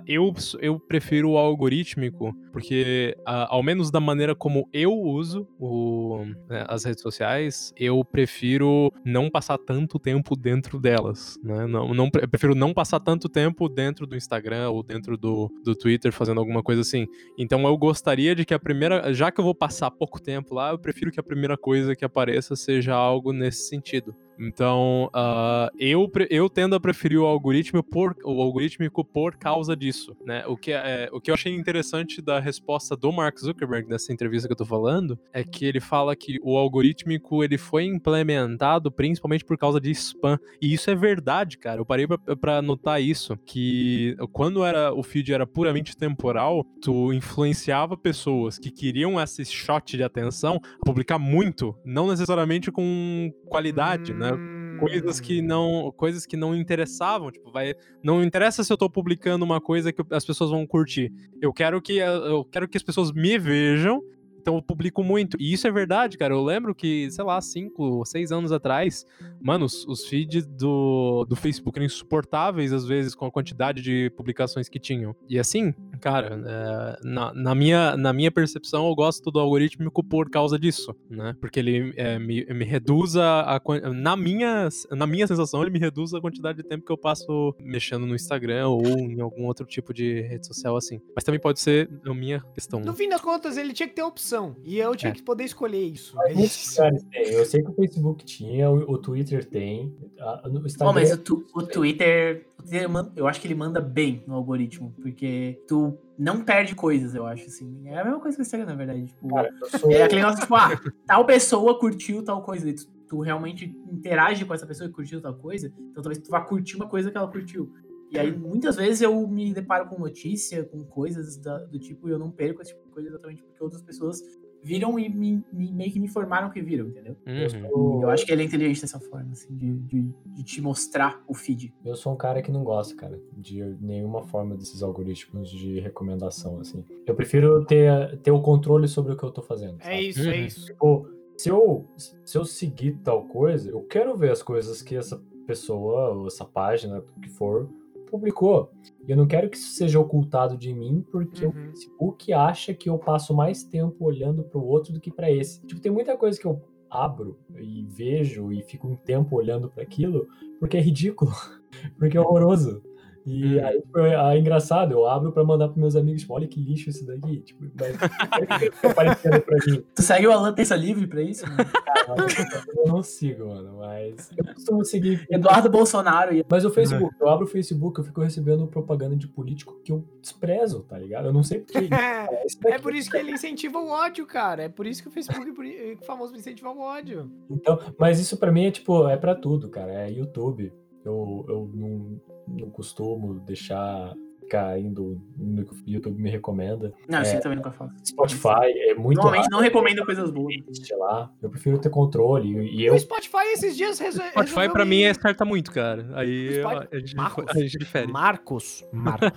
eu, 0.06 0.34
eu 0.60 0.78
prefiro 0.78 1.30
o 1.30 1.38
algorítmico, 1.38 2.34
porque, 2.52 3.16
ao 3.24 3.62
menos 3.62 3.90
da 3.90 4.00
maneira 4.00 4.34
como 4.34 4.68
eu 4.72 4.92
uso 4.92 5.48
o, 5.58 6.24
né, 6.48 6.64
as 6.68 6.84
redes 6.84 7.02
sociais, 7.02 7.72
eu 7.76 8.04
prefiro 8.04 8.92
não 9.04 9.30
passar 9.30 9.56
tanto 9.56 9.98
tempo 9.98 10.36
dentro 10.36 10.78
delas, 10.78 11.38
né? 11.42 11.66
Não, 11.66 11.94
não, 11.94 12.10
eu 12.20 12.28
prefiro 12.28 12.54
não 12.54 12.74
passar 12.74 13.00
tanto 13.00 13.28
tempo 13.28 13.68
dentro 13.68 14.06
do 14.06 14.14
Instagram 14.16 14.57
ou 14.66 14.82
dentro 14.82 15.16
do, 15.16 15.50
do 15.62 15.74
Twitter 15.74 16.12
fazendo 16.12 16.40
alguma 16.40 16.62
coisa 16.62 16.80
assim. 16.80 17.06
Então 17.36 17.66
eu 17.66 17.76
gostaria 17.76 18.34
de 18.34 18.44
que 18.44 18.54
a 18.54 18.58
primeira, 18.58 19.12
já 19.12 19.30
que 19.30 19.40
eu 19.40 19.44
vou 19.44 19.54
passar 19.54 19.90
pouco 19.90 20.20
tempo 20.20 20.54
lá, 20.54 20.70
eu 20.70 20.78
prefiro 20.78 21.12
que 21.12 21.20
a 21.20 21.22
primeira 21.22 21.56
coisa 21.56 21.94
que 21.94 22.04
apareça 22.04 22.56
seja 22.56 22.94
algo 22.94 23.32
nesse 23.32 23.68
sentido. 23.68 24.14
Então, 24.38 25.10
ah, 25.12 25.70
eu, 25.78 26.10
eu 26.30 26.48
tendo 26.48 26.74
a 26.74 26.80
preferir 26.80 27.18
o 27.18 27.26
algoritmo 27.26 27.82
por, 27.82 28.16
o 28.24 28.40
algorítmico 28.40 29.04
por 29.04 29.36
causa 29.36 29.76
disso, 29.76 30.16
né? 30.24 30.44
O 30.46 30.56
que, 30.56 30.72
é, 30.72 31.08
o 31.12 31.20
que 31.20 31.30
eu 31.30 31.34
achei 31.34 31.54
interessante 31.54 32.22
da 32.22 32.38
resposta 32.38 32.96
do 32.96 33.12
Mark 33.12 33.38
Zuckerberg 33.38 33.88
nessa 33.88 34.12
entrevista 34.12 34.48
que 34.48 34.52
eu 34.52 34.56
tô 34.56 34.64
falando 34.64 35.18
é 35.32 35.42
que 35.42 35.64
ele 35.64 35.80
fala 35.80 36.14
que 36.14 36.38
o 36.42 36.56
algorítmico 36.56 37.42
ele 37.42 37.58
foi 37.58 37.84
implementado 37.84 38.90
principalmente 38.90 39.44
por 39.44 39.58
causa 39.58 39.80
de 39.80 39.90
spam. 39.90 40.38
E 40.60 40.72
isso 40.72 40.90
é 40.90 40.94
verdade, 40.94 41.58
cara. 41.58 41.80
Eu 41.80 41.86
parei 41.86 42.06
pra, 42.06 42.18
pra 42.36 42.62
notar 42.62 43.02
isso, 43.02 43.36
que 43.44 44.16
quando 44.32 44.64
era 44.64 44.92
o 44.92 45.02
feed 45.02 45.32
era 45.32 45.46
puramente 45.46 45.96
temporal, 45.96 46.64
tu 46.80 47.12
influenciava 47.12 47.96
pessoas 47.96 48.58
que 48.58 48.70
queriam 48.70 49.20
esse 49.20 49.44
shot 49.44 49.96
de 49.96 50.02
atenção 50.02 50.60
a 50.80 50.84
publicar 50.84 51.18
muito, 51.18 51.74
não 51.84 52.08
necessariamente 52.08 52.70
com 52.70 53.32
qualidade, 53.46 54.12
né? 54.14 54.27
Hum. 54.34 54.76
coisas 54.78 55.20
que 55.20 55.42
não 55.42 55.92
coisas 55.96 56.24
que 56.24 56.36
não 56.36 56.54
interessavam 56.54 57.30
tipo 57.30 57.50
vai 57.50 57.74
não 58.02 58.22
interessa 58.22 58.62
se 58.62 58.72
eu 58.72 58.76
tô 58.76 58.88
publicando 58.88 59.44
uma 59.44 59.60
coisa 59.60 59.92
que 59.92 60.02
as 60.10 60.24
pessoas 60.24 60.50
vão 60.50 60.66
curtir 60.66 61.12
eu 61.40 61.52
quero 61.52 61.80
que 61.82 61.96
eu 61.96 62.44
quero 62.44 62.68
que 62.68 62.76
as 62.76 62.82
pessoas 62.82 63.12
me 63.12 63.38
vejam 63.38 64.02
então 64.48 64.56
eu 64.56 64.62
publico 64.62 65.04
muito. 65.04 65.36
E 65.38 65.52
isso 65.52 65.66
é 65.66 65.70
verdade 65.70 66.16
cara. 66.16 66.32
Eu 66.32 66.42
lembro 66.42 66.74
que 66.74 67.10
sei 67.10 67.22
lá 67.22 67.38
cinco 67.40 68.02
seis 68.06 68.32
anos 68.32 68.50
atrás 68.50 69.04
mano 69.40 69.66
os, 69.66 69.86
os 69.86 70.06
feeds 70.06 70.46
do, 70.46 71.26
do 71.28 71.36
Facebook 71.36 71.78
eram 71.78 71.84
insuportáveis 71.84 72.72
às 72.72 72.86
vezes 72.86 73.14
com 73.14 73.26
a 73.26 73.30
quantidade 73.30 73.82
de 73.82 74.10
publicações 74.16 74.68
que 74.68 74.78
tinham. 74.78 75.14
E 75.28 75.38
assim 75.38 75.74
cara 76.00 76.40
é, 76.46 77.06
na, 77.06 77.34
na 77.34 77.54
minha 77.54 77.96
na 77.96 78.12
minha 78.12 78.30
percepção 78.30 78.88
eu 78.88 78.94
gosto 78.94 79.30
do 79.30 79.38
algorítmico 79.38 80.02
por 80.02 80.30
causa 80.30 80.58
disso 80.58 80.96
né? 81.10 81.34
Porque 81.40 81.58
ele 81.58 81.92
é, 81.96 82.18
me, 82.18 82.44
me 82.46 82.64
reduz 82.64 83.16
a, 83.16 83.56
a 83.56 83.60
na 83.92 84.16
minha 84.16 84.68
na 84.92 85.06
minha 85.06 85.26
sensação 85.26 85.60
ele 85.60 85.70
me 85.70 85.78
reduz 85.78 86.14
a 86.14 86.20
quantidade 86.20 86.62
de 86.62 86.64
tempo 86.64 86.86
que 86.86 86.92
eu 86.92 86.98
passo 86.98 87.54
mexendo 87.60 88.06
no 88.06 88.14
Instagram 88.14 88.68
ou 88.68 88.82
em 88.86 89.20
algum 89.20 89.44
outro 89.44 89.66
tipo 89.66 89.92
de 89.92 90.22
rede 90.22 90.46
social 90.46 90.76
assim. 90.76 91.00
Mas 91.14 91.24
também 91.24 91.40
pode 91.40 91.60
ser 91.60 91.90
a 92.06 92.14
minha 92.14 92.40
questão 92.54 92.80
No 92.80 92.94
fim 92.94 93.08
das 93.08 93.20
contas, 93.20 93.58
ele 93.58 93.72
tinha 93.72 93.88
que 93.88 93.94
ter 93.94 94.02
opção. 94.02 94.37
E 94.64 94.78
eu 94.78 94.94
tinha 94.96 95.10
É. 95.10 95.14
que 95.14 95.22
poder 95.22 95.44
escolher 95.44 95.82
isso. 95.82 96.14
Mas. 96.16 96.76
Eu 97.14 97.44
sei 97.44 97.62
que 97.62 97.70
o 97.70 97.74
Facebook 97.74 98.24
tinha, 98.24 98.70
o, 98.70 98.92
o 98.92 98.98
Twitter 98.98 99.44
tem. 99.44 99.94
a- 100.20 100.48
Bom, 100.48 100.64
Instagram, 100.66 100.92
mas 100.94 101.12
o, 101.12 101.18
tu- 101.18 101.46
o 101.54 101.62
Twitter, 101.62 102.46
o 102.58 102.62
Twitter 102.62 102.88
man- 102.88 103.12
eu 103.16 103.26
acho 103.26 103.40
que 103.40 103.46
ele 103.46 103.54
manda 103.54 103.80
bem 103.80 104.22
no 104.26 104.34
algoritmo, 104.34 104.92
porque 105.00 105.62
tu 105.66 105.96
não 106.18 106.42
perde 106.44 106.74
coisas, 106.74 107.14
eu 107.14 107.26
acho, 107.26 107.46
assim. 107.46 107.82
É 107.88 107.98
a 108.00 108.04
mesma 108.04 108.20
coisa 108.20 108.36
que 108.36 108.42
o 108.42 108.44
Instagram, 108.44 108.66
na 108.66 108.74
verdade. 108.74 109.06
Tipo, 109.06 109.28
cara, 109.28 109.50
sou, 109.78 109.90
é 109.92 110.02
aquele 110.02 110.20
negócio, 110.22 110.40
tipo, 110.42 110.54
ah, 110.54 110.70
tal 111.06 111.24
pessoa 111.24 111.78
curtiu 111.78 112.22
tal 112.24 112.42
coisa, 112.42 112.68
e 112.68 112.72
tu, 112.74 112.86
tu 113.08 113.20
realmente 113.20 113.66
interage 113.90 114.44
com 114.44 114.52
essa 114.54 114.66
pessoa 114.66 114.88
que 114.88 114.94
curtiu 114.94 115.20
tal 115.20 115.34
coisa, 115.34 115.72
então 115.90 116.02
talvez 116.02 116.18
tu 116.22 116.30
vá 116.30 116.40
curtir 116.40 116.76
uma 116.76 116.86
coisa 116.88 117.10
que 117.10 117.16
ela 117.16 117.28
curtiu. 117.28 117.72
E 118.10 118.18
aí, 118.18 118.34
muitas 118.36 118.76
vezes 118.76 119.02
eu 119.02 119.26
me 119.28 119.52
deparo 119.52 119.86
com 119.88 119.98
notícia, 119.98 120.64
com 120.64 120.82
coisas 120.84 121.36
da- 121.36 121.58
do 121.64 121.78
tipo, 121.78 122.08
e 122.08 122.12
eu 122.12 122.18
não 122.18 122.30
perco 122.30 122.62
esse 122.62 122.72
tipo 122.72 122.86
de 122.86 122.92
coisa 122.92 123.08
exatamente 123.08 123.42
porque 123.42 123.62
outras 123.62 123.82
pessoas 123.82 124.22
viram 124.62 124.98
e 124.98 125.08
me, 125.08 125.44
me- 125.52 125.72
meio 125.72 125.92
que 125.92 126.00
me 126.00 126.06
informaram 126.06 126.50
que 126.50 126.60
viram, 126.60 126.88
entendeu? 126.88 127.16
Uhum. 127.26 127.92
eu, 127.94 128.00
Eu 128.02 128.10
acho 128.10 128.26
que 128.26 128.32
ele 128.32 128.42
é 128.42 128.44
inteligente 128.46 128.80
dessa 128.80 128.98
forma, 128.98 129.30
assim, 129.32 129.54
de, 129.54 129.72
de, 129.80 130.02
de 130.34 130.42
te 130.42 130.60
mostrar 130.60 131.22
o 131.28 131.34
feed. 131.34 131.72
eu 131.84 131.94
sou 131.94 132.12
um 132.12 132.16
cara 132.16 132.42
que 132.42 132.50
não 132.50 132.64
gosta, 132.64 132.94
cara, 132.96 133.20
de 133.36 133.62
nenhuma 133.80 134.22
forma 134.22 134.56
desses 134.56 134.82
algoritmos 134.82 135.48
de 135.50 135.78
recomendação, 135.78 136.58
assim. 136.60 136.84
Eu 137.06 137.14
prefiro 137.14 137.64
ter, 137.66 138.18
ter 138.18 138.30
o 138.32 138.40
controle 138.42 138.88
sobre 138.88 139.12
o 139.12 139.16
que 139.16 139.22
eu 139.22 139.30
tô 139.30 139.42
fazendo. 139.42 139.76
É 139.80 139.84
sabe? 139.84 140.08
isso, 140.08 140.20
é 140.28 140.36
Uhum. 140.40 140.46
isso. 140.46 140.66
Tipo, 140.66 141.08
se 141.36 141.48
eu, 141.50 141.86
se 142.24 142.36
eu 142.38 142.44
seguir 142.44 142.98
tal 143.04 143.24
coisa, 143.26 143.70
eu 143.70 143.82
quero 143.82 144.16
ver 144.16 144.32
as 144.32 144.42
coisas 144.42 144.82
que 144.82 144.96
essa 144.96 145.22
pessoa, 145.46 146.10
ou 146.10 146.26
essa 146.26 146.44
página, 146.44 146.98
o 146.98 147.20
que 147.20 147.28
for, 147.28 147.68
publicou. 148.08 148.70
E 149.06 149.10
eu 149.10 149.16
não 149.16 149.26
quero 149.26 149.48
que 149.48 149.56
isso 149.56 149.74
seja 149.74 149.98
ocultado 149.98 150.56
de 150.56 150.72
mim, 150.74 151.04
porque 151.10 151.44
o 151.46 151.48
Uhum. 151.48 151.54
Facebook 151.66 152.32
acha 152.32 152.74
que 152.74 152.88
eu 152.88 152.98
passo 152.98 153.34
mais 153.34 153.64
tempo 153.64 154.04
olhando 154.04 154.42
pro 154.44 154.64
outro 154.64 154.92
do 154.92 155.00
que 155.00 155.10
pra 155.10 155.30
esse. 155.30 155.64
Tipo, 155.66 155.80
tem 155.80 155.92
muita 155.92 156.16
coisa 156.16 156.38
que 156.38 156.46
eu 156.46 156.60
abro 156.90 157.38
e 157.58 157.84
vejo 157.84 158.52
e 158.52 158.62
fico 158.62 158.88
um 158.88 158.96
tempo 158.96 159.36
olhando 159.36 159.68
para 159.68 159.82
aquilo, 159.82 160.26
porque 160.58 160.76
é 160.76 160.80
ridículo, 160.80 161.30
porque 161.98 162.16
é 162.16 162.20
horroroso. 162.20 162.82
E 163.28 163.58
Hum. 163.58 163.66
aí 163.66 163.82
foi 163.92 164.14
ah, 164.14 164.36
engraçado, 164.38 164.92
eu 164.92 165.06
abro 165.06 165.30
pra 165.32 165.44
mandar 165.44 165.68
pros 165.68 165.76
meus 165.76 165.96
amigos, 165.96 166.22
tipo, 166.22 166.32
olha 166.32 166.48
que 166.48 166.58
lixo 166.58 166.88
isso 166.88 167.06
daqui. 167.06 167.40
Tipo, 167.40 167.64
que 167.68 167.68
fica 168.72 168.90
aparecendo 168.90 169.40
pra 169.42 169.56
mim. 169.66 169.84
Tu 169.94 170.02
segue 170.02 170.26
o 170.26 170.32
Alan 170.32 170.52
Terça 170.54 170.74
Livre 170.74 171.06
pra 171.06 171.20
isso? 171.20 171.44
mano? 171.46 171.58
Cara, 172.08 172.26
eu 172.74 172.86
não 172.86 173.02
sigo, 173.02 173.48
mano, 173.48 173.78
mas 173.78 174.30
eu 174.36 174.54
costumo 174.54 174.84
seguir. 174.84 175.26
Eduardo 175.30 175.68
Bolsonaro 175.68 176.34
e 176.34 176.44
Mas 176.48 176.64
o 176.64 176.70
Facebook, 176.70 177.14
eu 177.20 177.28
abro 177.28 177.44
o 177.44 177.48
Facebook, 177.48 177.98
eu 177.98 178.04
fico 178.04 178.22
recebendo 178.22 178.66
propaganda 178.66 179.14
de 179.14 179.28
político 179.28 179.78
que 179.84 179.92
eu 179.92 180.02
desprezo, 180.22 180.80
tá 180.88 180.98
ligado? 180.98 181.26
Eu 181.26 181.32
não 181.32 181.42
sei 181.42 181.60
porque. 181.60 181.78
É, 182.08 182.74
é 182.74 182.78
por 182.78 182.94
isso 182.94 183.10
que 183.10 183.16
ele 183.16 183.32
incentiva 183.32 183.78
o 183.78 183.88
ódio, 183.88 184.24
cara. 184.26 184.62
É 184.64 184.68
por 184.68 184.86
isso 184.86 185.02
que 185.02 185.08
o 185.08 185.12
Facebook 185.12 185.50
é 185.76 185.92
é 185.92 185.96
famoso 186.04 186.32
por 186.32 186.38
incentivar 186.38 186.74
o 186.74 186.80
ódio. 186.80 187.30
Então, 187.50 187.78
mas 187.98 188.18
isso 188.18 188.36
pra 188.36 188.50
mim 188.52 188.66
é 188.66 188.70
tipo, 188.70 189.06
é 189.08 189.16
pra 189.16 189.34
tudo, 189.34 189.68
cara. 189.68 189.92
É 189.92 190.10
YouTube. 190.10 190.72
Eu, 191.04 191.44
eu 191.48 191.70
não, 191.74 192.20
não 192.48 192.70
costumo 192.70 193.34
deixar 193.40 194.14
ficar 194.40 194.80
indo 194.80 195.20
no 195.36 195.62
que 195.62 195.74
o 195.74 195.76
YouTube 195.86 196.22
me 196.22 196.30
recomenda. 196.30 196.94
Não, 197.06 197.20
isso 197.20 197.34
É. 197.34 197.36
eu 197.36 197.40
também 197.42 197.56
nunca 197.56 197.70
faço. 197.70 197.94
Spotify 198.02 198.64
é 198.88 198.94
muito 198.94 199.16
Normalmente 199.16 199.42
raro, 199.44 199.50
não 199.52 199.60
recomendo 199.60 200.04
coisas 200.06 200.30
boas. 200.30 200.54
sei 200.72 200.96
lá. 200.96 201.30
Eu 201.42 201.50
prefiro 201.50 201.78
ter 201.78 201.90
controle. 201.90 202.48
E 202.74 202.86
eu 202.86 202.94
O 202.94 202.98
Spotify 202.98 203.42
esses 203.52 203.76
dias 203.76 203.98
resol- 203.98 204.22
Spotify 204.24 204.40
resolveu 204.48 204.72
pra 204.72 204.84
mim 204.86 205.04
acerta 205.04 205.44
muito, 205.44 205.70
cara. 205.70 206.08
Aí 206.14 206.60
Spotify- 206.62 206.88
a 206.90 206.98
gente, 206.98 207.16
Marcos. 207.16 207.44
a 207.48 207.60
gente 207.60 207.78
difere. 207.78 208.10
Marcos. 208.10 208.84
Marcos. 208.90 209.32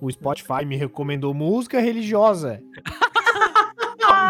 O 0.00 0.10
Spotify 0.10 0.64
me 0.66 0.76
recomendou 0.76 1.32
música 1.34 1.78
religiosa. 1.80 2.62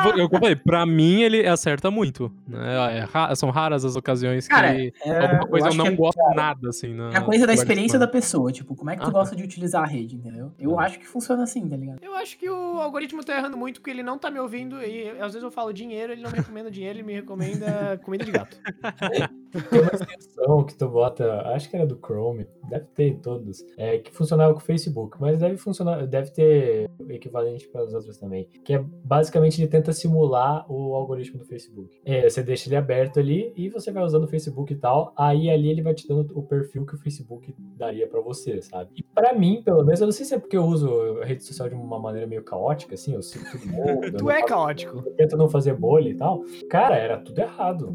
Eu, 0.04 0.18
eu 0.18 0.28
falei, 0.28 0.56
pra 0.56 0.84
mim 0.86 1.22
ele 1.22 1.46
acerta 1.46 1.90
muito. 1.90 2.30
Né? 2.46 2.98
É 2.98 3.00
ra- 3.00 3.34
são 3.34 3.50
raras 3.50 3.84
as 3.84 3.96
ocasiões 3.96 4.46
que 4.48 4.54
Cara, 4.54 4.74
ele- 4.74 4.92
É, 5.04 5.18
alguma 5.20 5.46
coisa 5.48 5.66
eu, 5.66 5.68
acho 5.70 5.78
não 5.78 5.84
que 5.86 5.92
é- 5.92 5.96
gosto 5.96 6.18
nada, 6.34 6.68
assim. 6.68 6.94
Na, 6.94 7.12
É 7.12 7.16
a 7.18 7.22
coisa 7.22 7.46
da 7.46 7.54
experiência 7.54 7.98
da 7.98 8.06
pessoa, 8.06 8.50
tipo, 8.52 8.74
como 8.74 8.90
é 8.90 8.96
que 8.96 9.02
tu 9.02 9.08
Ah, 9.08 9.12
gosta 9.12 9.34
de 9.36 9.42
utilizar 9.42 9.82
a 9.82 9.86
rede, 9.86 10.16
entendeu? 10.16 10.52
Eu 10.58 10.78
acho 10.78 10.98
que 10.98 11.06
funciona 11.06 11.42
assim, 11.42 11.68
tá 11.68 11.76
ligado? 11.76 11.98
Eu 12.02 12.14
acho 12.14 12.38
que 12.38 12.48
o 12.48 12.80
algoritmo 12.80 13.22
tá 13.24 13.36
errando 13.36 13.56
muito 13.56 13.80
porque 13.80 13.90
ele 13.90 14.02
não 14.02 14.18
tá 14.18 14.30
me 14.30 14.38
ouvindo 14.38 14.82
e 14.82 15.08
às 15.20 15.32
vezes 15.32 15.42
eu 15.42 15.50
falo 15.50 15.72
dinheiro, 15.72 16.12
ele 16.12 16.22
não 16.22 16.30
me 16.30 16.36
recomenda 16.38 16.70
dinheiro, 16.70 16.98
ele 16.98 17.06
me 17.06 17.14
recomenda 17.14 17.98
comida 18.04 18.24
de 18.24 18.32
gato. 18.32 18.56
Tem 19.70 19.80
uma 19.80 19.90
extensão 19.92 20.64
que 20.64 20.74
tu 20.74 20.88
bota, 20.88 21.42
acho 21.54 21.70
que 21.70 21.76
era 21.76 21.86
do 21.86 21.96
Chrome, 21.96 22.46
deve 22.68 22.84
ter 22.94 23.08
em 23.08 23.16
todos, 23.16 23.64
é, 23.76 23.98
que 23.98 24.10
funcionava 24.12 24.52
com 24.52 24.58
o 24.60 24.62
Facebook, 24.62 25.16
mas 25.20 25.38
deve 25.38 25.56
funcionar, 25.56 26.06
deve 26.06 26.30
ter 26.30 26.90
o 26.98 27.10
equivalente 27.10 27.66
para 27.68 27.84
os 27.84 27.94
outros 27.94 28.18
também, 28.18 28.48
que 28.64 28.74
é 28.74 28.78
basicamente 29.04 29.60
ele 29.60 29.68
tenta 29.68 29.92
simular 29.96 30.64
o 30.70 30.94
algoritmo 30.94 31.38
do 31.38 31.44
Facebook. 31.44 31.98
É, 32.04 32.28
você 32.28 32.42
deixa 32.42 32.68
ele 32.68 32.76
aberto 32.76 33.18
ali 33.18 33.52
e 33.56 33.68
você 33.68 33.90
vai 33.90 34.04
usando 34.04 34.24
o 34.24 34.28
Facebook 34.28 34.72
e 34.72 34.76
tal, 34.76 35.12
aí 35.16 35.50
ali 35.50 35.68
ele 35.70 35.82
vai 35.82 35.94
te 35.94 36.06
dando 36.06 36.36
o 36.38 36.42
perfil 36.42 36.84
que 36.86 36.94
o 36.94 36.98
Facebook 36.98 37.54
daria 37.76 38.06
para 38.06 38.20
você, 38.20 38.60
sabe? 38.62 38.90
E 38.96 39.02
para 39.02 39.32
mim, 39.32 39.62
pelo 39.64 39.84
menos, 39.84 40.00
eu 40.00 40.06
não 40.06 40.12
sei 40.12 40.24
se 40.26 40.34
é 40.34 40.38
porque 40.38 40.56
eu 40.56 40.64
uso 40.64 41.20
a 41.20 41.24
rede 41.24 41.42
social 41.44 41.68
de 41.68 41.74
uma 41.74 41.98
maneira 41.98 42.26
meio 42.26 42.42
caótica, 42.44 42.94
assim, 42.94 43.14
eu 43.14 43.22
sinto 43.22 43.50
tudo 43.52 43.72
bom, 43.72 43.84
eu 44.04 44.16
Tu 44.16 44.30
é 44.30 44.34
faço- 44.40 44.46
caótico. 44.46 44.96
eu 45.06 45.12
tento 45.14 45.36
não 45.36 45.48
fazer 45.48 45.74
bolha 45.74 46.08
e 46.08 46.14
tal. 46.14 46.42
Cara, 46.70 46.96
era 46.96 47.18
tudo 47.18 47.38
errado. 47.38 47.94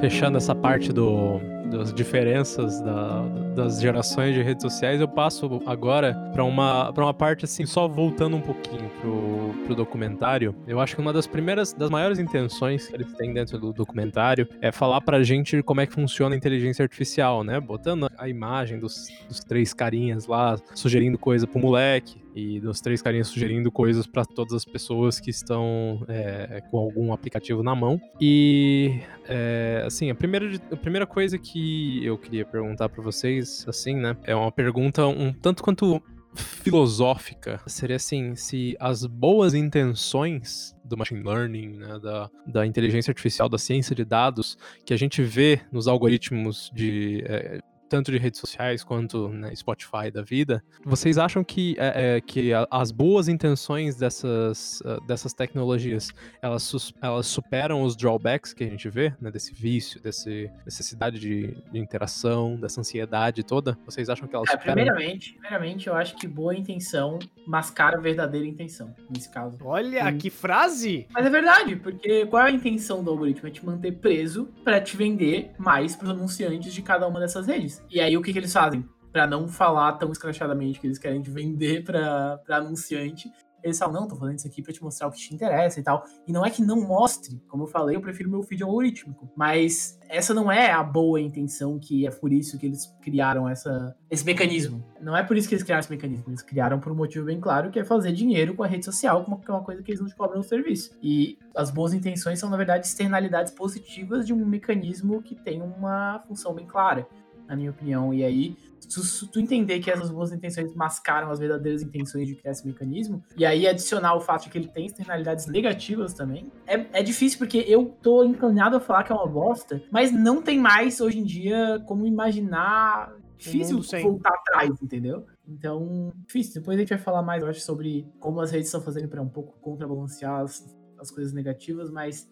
Fechando 0.00 0.36
essa 0.36 0.54
parte 0.54 0.92
do, 0.92 1.38
das 1.78 1.92
diferenças 1.92 2.80
da- 2.80 3.22
das 3.54 3.80
gerações 3.80 4.34
de 4.34 4.42
redes 4.42 4.62
sociais, 4.62 5.00
eu 5.00 5.08
passo 5.08 5.60
agora 5.66 6.14
pra 6.32 6.44
uma, 6.44 6.90
uma 6.90 7.14
parte 7.14 7.44
assim, 7.44 7.66
só 7.66 7.86
voltando 7.86 8.36
um 8.36 8.40
pouquinho 8.40 8.90
pro, 9.00 9.54
pro 9.66 9.74
documentário. 9.74 10.54
Eu 10.66 10.80
acho 10.80 10.94
que 10.94 11.00
uma 11.00 11.12
das 11.12 11.26
primeiras, 11.26 11.72
das 11.72 11.90
maiores 11.90 12.18
intenções 12.18 12.88
que 12.88 12.94
eles 12.94 13.12
têm 13.14 13.32
dentro 13.32 13.58
do 13.58 13.72
documentário 13.72 14.48
é 14.60 14.72
falar 14.72 15.00
pra 15.00 15.22
gente 15.22 15.62
como 15.62 15.80
é 15.80 15.86
que 15.86 15.92
funciona 15.92 16.34
a 16.34 16.38
inteligência 16.38 16.82
artificial, 16.82 17.44
né? 17.44 17.60
Botando 17.60 18.08
a 18.18 18.28
imagem 18.28 18.78
dos, 18.78 19.06
dos 19.28 19.40
três 19.40 19.72
carinhas 19.74 20.26
lá, 20.26 20.56
sugerindo 20.74 21.18
coisa 21.18 21.46
pro 21.46 21.58
moleque. 21.60 22.23
E 22.34 22.58
dos 22.58 22.80
três 22.80 23.00
carinhas 23.00 23.28
sugerindo 23.28 23.70
coisas 23.70 24.06
pra 24.06 24.24
todas 24.24 24.54
as 24.54 24.64
pessoas 24.64 25.20
que 25.20 25.30
estão 25.30 26.04
é, 26.08 26.62
com 26.70 26.78
algum 26.78 27.12
aplicativo 27.12 27.62
na 27.62 27.74
mão. 27.74 28.00
E 28.20 29.00
é, 29.28 29.84
assim, 29.86 30.10
a 30.10 30.14
primeira, 30.14 30.50
a 30.72 30.76
primeira 30.76 31.06
coisa 31.06 31.38
que 31.38 32.04
eu 32.04 32.18
queria 32.18 32.44
perguntar 32.44 32.88
pra 32.88 33.02
vocês, 33.02 33.64
assim, 33.68 33.96
né, 33.96 34.16
é 34.24 34.34
uma 34.34 34.50
pergunta 34.50 35.06
um 35.06 35.32
tanto 35.32 35.62
quanto 35.62 36.02
filosófica. 36.34 37.60
Seria 37.66 37.96
assim, 37.96 38.34
se 38.34 38.76
as 38.80 39.06
boas 39.06 39.54
intenções 39.54 40.74
do 40.84 40.96
machine 40.96 41.22
learning, 41.22 41.76
né, 41.76 41.98
da, 42.02 42.30
da 42.46 42.66
inteligência 42.66 43.10
artificial, 43.10 43.48
da 43.48 43.58
ciência 43.58 43.94
de 43.94 44.04
dados, 44.04 44.58
que 44.84 44.92
a 44.92 44.96
gente 44.96 45.22
vê 45.22 45.60
nos 45.70 45.86
algoritmos 45.86 46.70
de... 46.74 47.22
é, 47.26 47.60
tanto 47.94 48.10
de 48.10 48.18
redes 48.18 48.40
sociais 48.40 48.82
quanto 48.82 49.28
né, 49.28 49.54
Spotify 49.54 50.10
da 50.12 50.20
vida, 50.20 50.64
vocês 50.84 51.16
acham 51.16 51.44
que, 51.44 51.76
é, 51.78 52.16
é, 52.16 52.20
que 52.20 52.52
a- 52.52 52.66
as 52.68 52.90
boas 52.90 53.28
intenções 53.28 53.94
dessas, 53.94 54.82
ah, 54.84 54.98
dessas 55.06 55.32
tecnologias 55.32 56.10
elas, 56.42 56.92
elas 57.00 57.26
superam 57.28 57.82
os 57.82 57.94
drawbacks 57.96 58.52
que 58.52 58.64
a 58.64 58.66
gente 58.68 58.88
vê, 58.88 59.14
né, 59.20 59.30
desse 59.30 59.54
vício, 59.54 60.02
dessa 60.02 60.28
necessidade 60.64 61.20
de, 61.20 61.54
de 61.70 61.78
interação, 61.78 62.56
dessa 62.56 62.80
ansiedade 62.80 63.44
toda? 63.44 63.78
Vocês 63.86 64.08
acham 64.08 64.26
que 64.26 64.34
elas 64.34 64.48
É, 64.48 64.52
superam? 64.58 64.74
primeiramente, 64.84 65.34
primeiramente, 65.34 65.86
eu 65.86 65.94
acho 65.94 66.16
que 66.16 66.26
boa 66.26 66.52
intenção 66.56 67.20
mascara 67.46 67.96
a 67.98 68.00
verdadeira 68.00 68.44
intenção, 68.46 68.92
nesse 69.08 69.28
caso. 69.30 69.56
Olha, 69.62 70.10
Sim. 70.10 70.18
que 70.18 70.30
frase! 70.30 71.06
Mas 71.12 71.24
é 71.26 71.30
verdade, 71.30 71.76
porque 71.76 72.26
qual 72.26 72.42
é 72.44 72.48
a 72.48 72.50
intenção 72.50 73.04
do 73.04 73.10
algoritmo? 73.10 73.46
É 73.46 73.52
te 73.52 73.64
manter 73.64 73.92
preso 73.92 74.48
pra 74.64 74.80
te 74.80 74.96
vender 74.96 75.52
mais 75.58 75.94
pros 75.94 76.10
anunciantes 76.10 76.72
de 76.74 76.82
cada 76.82 77.06
uma 77.06 77.20
dessas 77.20 77.46
redes. 77.46 77.83
E 77.90 78.00
aí 78.00 78.16
o 78.16 78.22
que, 78.22 78.32
que 78.32 78.38
eles 78.38 78.52
fazem? 78.52 78.88
Pra 79.12 79.26
não 79.26 79.46
falar 79.46 79.92
tão 79.92 80.10
escrachadamente 80.10 80.80
que 80.80 80.86
eles 80.86 80.98
querem 80.98 81.22
te 81.22 81.30
vender 81.30 81.84
pra 81.84 82.40
anunciante, 82.48 83.30
eles 83.64 83.78
falam, 83.78 84.02
não, 84.02 84.06
tô 84.06 84.14
fazendo 84.14 84.36
isso 84.36 84.46
aqui 84.46 84.60
pra 84.60 84.74
te 84.74 84.82
mostrar 84.82 85.06
o 85.08 85.10
que 85.10 85.18
te 85.18 85.34
interessa 85.34 85.80
e 85.80 85.82
tal. 85.82 86.04
E 86.28 86.32
não 86.32 86.44
é 86.44 86.50
que 86.50 86.62
não 86.62 86.82
mostre, 86.82 87.42
como 87.48 87.62
eu 87.62 87.66
falei, 87.66 87.96
eu 87.96 88.00
prefiro 88.00 88.28
meu 88.28 88.42
feed 88.42 88.62
algorítmico. 88.62 89.26
Mas 89.34 89.98
essa 90.06 90.34
não 90.34 90.52
é 90.52 90.70
a 90.70 90.82
boa 90.82 91.18
intenção 91.18 91.78
que 91.78 92.06
é 92.06 92.10
por 92.10 92.30
isso 92.30 92.58
que 92.58 92.66
eles 92.66 92.94
criaram 93.00 93.48
essa, 93.48 93.96
esse 94.10 94.22
mecanismo. 94.22 94.84
Não 95.00 95.16
é 95.16 95.22
por 95.22 95.34
isso 95.34 95.48
que 95.48 95.54
eles 95.54 95.64
criaram 95.64 95.80
esse 95.80 95.90
mecanismo. 95.90 96.26
Eles 96.28 96.42
criaram 96.42 96.78
por 96.78 96.92
um 96.92 96.94
motivo 96.94 97.24
bem 97.24 97.40
claro, 97.40 97.70
que 97.70 97.78
é 97.78 97.84
fazer 97.84 98.12
dinheiro 98.12 98.54
com 98.54 98.62
a 98.62 98.66
rede 98.66 98.84
social, 98.84 99.24
como 99.24 99.40
que 99.40 99.50
é 99.50 99.54
uma 99.54 99.64
coisa 99.64 99.82
que 99.82 99.90
eles 99.90 100.00
não 100.00 100.08
te 100.08 100.14
cobram 100.14 100.36
no 100.36 100.44
serviço. 100.44 100.90
E 101.02 101.38
as 101.56 101.70
boas 101.70 101.94
intenções 101.94 102.38
são, 102.38 102.50
na 102.50 102.58
verdade, 102.58 102.86
externalidades 102.86 103.52
positivas 103.54 104.26
de 104.26 104.34
um 104.34 104.44
mecanismo 104.44 105.22
que 105.22 105.34
tem 105.34 105.62
uma 105.62 106.20
função 106.28 106.52
bem 106.52 106.66
clara, 106.66 107.08
na 107.46 107.56
minha 107.56 107.70
opinião. 107.70 108.12
E 108.12 108.24
aí, 108.24 108.56
se 108.80 109.26
tu 109.28 109.40
entender 109.40 109.80
que 109.80 109.90
essas 109.90 110.10
boas 110.10 110.32
intenções 110.32 110.74
mascaram 110.74 111.30
as 111.30 111.38
verdadeiras 111.38 111.82
intenções 111.82 112.28
de 112.28 112.34
criar 112.34 112.52
esse 112.52 112.66
mecanismo, 112.66 113.22
e 113.36 113.44
aí 113.44 113.66
adicionar 113.66 114.14
o 114.14 114.20
fato 114.20 114.44
de 114.44 114.50
que 114.50 114.58
ele 114.58 114.68
tem 114.68 114.86
externalidades 114.86 115.46
negativas 115.46 116.14
também, 116.14 116.50
é, 116.66 117.00
é 117.00 117.02
difícil 117.02 117.38
porque 117.38 117.58
eu 117.66 117.96
tô 118.02 118.24
inclinado 118.24 118.76
a 118.76 118.80
falar 118.80 119.04
que 119.04 119.12
é 119.12 119.14
uma 119.14 119.26
bosta, 119.26 119.82
mas 119.90 120.12
não 120.12 120.42
tem 120.42 120.58
mais 120.58 121.00
hoje 121.00 121.18
em 121.18 121.24
dia 121.24 121.82
como 121.86 122.06
imaginar. 122.06 123.12
Difícil 123.36 123.80
voltar 124.02 124.30
atrás, 124.30 124.70
entendeu? 124.80 125.26
Então, 125.46 126.12
difícil. 126.26 126.54
Depois 126.54 126.78
a 126.78 126.80
gente 126.80 126.90
vai 126.90 126.98
falar 126.98 127.22
mais, 127.22 127.42
eu 127.42 127.48
acho, 127.48 127.60
sobre 127.60 128.06
como 128.18 128.40
as 128.40 128.50
redes 128.50 128.68
estão 128.68 128.80
fazendo 128.80 129.08
para 129.08 129.20
um 129.20 129.28
pouco 129.28 129.58
contrabalancear 129.60 130.40
as, 130.40 130.64
as 130.98 131.10
coisas 131.10 131.32
negativas, 131.32 131.90
mas 131.90 132.28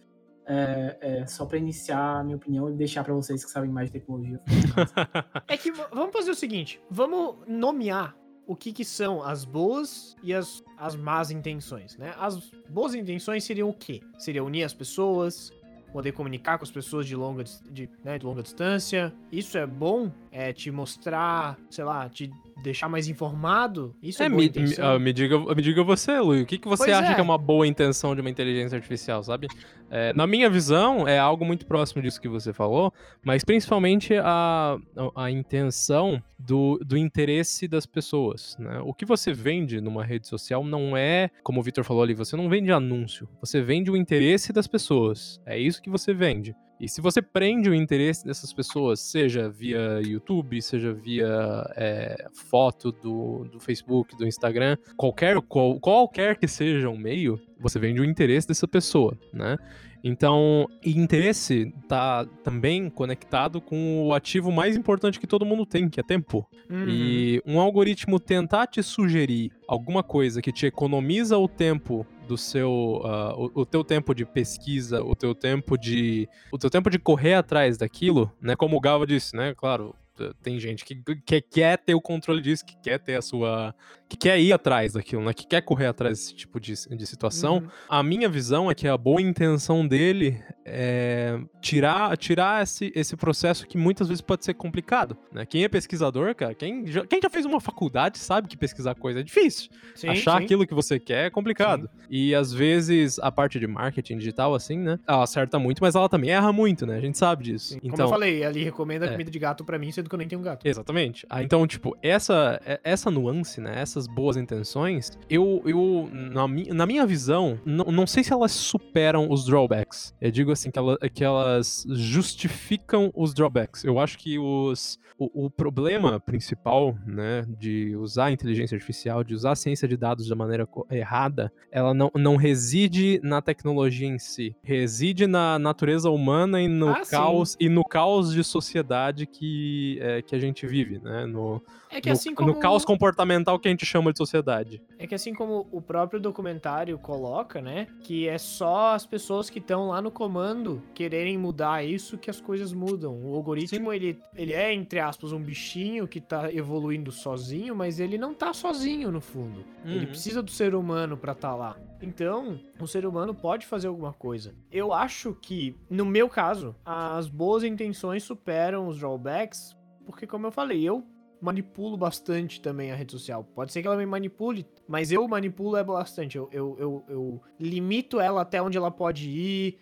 é, 0.47 0.99
é, 1.01 1.27
só 1.27 1.47
para 1.47 1.59
iniciar 1.59 2.21
a 2.21 2.25
minha 2.25 2.37
opinião 2.37 2.71
e 2.71 2.75
deixar 2.75 3.05
para 3.05 3.15
vocês 3.15 3.45
que 3.45 3.51
sabem 3.51 3.71
mais 3.71 3.89
de 3.91 3.99
tecnologia. 3.99 4.41
É 5.49 5.57
que 5.57 5.71
vamos 5.71 6.13
fazer 6.13 6.31
o 6.31 6.35
seguinte: 6.35 6.81
vamos 6.91 7.37
nomear 7.47 8.17
o 8.47 8.57
que, 8.57 8.73
que 8.73 8.85
são 8.85 9.23
as 9.23 9.45
boas 9.45 10.17
e 10.23 10.33
as, 10.35 10.63
as 10.77 10.97
más 10.97 11.31
intenções, 11.31 11.97
né? 11.97 12.15
As 12.19 12.51
boas 12.69 12.95
intenções 12.95 13.45
seriam 13.45 13.69
o 13.69 13.75
quê? 13.75 14.01
Seria 14.19 14.43
unir 14.43 14.65
as 14.65 14.75
pessoas, 14.75 15.53
poder 15.93 16.13
comunicar 16.13 16.59
com 16.59 16.65
as 16.65 16.71
pessoas 16.71 17.07
de 17.07 17.15
longa, 17.15 17.45
de, 17.71 17.89
né, 18.03 18.19
de 18.19 18.25
longa 18.25 18.43
distância. 18.43 19.15
Isso 19.31 19.59
é 19.59 19.67
bom? 19.67 20.11
É 20.31 20.53
te 20.53 20.71
mostrar, 20.71 21.59
sei 21.71 21.85
lá, 21.85 22.09
te 22.09 22.33
deixar 22.63 22.89
mais 22.89 23.09
informado? 23.09 23.95
Isso 24.03 24.23
é, 24.23 24.27
É, 24.27 24.29
me, 24.29 24.49
me, 24.49 24.75
ah, 24.79 24.99
me 24.99 25.13
diga, 25.13 25.39
me 25.39 25.63
diga 25.63 25.83
você, 25.83 26.19
Lui, 26.21 26.43
o 26.43 26.47
que, 26.47 26.59
que 26.59 26.69
você 26.69 26.85
Pois 26.85 26.97
acha 26.97 27.13
é. 27.13 27.15
que 27.15 27.21
é 27.21 27.25
uma 27.25 27.39
boa 27.39 27.67
intenção 27.67 28.15
de 28.15 28.21
uma 28.21 28.31
inteligência 28.31 28.77
artificial, 28.77 29.23
sabe? 29.23 29.49
É, 29.91 30.13
na 30.15 30.27
minha 30.27 30.49
visão, 30.49 31.07
é 31.07 31.19
algo 31.19 31.45
muito 31.45 31.67
próximo 31.67 32.01
disso 32.01 32.21
que 32.21 32.29
você 32.29 32.53
falou, 32.53 32.93
mas 33.25 33.45
principalmente 33.45 34.15
a, 34.15 34.79
a, 34.97 35.25
a 35.25 35.31
intenção 35.31 36.23
do, 36.39 36.79
do 36.85 36.97
interesse 36.97 37.69
das 37.69 37.85
pessoas, 37.85 38.57
né? 38.59 38.81
O 38.85 38.95
que 38.95 39.05
você 39.05 39.33
vende 39.33 39.81
numa 39.81 40.05
rede 40.05 40.27
social 40.27 40.65
não 40.65 40.97
é, 40.97 41.31
como 41.43 41.61
o 41.61 41.63
Victor 41.63 41.85
falou 41.85 42.03
ali, 42.03 42.15
você 42.15 42.37
não 42.37 42.49
vende 42.49 42.73
anúncio, 42.73 43.29
você 43.41 43.61
vende 43.61 43.91
o 43.91 43.97
interesse 43.97 44.53
das 44.53 44.67
pessoas, 44.67 45.41
é 45.45 45.59
isso 45.59 45.83
que 45.83 45.91
você 45.91 46.15
vende. 46.15 46.55
E 46.83 46.89
se 46.89 47.01
você 47.01 47.23
prende 47.23 47.71
o 47.71 47.75
interesse 47.75 48.25
dessas 48.27 48.53
pessoas, 48.53 48.99
seja 48.99 49.49
via 49.49 50.01
YouTube, 50.05 50.61
seja 50.61 50.93
via 50.93 51.29
é, 51.77 52.27
foto 52.33 52.91
do, 52.91 53.45
do 53.45 53.61
Facebook, 53.61 54.17
do 54.17 54.27
Instagram, 54.27 54.77
qualquer, 54.97 55.41
qual- 55.43 55.79
qualquer 55.79 56.37
que 56.37 56.49
seja 56.49 56.91
o 56.91 56.99
meio, 56.99 57.41
você 57.61 57.79
vende 57.79 58.01
o 58.01 58.05
interesse 58.05 58.49
dessa 58.49 58.67
pessoa, 58.67 59.17
né? 59.33 59.57
Então, 60.05 60.67
interesse 60.85 61.73
tá 61.89 62.27
também 62.43 62.91
conectado 62.91 63.61
com 63.61 64.07
o 64.07 64.13
ativo 64.13 64.51
mais 64.51 64.77
importante 64.77 65.21
que 65.21 65.27
todo 65.27 65.47
mundo 65.47 65.65
tem, 65.65 65.89
que 65.89 66.01
é 66.01 66.03
tempo. 66.03 66.47
Uhum. 66.69 66.89
E 66.89 67.43
um 67.47 67.61
algoritmo 67.61 68.19
tentar 68.19 68.67
te 68.67 68.83
sugerir 68.83 69.53
alguma 69.69 70.03
coisa 70.03 70.43
que 70.43 70.53
te 70.53 70.67
economiza 70.67 71.39
o 71.39 71.49
tempo 71.49 72.07
do 72.27 72.37
seu 72.37 73.01
uh, 73.05 73.51
o, 73.55 73.63
o, 73.63 73.67
teu 73.67 73.85
tempo 73.85 74.15
de 74.15 74.25
pesquisa, 74.25 75.03
o 75.03 75.15
teu 75.15 75.35
tempo 75.35 75.77
de 75.77 76.29
o 76.51 76.59
teu 76.59 76.71
tempo 76.71 76.89
de 76.89 76.99
correr 76.99 77.35
atrás 77.35 77.77
daquilo, 77.77 78.33
né? 78.41 78.57
Como 78.57 78.77
o 78.77 78.81
Gava 78.81 79.07
disse, 79.07 79.37
né? 79.37 79.55
Claro, 79.55 79.95
tem 80.43 80.61
gente 80.61 80.85
que, 80.85 80.95
que 81.25 81.41
quer 81.41 81.79
ter 81.79 81.95
o 81.95 82.01
controle 82.01 82.41
disso, 82.41 82.65
que 82.65 82.77
quer 82.77 82.99
ter 82.99 83.17
a 83.17 83.23
sua. 83.23 83.75
Que 84.13 84.17
quer 84.17 84.39
ir 84.39 84.53
atrás 84.53 84.93
daquilo, 84.93 85.25
né? 85.25 85.33
Que 85.33 85.47
quer 85.47 85.63
correr 85.63 85.87
atrás 85.87 86.19
desse 86.19 86.35
tipo 86.35 86.61
de, 86.61 86.75
de 86.75 87.07
situação. 87.07 87.57
Uhum. 87.57 87.69
A 87.89 88.03
minha 88.03 88.29
visão 88.29 88.71
é 88.71 88.75
que 88.75 88.87
a 88.87 88.97
boa 88.97 89.23
intenção 89.23 89.87
dele 89.89 90.39
é 90.67 91.39
tirar, 91.61 92.17
tirar 92.17 92.63
esse, 92.63 92.93
esse 92.95 93.17
processo 93.17 93.67
que 93.67 93.79
muitas 93.79 94.09
vezes 94.09 94.21
pode 94.21 94.45
ser 94.45 94.55
complicado. 94.55 95.17
Né? 95.33 95.47
Quem 95.47 95.65
é 95.65 95.69
pesquisador, 95.69 96.35
cara, 96.35 96.55
quem 96.55 96.87
já, 96.87 97.07
quem 97.07 97.21
já 97.23 97.31
fez 97.31 97.47
uma 97.47 97.61
faculdade 97.61 98.19
sabe 98.19 98.49
que 98.49 98.57
pesquisar 98.57 98.95
coisa 98.95 99.21
é 99.21 99.23
difícil. 99.23 99.71
Sim, 99.95 100.09
Achar 100.09 100.39
sim. 100.39 100.45
aquilo 100.45 100.67
que 100.67 100.75
você 100.75 101.01
quer 101.01 101.27
é 101.27 101.31
complicado. 101.31 101.89
Sim. 102.01 102.07
E 102.11 102.35
às 102.35 102.53
vezes 102.53 103.19
a 103.19 103.33
parte 103.33 103.59
de 103.59 103.67
marketing 103.67 104.19
digital, 104.19 104.55
assim, 104.55 104.79
né? 104.79 104.99
Ela 105.07 105.23
acerta 105.23 105.59
muito, 105.59 105.81
mas 105.81 105.95
ela 105.95 106.09
também 106.09 106.31
erra 106.31 106.53
muito, 106.53 106.85
né? 106.85 106.97
A 106.97 107.01
gente 107.01 107.17
sabe 107.17 107.45
disso. 107.45 107.79
Então, 107.79 107.91
Como 107.91 108.03
eu 108.03 108.09
falei, 108.09 108.45
ali 108.45 108.63
recomenda 108.63 109.07
é. 109.07 109.11
comida 109.11 109.31
de 109.31 109.39
gato 109.39 109.65
para 109.65 109.79
mim, 109.79 109.91
sendo 109.91 110.09
que 110.09 110.15
eu 110.15 110.19
nem 110.19 110.29
tenho 110.29 110.43
gato. 110.43 110.67
Exatamente. 110.67 111.27
Ah, 111.31 111.43
então, 111.43 111.67
tipo, 111.67 111.97
essa, 112.03 112.61
é, 112.65 112.81
essa 112.85 113.11
nuance, 113.11 113.61
né? 113.61 113.81
Essas 113.81 114.02
boas 114.07 114.37
intenções, 114.37 115.19
eu, 115.29 115.63
eu 115.65 116.09
na, 116.13 116.47
na 116.75 116.87
minha 116.87 117.07
visão, 117.07 117.59
não 117.65 118.07
sei 118.07 118.25
se 118.25 118.33
elas 118.33 118.53
superam 118.53 119.31
os 119.31 119.45
drawbacks. 119.45 120.15
Eu 120.21 120.31
digo 120.31 120.53
assim, 120.53 120.71
que, 120.71 120.79
ela, 120.79 120.97
que 120.99 121.25
elas 121.25 121.85
justificam 121.89 123.11
os 123.15 123.35
drawbacks. 123.35 123.85
Eu 123.85 123.99
acho 123.99 124.19
que 124.19 124.39
os, 124.39 124.99
o, 125.19 125.47
o, 125.47 125.51
problema 125.51 126.19
principal, 126.21 126.97
né, 127.07 127.45
de 127.59 127.95
usar 127.97 128.27
a 128.27 128.33
inteligência 128.33 128.75
artificial, 128.75 129.23
de 129.23 129.35
usar 129.35 129.53
a 129.53 129.57
ciência 129.57 129.87
de 129.87 129.97
dados 129.97 130.27
de 130.27 130.35
maneira 130.35 130.69
errada, 130.91 131.53
ela 131.71 131.95
não, 131.95 132.11
não 132.15 132.37
reside 132.37 133.21
na 133.23 133.41
tecnologia 133.41 134.09
em 134.09 134.19
si. 134.19 134.57
Reside 134.63 135.27
na 135.27 135.59
natureza 135.59 136.11
humana 136.11 136.61
e 136.61 136.69
no 136.69 136.89
ah, 136.89 137.03
caos 137.09 137.51
sim. 137.51 137.59
e 137.61 137.69
no 137.69 137.85
caos 137.85 138.33
de 138.33 138.43
sociedade 138.43 139.27
que, 139.27 139.99
é, 140.01 140.23
que 140.23 140.35
a 140.35 140.39
gente 140.39 140.67
vive, 140.67 140.99
né? 140.99 141.27
No, 141.27 141.63
é 141.93 142.01
que 142.01 142.09
no, 142.09 142.13
assim 142.15 142.35
como... 142.35 142.49
no 142.49 142.59
caos 142.59 142.85
comportamental 142.85 143.59
que 143.59 143.69
a 143.69 143.71
gente 143.71 143.85
chama 143.85 144.13
de 144.13 144.19
sociedade. 144.19 144.83
É 144.99 145.07
que 145.07 145.15
assim 145.15 145.35
como 145.35 145.69
o 145.71 145.81
próprio 145.81 146.19
documentário 146.19 146.99
coloca, 146.99 147.61
né? 147.61 147.87
Que 148.03 148.27
é 148.27 148.39
só 148.39 148.95
as 148.95 149.05
pessoas 149.05 149.51
que 149.51 149.59
estão 149.59 149.89
lá 149.89 150.01
no 150.01 150.11
comando 150.11 150.83
quererem 150.95 151.37
mudar 151.37 151.85
isso 151.85 152.17
que 152.17 152.31
as 152.31 152.41
coisas 152.41 152.73
mudam. 152.73 153.21
O 153.23 153.35
algoritmo, 153.35 153.93
ele, 153.93 154.19
ele 154.35 154.55
é, 154.55 154.73
entre 154.73 155.01
aspas, 155.01 155.33
um 155.33 155.41
bichinho 155.41 156.09
que 156.09 156.21
tá 156.21 156.53
evoluindo 156.53 157.13
sozinho, 157.13 157.77
mas 157.77 158.01
ele 158.01 158.17
não 158.17 158.33
tá 158.33 158.55
sozinho 158.55 159.11
no 159.11 159.21
fundo. 159.21 159.65
Uhum. 159.85 159.93
Ele 159.93 160.07
precisa 160.07 160.43
do 160.43 160.51
ser 160.51 160.75
humano 160.75 161.17
para 161.17 161.33
estar 161.33 161.51
tá 161.51 161.55
lá. 161.55 161.77
Então, 162.01 162.59
o 162.81 162.87
ser 162.87 163.07
humano 163.07 163.35
pode 163.35 163.67
fazer 163.67 163.87
alguma 163.87 164.13
coisa. 164.13 164.55
Eu 164.71 164.93
acho 164.93 165.37
que, 165.41 165.77
no 165.89 166.05
meu 166.05 166.29
caso, 166.29 166.75
as 166.85 167.29
boas 167.29 167.63
intenções 167.63 168.25
superam 168.25 168.89
os 168.89 168.99
drawbacks, 168.99 169.77
porque, 170.05 170.27
como 170.27 170.47
eu 170.47 170.51
falei, 170.51 170.83
eu 170.83 171.05
manipulo 171.43 171.97
bastante 171.97 172.61
também 172.61 172.93
a 172.93 172.95
rede 172.95 173.13
social. 173.13 173.43
Pode 173.43 173.73
ser 173.73 173.83
que 173.83 173.89
ela 173.89 173.97
me 173.97 174.07
manipule, 174.07 174.67
mas 174.87 175.11
eu 175.11 175.27
manipulo 175.27 175.77
ela 175.77 175.85
bastante. 175.85 176.37
Eu, 176.37 176.49
eu, 176.53 176.77
eu, 176.79 177.05
eu 177.09 177.43
limito 177.59 178.21
ela 178.21 178.43
até 178.43 178.63
onde 178.63 178.79
ela 178.79 178.91
pode 178.91 179.29
ir, 179.29 179.79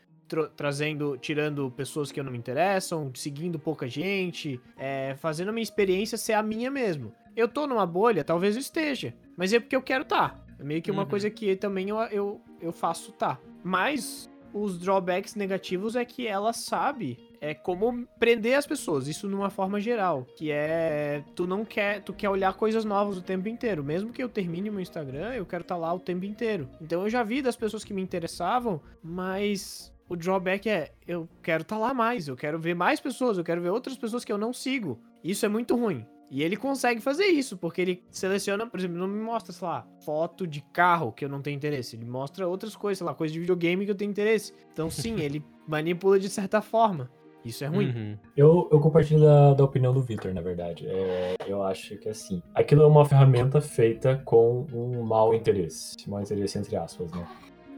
trazendo, 0.56 1.18
tirando 1.18 1.70
pessoas 1.70 2.10
que 2.10 2.22
não 2.22 2.32
me 2.32 2.38
interessam, 2.38 3.12
seguindo 3.14 3.58
pouca 3.58 3.88
gente, 3.88 4.60
é, 4.76 5.14
fazendo 5.18 5.48
a 5.48 5.52
minha 5.52 5.62
experiência 5.62 6.16
ser 6.16 6.32
a 6.32 6.42
minha 6.42 6.70
mesmo. 6.70 7.12
Eu 7.36 7.46
tô 7.46 7.66
numa 7.66 7.86
bolha, 7.86 8.24
talvez 8.24 8.56
eu 8.56 8.60
esteja, 8.60 9.14
mas 9.36 9.52
é 9.52 9.60
porque 9.60 9.76
eu 9.76 9.82
quero 9.82 10.04
tá. 10.04 10.40
É 10.58 10.64
meio 10.64 10.82
que 10.82 10.90
uma 10.90 11.02
uhum. 11.02 11.08
coisa 11.08 11.30
que 11.30 11.56
também 11.56 11.88
eu, 11.88 11.98
eu, 12.04 12.40
eu 12.60 12.72
faço 12.72 13.12
tá. 13.12 13.38
Mas 13.62 14.30
os 14.52 14.78
drawbacks 14.78 15.34
negativos 15.34 15.96
é 15.96 16.04
que 16.04 16.26
ela 16.26 16.52
sabe 16.52 17.18
é 17.40 17.54
como 17.54 18.06
prender 18.18 18.56
as 18.56 18.66
pessoas, 18.66 19.08
isso 19.08 19.28
numa 19.28 19.48
forma 19.48 19.80
geral, 19.80 20.26
que 20.36 20.50
é 20.50 21.24
tu 21.34 21.46
não 21.46 21.64
quer, 21.64 22.02
tu 22.02 22.12
quer 22.12 22.28
olhar 22.28 22.52
coisas 22.54 22.84
novas 22.84 23.16
o 23.16 23.22
tempo 23.22 23.48
inteiro, 23.48 23.82
mesmo 23.82 24.12
que 24.12 24.22
eu 24.22 24.28
termine 24.28 24.70
meu 24.70 24.80
Instagram, 24.80 25.32
eu 25.34 25.46
quero 25.46 25.62
estar 25.62 25.76
tá 25.76 25.80
lá 25.80 25.92
o 25.92 25.98
tempo 25.98 26.24
inteiro. 26.24 26.68
Então 26.80 27.02
eu 27.02 27.10
já 27.10 27.22
vi 27.22 27.40
das 27.40 27.56
pessoas 27.56 27.84
que 27.84 27.94
me 27.94 28.02
interessavam, 28.02 28.80
mas 29.02 29.92
o 30.08 30.16
drawback 30.16 30.68
é 30.68 30.92
eu 31.06 31.28
quero 31.42 31.62
estar 31.62 31.76
tá 31.76 31.80
lá 31.80 31.94
mais, 31.94 32.28
eu 32.28 32.36
quero 32.36 32.58
ver 32.58 32.74
mais 32.74 33.00
pessoas, 33.00 33.38
eu 33.38 33.44
quero 33.44 33.62
ver 33.62 33.70
outras 33.70 33.96
pessoas 33.96 34.24
que 34.24 34.32
eu 34.32 34.38
não 34.38 34.52
sigo. 34.52 35.00
Isso 35.22 35.46
é 35.46 35.48
muito 35.48 35.76
ruim. 35.76 36.06
E 36.30 36.44
ele 36.44 36.56
consegue 36.56 37.00
fazer 37.00 37.24
isso, 37.24 37.56
porque 37.56 37.80
ele 37.80 38.04
seleciona, 38.08 38.64
por 38.64 38.78
exemplo, 38.78 38.96
não 38.96 39.08
me 39.08 39.20
mostra, 39.20 39.52
sei 39.52 39.66
lá, 39.66 39.84
foto 40.04 40.46
de 40.46 40.60
carro 40.72 41.10
que 41.10 41.24
eu 41.24 41.28
não 41.28 41.42
tenho 41.42 41.56
interesse. 41.56 41.96
Ele 41.96 42.04
mostra 42.04 42.46
outras 42.46 42.76
coisas, 42.76 42.98
sei 42.98 43.06
lá, 43.06 43.14
coisa 43.14 43.34
de 43.34 43.40
videogame 43.40 43.84
que 43.84 43.90
eu 43.90 43.96
tenho 43.96 44.12
interesse. 44.12 44.54
Então, 44.72 44.88
sim, 44.88 45.18
ele 45.20 45.44
manipula 45.66 46.20
de 46.20 46.28
certa 46.28 46.62
forma. 46.62 47.10
Isso 47.44 47.64
é 47.64 47.66
ruim. 47.66 47.88
Uhum. 47.88 48.18
Eu, 48.36 48.68
eu 48.70 48.80
compartilho 48.80 49.20
da, 49.20 49.54
da 49.54 49.64
opinião 49.64 49.92
do 49.92 50.02
Victor, 50.02 50.32
na 50.34 50.40
verdade. 50.40 50.86
É, 50.86 51.36
eu 51.46 51.62
acho 51.62 51.96
que 51.96 52.08
assim, 52.08 52.42
aquilo 52.54 52.82
é 52.82 52.86
uma 52.86 53.04
ferramenta 53.04 53.60
feita 53.60 54.20
com 54.24 54.66
um 54.72 55.02
mau 55.02 55.34
interesse. 55.34 55.96
Mau 56.08 56.20
interesse 56.20 56.58
entre 56.58 56.76
aspas, 56.76 57.10
né? 57.12 57.26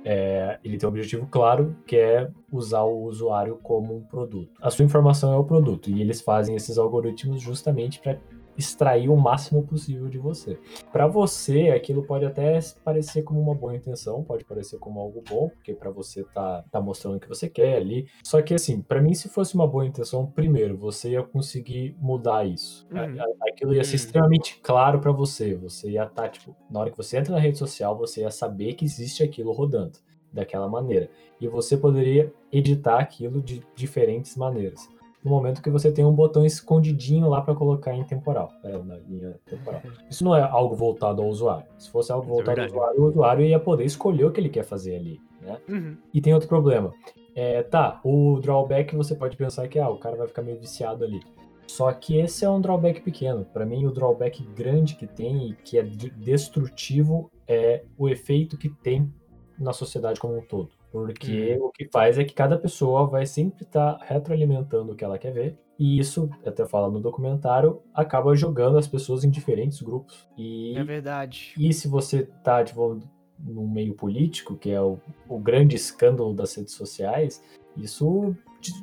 É, 0.05 0.59
ele 0.65 0.77
tem 0.77 0.87
um 0.87 0.91
objetivo 0.91 1.29
claro, 1.31 1.77
que 1.87 1.97
é 1.97 2.29
usar 2.51 2.83
o 2.83 3.05
usuário 3.05 3.59
como 3.63 3.97
um 3.97 4.03
produto. 4.03 4.51
A 4.61 4.71
sua 4.71 4.85
informação 4.85 5.33
é 5.33 5.37
o 5.37 5.45
produto, 5.45 5.91
e 5.91 6.01
eles 6.01 6.21
fazem 6.21 6.57
esses 6.57 6.77
algoritmos 6.77 7.41
justamente 7.41 8.01
para 8.01 8.19
extrair 8.63 9.09
o 9.09 9.17
máximo 9.17 9.63
possível 9.63 10.09
de 10.09 10.19
você. 10.19 10.59
Para 10.91 11.07
você, 11.07 11.71
aquilo 11.71 12.03
pode 12.03 12.25
até 12.25 12.59
parecer 12.85 13.23
como 13.23 13.41
uma 13.41 13.55
boa 13.55 13.75
intenção, 13.75 14.23
pode 14.23 14.45
parecer 14.45 14.79
como 14.79 15.01
algo 15.01 15.23
bom, 15.29 15.49
porque 15.49 15.75
para 15.75 15.91
você 15.91 16.25
tá, 16.35 16.65
tá 16.71 16.81
mostrando 16.81 17.17
o 17.17 17.21
que 17.21 17.29
você 17.29 17.49
quer 17.49 17.77
ali. 17.77 18.07
Só 18.23 18.41
que 18.41 18.55
assim, 18.55 18.81
para 18.81 19.01
mim, 19.01 19.15
se 19.15 19.29
fosse 19.29 19.55
uma 19.55 19.67
boa 19.67 19.87
intenção, 19.87 20.27
primeiro, 20.27 20.77
você 20.77 21.11
ia 21.11 21.23
conseguir 21.23 21.97
mudar 22.01 22.47
isso. 22.47 22.87
Uhum. 22.91 23.17
Aquilo 23.49 23.75
ia 23.75 23.85
ser 23.85 23.91
uhum. 23.91 23.97
extremamente 23.97 24.61
claro 24.63 25.01
para 25.01 25.13
você. 25.13 25.55
Você 25.57 25.91
ia 25.91 26.05
estar, 26.05 26.23
tá, 26.23 26.29
tipo, 26.29 26.57
na 26.71 26.81
hora 26.81 26.91
que 26.91 26.97
você 26.97 27.19
entra 27.19 27.35
na 27.35 27.41
rede 27.41 27.59
social, 27.59 27.97
você 27.97 28.23
ia 28.23 28.31
saber 28.31 28.75
que 28.75 28.85
existe 28.85 29.23
aquilo 29.23 29.53
rodando 29.53 29.99
daquela 30.33 30.69
maneira. 30.69 31.11
E 31.41 31.47
você 31.47 31.77
poderia 31.77 32.33
editar 32.51 32.99
aquilo 32.99 33.43
de 33.43 33.63
diferentes 33.75 34.37
maneiras 34.37 34.89
no 35.25 35.31
momento 35.31 35.63
que 35.63 35.71
você 35.71 35.93
tem 35.93 36.05
um 36.05 36.13
botão 36.13 36.45
escondidinho 36.45 37.29
lá 37.29 37.41
para 37.41 37.55
colocar 37.55 37.95
em 37.95 38.05
temporal, 38.05 38.53
é, 38.65 38.77
na 38.79 38.97
linha 38.97 39.39
temporal. 39.47 39.81
Isso 40.11 40.25
não 40.25 40.35
é 40.35 40.43
algo 40.43 40.75
voltado 40.75 41.23
ao 41.23 41.29
usuário. 41.29 41.67
Se 41.79 41.91
fosse 41.91 42.11
algo 42.11 42.27
é 42.27 42.29
voltado 42.29 42.61
é 42.61 42.65
ao 42.65 42.69
usuário, 42.69 43.03
o 43.03 43.09
usuário 43.09 43.45
ia 43.45 43.61
poder 43.61 43.85
escolher 43.85 44.25
o 44.25 44.33
que 44.33 44.41
ele 44.41 44.49
quer 44.49 44.65
fazer 44.65 44.97
ali, 44.97 45.21
né? 45.41 45.59
Uhum. 45.69 45.97
E 46.13 46.21
tem 46.21 46.35
outro 46.35 46.49
problema. 46.49 46.93
É, 47.35 47.63
tá, 47.63 48.01
o 48.05 48.39
drawback 48.41 48.95
você 48.95 49.15
pode 49.15 49.37
pensar 49.37 49.69
que 49.69 49.79
ah, 49.79 49.89
o 49.89 49.99
cara 49.99 50.17
vai 50.17 50.27
ficar 50.27 50.43
meio 50.43 50.59
viciado 50.59 51.05
ali. 51.05 51.21
Só 51.67 51.91
que 51.93 52.19
esse 52.19 52.45
é 52.45 52.51
um 52.51 52.61
drawback 52.61 53.01
pequeno. 53.01 53.47
Para 53.47 53.65
mim, 53.65 53.87
o 53.87 53.91
drawback 53.91 54.43
grande 54.55 54.95
que 54.95 55.07
tem 55.07 55.51
e 55.51 55.55
que 55.55 55.79
é 55.79 55.83
destrutivo 55.83 57.31
é 57.49 57.85
o 57.97 58.09
efeito 58.09 58.59
que 58.59 58.69
tem 58.69 59.11
na 59.59 59.73
sociedade 59.73 60.21
como 60.21 60.37
um 60.37 60.43
todo. 60.43 60.71
Porque 60.93 61.57
uhum. 61.59 61.67
o 61.67 61.71
que 61.71 61.89
faz 61.91 62.19
é 62.19 62.25
que 62.25 62.35
cada 62.35 62.59
pessoa 62.59 63.07
vai 63.07 63.25
sempre 63.25 63.65
estar 63.65 63.95
tá 63.95 64.05
retroalimentando 64.05 64.93
o 64.93 64.95
que 64.95 65.03
ela 65.03 65.19
quer 65.19 65.33
ver. 65.33 65.59
E 65.79 65.99
isso, 65.99 66.29
até 66.47 66.67
fala 66.67 66.91
no 66.91 67.01
documentário, 67.01 67.81
acaba 67.95 68.37
jogando 68.37 68.77
as 68.77 68.87
pessoas 68.87 69.25
em 69.25 69.31
diferentes 69.31 69.81
grupos. 69.81 70.29
E, 70.37 70.77
é 70.77 70.85
verdade. 70.85 71.55
E 71.59 71.73
se 71.73 71.89
você 71.89 72.25
tá, 72.45 72.63
tipo, 72.63 73.01
no 73.39 73.67
meio 73.67 73.95
político, 73.95 74.55
que 74.55 74.71
é 74.71 74.81
o, 74.81 74.99
o 75.27 75.39
grande 75.39 75.75
escândalo 75.75 76.35
das 76.35 76.55
redes 76.55 76.75
sociais, 76.75 77.43
isso 77.77 78.37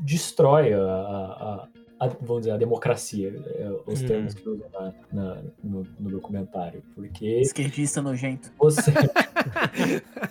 destrói 0.03 0.73
a, 0.73 0.81
a, 0.81 1.67
a, 1.99 2.07
vamos 2.21 2.41
dizer, 2.41 2.51
a 2.51 2.57
democracia, 2.57 3.33
é, 3.45 3.69
os 3.85 4.01
hum. 4.01 4.07
termos 4.07 4.33
que 4.33 4.49
usam 4.49 4.67
na, 4.73 4.93
na, 5.11 5.43
no, 5.63 5.83
no, 5.99 6.09
documentário. 6.09 6.81
Porque. 6.95 7.39
Esquerdista 7.39 8.01
nojento. 8.01 8.51
Você, 8.57 8.91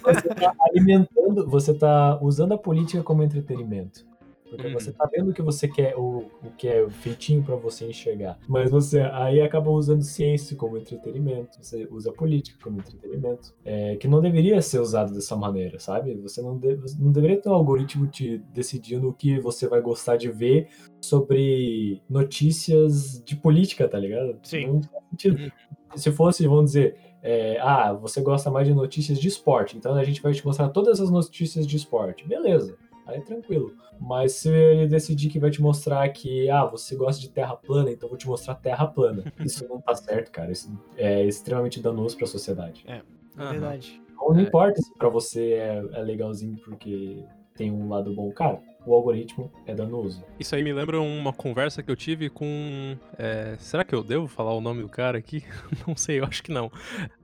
você 0.03 0.29
tá 0.35 0.55
alimentando, 0.61 1.49
você 1.49 1.75
tá 1.75 2.19
usando 2.23 2.53
a 2.53 2.59
política 2.59 3.03
como 3.03 3.23
entretenimento. 3.23 4.07
Porque 4.49 4.67
uhum. 4.67 4.73
você 4.73 4.93
tá 4.93 5.09
vendo 5.13 5.31
o 5.31 5.35
que 5.35 5.43
você 5.43 5.69
quer, 5.69 5.95
o, 5.97 6.25
o 6.43 6.51
que 6.57 6.69
é 6.69 6.89
feitinho 6.89 7.43
para 7.43 7.55
você 7.57 7.87
enxergar. 7.87 8.39
Mas 8.49 8.71
você 8.71 9.01
aí 9.01 9.41
acaba 9.41 9.71
usando 9.71 10.03
ciência 10.03 10.57
como 10.57 10.79
entretenimento, 10.79 11.59
você 11.61 11.87
usa 11.91 12.13
política 12.13 12.59
como 12.63 12.79
entretenimento. 12.79 13.55
É, 13.65 13.97
que 13.97 14.09
não 14.09 14.21
deveria 14.21 14.61
ser 14.63 14.79
usado 14.79 15.13
dessa 15.13 15.37
maneira, 15.37 15.79
sabe? 15.79 16.15
Você 16.17 16.41
não, 16.41 16.57
de, 16.57 16.77
você 16.77 16.97
não 16.99 17.13
deveria 17.13 17.41
ter 17.41 17.49
um 17.49 17.55
algoritmo 17.55 18.07
te 18.07 18.39
decidindo 18.53 19.09
o 19.09 19.13
que 19.13 19.39
você 19.39 19.69
vai 19.69 19.81
gostar 19.81 20.17
de 20.17 20.31
ver 20.31 20.69
sobre 21.01 22.01
notícias 22.09 23.23
de 23.25 23.37
política, 23.37 23.87
tá 23.87 23.99
ligado? 23.99 24.39
Sim. 24.43 24.67
Não. 24.67 24.75
Uhum. 24.75 25.51
Se 25.95 26.13
fosse, 26.13 26.47
vamos 26.47 26.67
dizer, 26.67 26.97
é, 27.23 27.59
ah, 27.61 27.93
você 27.93 28.21
gosta 28.21 28.51
mais 28.51 28.67
de 28.67 28.75
notícias 28.75 29.19
de 29.19 29.29
esporte, 29.29 29.77
então 29.77 29.95
a 29.95 30.05
gente 30.05 30.23
vai 30.23 30.33
te 30.33 30.45
mostrar 30.45 30.69
todas 30.69 31.01
as 31.01 31.11
notícias 31.11 31.67
de 31.67 31.77
esporte. 31.77 32.27
Beleza 32.27 32.77
aí 33.09 33.19
é 33.19 33.21
tranquilo. 33.21 33.75
Mas 33.99 34.33
se 34.35 34.49
ele 34.49 34.87
decidir 34.87 35.29
que 35.29 35.41
vai 35.41 35.51
te 35.51 35.61
mostrar 35.61 36.09
que, 36.11 36.49
ah, 36.51 36.65
você 36.65 36.95
gosta 36.95 37.21
de 37.21 37.31
terra 37.31 37.57
plana, 37.57 37.91
então 37.91 38.09
vou 38.09 38.19
te 38.19 38.29
mostrar 38.29 38.55
terra 38.55 38.87
plana. 38.87 39.25
Isso 39.45 39.67
não 39.67 39.81
tá 39.81 39.95
certo, 39.95 40.31
cara. 40.31 40.53
Isso 40.53 40.71
é 40.97 41.25
extremamente 41.25 41.81
danoso 41.81 42.17
pra 42.17 42.27
sociedade. 42.27 42.85
É, 42.87 43.03
é 43.37 43.51
verdade. 43.51 44.01
Não, 44.15 44.35
não 44.35 44.41
importa 44.41 44.81
se 44.81 44.95
pra 44.95 45.09
você 45.09 45.53
é, 45.55 45.83
é 45.95 46.03
legalzinho 46.03 46.59
porque 46.65 47.25
tem 47.57 47.73
um 47.73 47.89
lado 47.89 48.15
bom. 48.15 48.31
Cara, 48.31 48.61
o 48.89 48.95
algoritmo 48.95 49.53
é 49.67 49.75
danoso. 49.75 50.25
Isso 50.41 50.55
aí 50.55 50.63
me 50.63 50.73
lembra 50.73 51.01
uma 51.01 51.33
conversa 51.33 51.83
que 51.83 51.91
eu 51.91 51.97
tive 51.97 52.31
com. 52.31 52.97
É, 53.19 53.57
será 53.59 53.85
que 53.85 53.95
eu 53.95 54.03
devo 54.03 54.27
falar 54.27 54.55
o 54.55 54.61
nome 54.61 54.83
do 54.83 54.89
cara 54.89 55.19
aqui? 55.19 55.45
não 55.87 55.95
sei, 55.95 56.21
eu 56.21 56.25
acho 56.25 56.43
que 56.43 56.51
não. 56.51 56.73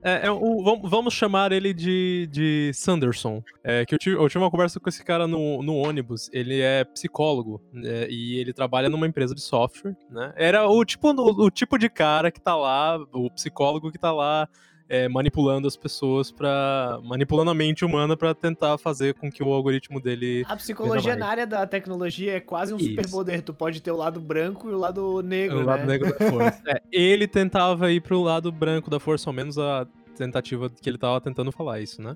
É, 0.03 0.27
é 0.27 0.31
o, 0.31 0.61
vamos 0.83 1.13
chamar 1.13 1.51
ele 1.51 1.73
de, 1.73 2.29
de 2.31 2.71
Sanderson. 2.73 3.43
É, 3.63 3.85
que 3.85 3.95
eu 3.95 3.99
tive, 3.99 4.15
eu 4.15 4.27
tive 4.29 4.43
uma 4.43 4.51
conversa 4.51 4.79
com 4.79 4.87
esse 4.87 5.03
cara 5.03 5.27
no, 5.27 5.63
no 5.63 5.75
ônibus. 5.75 6.29
Ele 6.31 6.61
é 6.61 6.83
psicólogo 6.83 7.59
né, 7.73 8.07
e 8.09 8.37
ele 8.37 8.53
trabalha 8.53 8.89
numa 8.89 9.07
empresa 9.07 9.33
de 9.33 9.41
software. 9.41 9.95
Né? 10.09 10.33
Era 10.35 10.67
o 10.69 10.85
tipo, 10.85 11.09
o, 11.09 11.45
o 11.45 11.49
tipo 11.49 11.77
de 11.79 11.89
cara 11.89 12.31
que 12.31 12.39
tá 12.39 12.55
lá, 12.55 12.99
o 13.11 13.29
psicólogo 13.31 13.91
que 13.91 13.97
tá 13.97 14.11
lá 14.11 14.47
é, 14.87 15.07
manipulando 15.09 15.67
as 15.67 15.75
pessoas 15.75 16.31
para 16.31 16.99
manipulando 17.03 17.51
a 17.51 17.53
mente 17.53 17.83
humana 17.83 18.15
para 18.15 18.33
tentar 18.33 18.77
fazer 18.77 19.13
com 19.15 19.31
que 19.31 19.43
o 19.43 19.51
algoritmo 19.51 19.99
dele 19.99 20.45
a 20.47 20.55
psicologia 20.55 21.15
na 21.15 21.27
área 21.27 21.47
da 21.47 21.65
tecnologia 21.65 22.37
é 22.37 22.39
quase 22.39 22.73
um 22.73 22.79
superpoder. 22.79 23.41
Tu 23.41 23.53
pode 23.53 23.81
ter 23.81 23.91
o 23.91 23.97
lado 23.97 24.19
branco 24.19 24.69
e 24.69 24.73
o 24.73 24.77
lado 24.77 25.21
negro 25.21 25.57
o 25.57 25.59
né? 25.61 25.65
lado 25.65 25.85
negro 25.85 26.17
da 26.17 26.29
força. 26.29 26.55
É, 26.67 26.81
ele 26.91 27.27
tentava 27.27 27.91
ir 27.91 28.01
pro 28.01 28.21
lado 28.21 28.51
branco 28.51 28.89
da 28.89 28.99
força 28.99 29.29
ao 29.29 29.33
menos 29.33 29.57
a 29.57 29.85
tentativa 30.15 30.69
que 30.69 30.89
ele 30.89 30.97
estava 30.97 31.19
tentando 31.21 31.51
falar 31.51 31.79
isso, 31.79 32.01
né? 32.01 32.11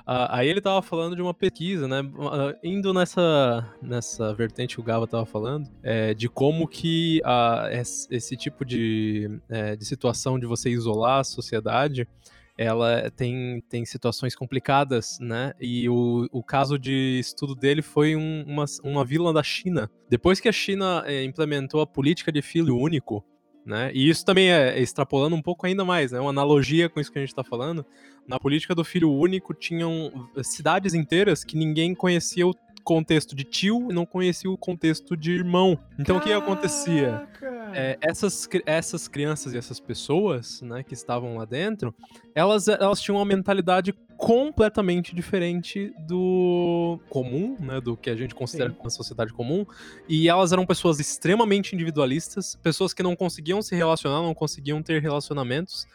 Uh, 0.00 0.28
aí 0.28 0.48
ele 0.48 0.58
estava 0.58 0.82
falando 0.82 1.14
de 1.14 1.22
uma 1.22 1.34
pesquisa, 1.34 1.86
né? 1.86 2.00
Uh, 2.00 2.56
indo 2.62 2.92
nessa, 2.92 3.68
nessa 3.80 4.34
vertente 4.34 4.74
que 4.74 4.80
o 4.80 4.84
Gava 4.84 5.04
estava 5.04 5.26
falando, 5.26 5.68
é, 5.82 6.14
de 6.14 6.28
como 6.28 6.66
que 6.66 7.20
esse 8.10 8.36
tipo 8.36 8.64
de, 8.64 9.40
é, 9.48 9.76
de 9.76 9.84
situação 9.84 10.38
de 10.38 10.46
você 10.46 10.70
isolar 10.70 11.20
a 11.20 11.24
sociedade 11.24 12.06
ela 12.56 13.10
tem, 13.10 13.62
tem 13.68 13.84
situações 13.84 14.34
complicadas, 14.34 15.18
né? 15.20 15.52
E 15.60 15.88
o, 15.88 16.28
o 16.30 16.42
caso 16.42 16.78
de 16.78 17.18
estudo 17.18 17.54
dele 17.54 17.82
foi 17.82 18.14
um, 18.14 18.44
uma, 18.46 18.64
uma 18.84 19.04
vila 19.04 19.32
da 19.32 19.42
China. 19.42 19.90
Depois 20.08 20.38
que 20.38 20.48
a 20.48 20.52
China 20.52 21.02
é, 21.06 21.24
implementou 21.24 21.80
a 21.80 21.86
política 21.86 22.30
de 22.30 22.42
filho 22.42 22.76
único, 22.76 23.24
né? 23.64 23.90
E 23.94 24.08
isso 24.08 24.24
também 24.24 24.50
é, 24.50 24.80
extrapolando 24.80 25.36
um 25.36 25.42
pouco 25.42 25.66
ainda 25.66 25.84
mais, 25.84 26.12
né? 26.12 26.20
Uma 26.20 26.30
analogia 26.30 26.88
com 26.88 27.00
isso 27.00 27.10
que 27.12 27.18
a 27.18 27.22
gente 27.22 27.30
está 27.30 27.44
falando. 27.44 27.84
Na 28.26 28.38
política 28.38 28.74
do 28.74 28.84
filho 28.84 29.10
único, 29.10 29.54
tinham 29.54 30.28
cidades 30.42 30.94
inteiras 30.94 31.44
que 31.44 31.56
ninguém 31.56 31.94
conhecia 31.94 32.46
o 32.46 32.54
contexto 32.82 33.34
de 33.34 33.44
tio 33.44 33.88
e 33.90 33.94
não 33.94 34.04
conhecia 34.04 34.50
o 34.50 34.58
contexto 34.58 35.16
de 35.16 35.32
irmão. 35.32 35.78
Então 35.98 36.18
Caraca. 36.18 36.38
o 36.38 36.40
que 36.40 36.44
acontecia? 36.44 37.28
É, 37.74 37.96
essas, 38.00 38.48
essas 38.66 39.08
crianças 39.08 39.54
e 39.54 39.58
essas 39.58 39.80
pessoas 39.80 40.60
né, 40.62 40.82
que 40.82 40.94
estavam 40.94 41.36
lá 41.36 41.44
dentro, 41.44 41.94
elas, 42.34 42.68
elas 42.68 43.00
tinham 43.00 43.16
uma 43.16 43.24
mentalidade 43.24 43.94
completamente 44.22 45.16
diferente 45.16 45.92
do 45.98 47.00
comum, 47.10 47.56
né, 47.58 47.80
do 47.80 47.96
que 47.96 48.08
a 48.08 48.14
gente 48.14 48.36
considera 48.36 48.70
Sim. 48.70 48.76
uma 48.80 48.88
sociedade 48.88 49.32
comum, 49.32 49.66
e 50.08 50.28
elas 50.28 50.52
eram 50.52 50.64
pessoas 50.64 51.00
extremamente 51.00 51.74
individualistas, 51.74 52.54
pessoas 52.62 52.94
que 52.94 53.02
não 53.02 53.16
conseguiam 53.16 53.60
se 53.60 53.74
relacionar, 53.74 54.22
não 54.22 54.32
conseguiam 54.32 54.80
ter 54.80 55.02
relacionamentos. 55.02 55.88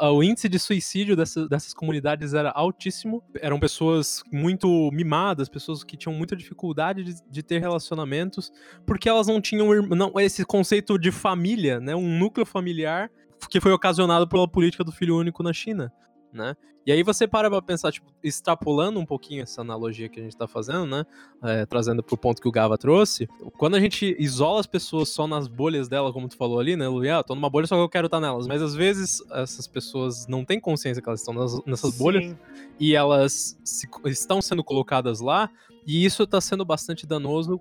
O 0.00 0.22
índice 0.22 0.48
de 0.48 0.58
suicídio 0.58 1.14
dessa, 1.14 1.46
dessas 1.46 1.74
comunidades 1.74 2.32
era 2.32 2.50
altíssimo, 2.50 3.22
eram 3.42 3.60
pessoas 3.60 4.22
muito 4.32 4.90
mimadas, 4.90 5.46
pessoas 5.46 5.84
que 5.84 5.98
tinham 5.98 6.16
muita 6.16 6.34
dificuldade 6.34 7.04
de, 7.04 7.16
de 7.30 7.42
ter 7.42 7.58
relacionamentos, 7.58 8.50
porque 8.86 9.06
elas 9.06 9.26
não 9.26 9.38
tinham 9.38 9.82
não, 9.82 10.18
esse 10.18 10.46
conceito 10.46 10.98
de 10.98 11.12
família, 11.12 11.78
né, 11.78 11.94
um 11.94 12.18
núcleo 12.18 12.46
familiar 12.46 13.10
que 13.50 13.60
foi 13.60 13.72
ocasionado 13.72 14.26
pela 14.26 14.48
política 14.48 14.82
do 14.82 14.90
filho 14.90 15.14
único 15.14 15.42
na 15.42 15.52
China 15.52 15.92
né? 16.36 16.54
E 16.86 16.92
aí 16.92 17.02
você 17.02 17.26
para 17.26 17.50
pra 17.50 17.60
pensar, 17.60 17.90
tipo, 17.90 18.06
extrapolando 18.22 19.00
um 19.00 19.04
pouquinho 19.04 19.42
essa 19.42 19.60
analogia 19.60 20.08
que 20.08 20.20
a 20.20 20.22
gente 20.22 20.36
tá 20.36 20.46
fazendo, 20.46 20.86
né? 20.86 21.04
É, 21.42 21.66
trazendo 21.66 22.00
pro 22.00 22.16
ponto 22.16 22.40
que 22.40 22.46
o 22.46 22.52
Gava 22.52 22.78
trouxe. 22.78 23.28
Quando 23.58 23.74
a 23.74 23.80
gente 23.80 24.14
isola 24.20 24.60
as 24.60 24.68
pessoas 24.68 25.08
só 25.08 25.26
nas 25.26 25.48
bolhas 25.48 25.88
dela, 25.88 26.12
como 26.12 26.28
tu 26.28 26.36
falou 26.36 26.60
ali, 26.60 26.76
né, 26.76 26.86
Luiz? 26.86 27.10
Ah, 27.10 27.24
tô 27.24 27.34
numa 27.34 27.50
bolha, 27.50 27.66
só 27.66 27.74
que 27.74 27.82
eu 27.82 27.88
quero 27.88 28.06
estar 28.06 28.20
tá 28.20 28.26
nelas. 28.26 28.46
Mas 28.46 28.62
às 28.62 28.76
vezes 28.76 29.20
essas 29.32 29.66
pessoas 29.66 30.28
não 30.28 30.44
têm 30.44 30.60
consciência 30.60 31.02
que 31.02 31.08
elas 31.08 31.20
estão 31.20 31.34
nessas 31.66 31.92
Sim. 31.92 31.98
bolhas 31.98 32.36
e 32.78 32.94
elas 32.94 33.58
se, 33.64 33.88
estão 34.04 34.40
sendo 34.40 34.62
colocadas 34.62 35.20
lá. 35.20 35.50
E 35.84 36.04
isso 36.04 36.24
tá 36.24 36.40
sendo 36.40 36.64
bastante 36.64 37.04
danoso 37.04 37.60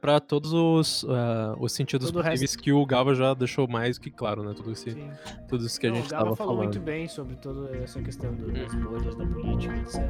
para 0.00 0.20
todos 0.20 0.52
os, 0.52 1.02
uh, 1.02 1.56
os 1.58 1.72
sentidos 1.72 2.10
Todo 2.10 2.22
possíveis 2.22 2.56
que 2.56 2.72
o 2.72 2.84
Gava 2.86 3.14
já 3.14 3.34
deixou 3.34 3.68
mais 3.68 3.98
que 3.98 4.10
claro, 4.10 4.42
né? 4.42 4.54
Tudo, 4.56 4.72
esse, 4.72 4.96
tudo 5.48 5.66
isso 5.66 5.78
que 5.78 5.86
a 5.86 5.92
gente 5.92 6.04
estava 6.04 6.24
falando. 6.24 6.32
O 6.32 6.36
Gava 6.36 6.36
falou 6.36 6.56
muito 6.56 6.80
bem 6.80 7.06
sobre 7.08 7.36
toda 7.36 7.76
essa 7.76 8.00
questão 8.00 8.34
das 8.34 8.74
bolhas 8.74 9.14
da 9.16 9.26
política, 9.26 9.76
etc. 9.76 10.02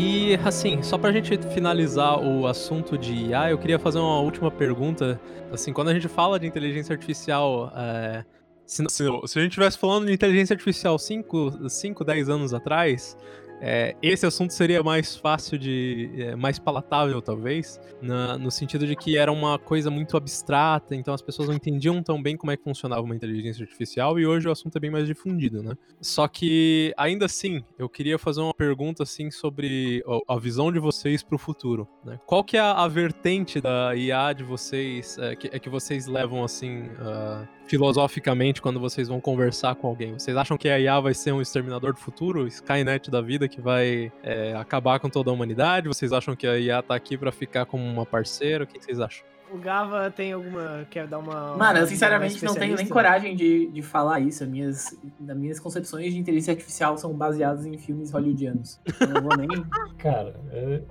E 0.00 0.36
assim, 0.44 0.80
só 0.80 0.96
pra 0.96 1.10
gente 1.10 1.36
finalizar 1.52 2.20
o 2.20 2.46
assunto 2.46 2.96
de 2.96 3.14
IA, 3.14 3.50
eu 3.50 3.58
queria 3.58 3.80
fazer 3.80 3.98
uma 3.98 4.20
última 4.20 4.48
pergunta. 4.48 5.20
Assim, 5.50 5.72
quando 5.72 5.88
a 5.88 5.94
gente 5.94 6.06
fala 6.06 6.38
de 6.38 6.46
inteligência 6.46 6.92
artificial, 6.92 7.72
é, 7.74 8.24
se, 8.68 8.84
se, 8.90 9.04
se, 9.26 9.38
a 9.38 9.42
gente 9.42 9.52
estivesse 9.52 9.78
falando 9.78 10.06
de 10.06 10.12
inteligência 10.12 10.52
artificial 10.52 10.98
5, 10.98 11.70
5 11.70 12.04
10 12.04 12.28
anos 12.28 12.52
atrás, 12.52 13.16
é, 13.62 13.96
esse 14.02 14.26
assunto 14.26 14.52
seria 14.52 14.82
mais 14.82 15.16
fácil 15.16 15.58
de. 15.58 16.10
É, 16.18 16.36
mais 16.36 16.58
palatável, 16.58 17.20
talvez, 17.22 17.80
na, 18.00 18.36
no 18.36 18.50
sentido 18.50 18.86
de 18.86 18.94
que 18.94 19.16
era 19.16 19.32
uma 19.32 19.58
coisa 19.58 19.90
muito 19.90 20.18
abstrata, 20.18 20.94
então 20.94 21.14
as 21.14 21.22
pessoas 21.22 21.48
não 21.48 21.54
entendiam 21.54 22.02
tão 22.02 22.22
bem 22.22 22.36
como 22.36 22.52
é 22.52 22.58
que 22.58 22.62
funcionava 22.62 23.00
uma 23.00 23.16
inteligência 23.16 23.62
artificial, 23.62 24.18
e 24.18 24.26
hoje 24.26 24.46
o 24.46 24.52
assunto 24.52 24.76
é 24.76 24.80
bem 24.80 24.90
mais 24.90 25.06
difundido, 25.06 25.62
né? 25.62 25.74
Só 26.00 26.28
que, 26.28 26.92
ainda 26.96 27.24
assim, 27.24 27.64
eu 27.78 27.88
queria 27.88 28.18
fazer 28.18 28.42
uma 28.42 28.54
pergunta 28.54 29.02
assim 29.02 29.30
sobre 29.30 30.04
a, 30.28 30.34
a 30.34 30.38
visão 30.38 30.70
de 30.70 30.78
vocês 30.78 31.22
para 31.22 31.36
o 31.36 31.38
futuro. 31.38 31.88
Né? 32.04 32.20
Qual 32.26 32.44
que 32.44 32.58
é 32.58 32.60
a, 32.60 32.72
a, 32.72 32.86
vertente 32.86 33.62
da 33.62 33.96
IA 33.96 34.34
de 34.34 34.44
vocês, 34.44 35.16
é, 35.18 35.34
que, 35.34 35.48
é 35.48 35.58
que 35.58 35.70
vocês 35.70 36.06
levam 36.06 36.44
assim. 36.44 36.82
Uh, 36.82 37.57
filosoficamente 37.68 38.62
quando 38.62 38.80
vocês 38.80 39.08
vão 39.08 39.20
conversar 39.20 39.74
com 39.74 39.86
alguém? 39.86 40.14
Vocês 40.14 40.36
acham 40.36 40.56
que 40.56 40.68
a 40.68 40.80
IA 40.80 40.98
vai 41.00 41.14
ser 41.14 41.32
um 41.32 41.42
exterminador 41.42 41.92
do 41.92 42.00
futuro, 42.00 42.46
Skynet 42.46 43.10
da 43.10 43.20
vida 43.20 43.46
que 43.46 43.60
vai 43.60 44.10
é, 44.22 44.54
acabar 44.54 44.98
com 44.98 45.10
toda 45.10 45.30
a 45.30 45.32
humanidade? 45.34 45.86
Vocês 45.86 46.12
acham 46.12 46.34
que 46.34 46.46
a 46.46 46.58
IA 46.58 46.82
tá 46.82 46.94
aqui 46.94 47.16
para 47.16 47.30
ficar 47.30 47.66
como 47.66 47.84
uma 47.84 48.06
parceira? 48.06 48.64
O 48.64 48.66
que 48.66 48.82
vocês 48.82 48.98
acham? 48.98 49.24
O 49.52 49.58
Gava 49.58 50.10
tem 50.10 50.32
alguma. 50.32 50.86
Quer 50.90 51.06
dar 51.06 51.18
uma. 51.18 51.56
Mano, 51.56 51.78
eu 51.80 51.86
sinceramente 51.86 52.44
não 52.44 52.54
tenho 52.54 52.76
nem 52.76 52.86
coragem 52.86 53.34
de, 53.34 53.66
de 53.68 53.82
falar 53.82 54.20
isso. 54.20 54.44
As 54.44 54.48
minhas, 54.48 54.98
as 55.28 55.36
minhas 55.36 55.60
concepções 55.60 56.12
de 56.12 56.18
inteligência 56.18 56.52
artificial 56.52 56.96
são 56.96 57.12
baseadas 57.12 57.66
em 57.66 57.76
filmes 57.78 58.10
hollywoodianos. 58.10 58.80
Eu 59.00 59.08
não 59.08 59.22
vou 59.22 59.36
nem. 59.36 59.48
Cara, 59.98 60.34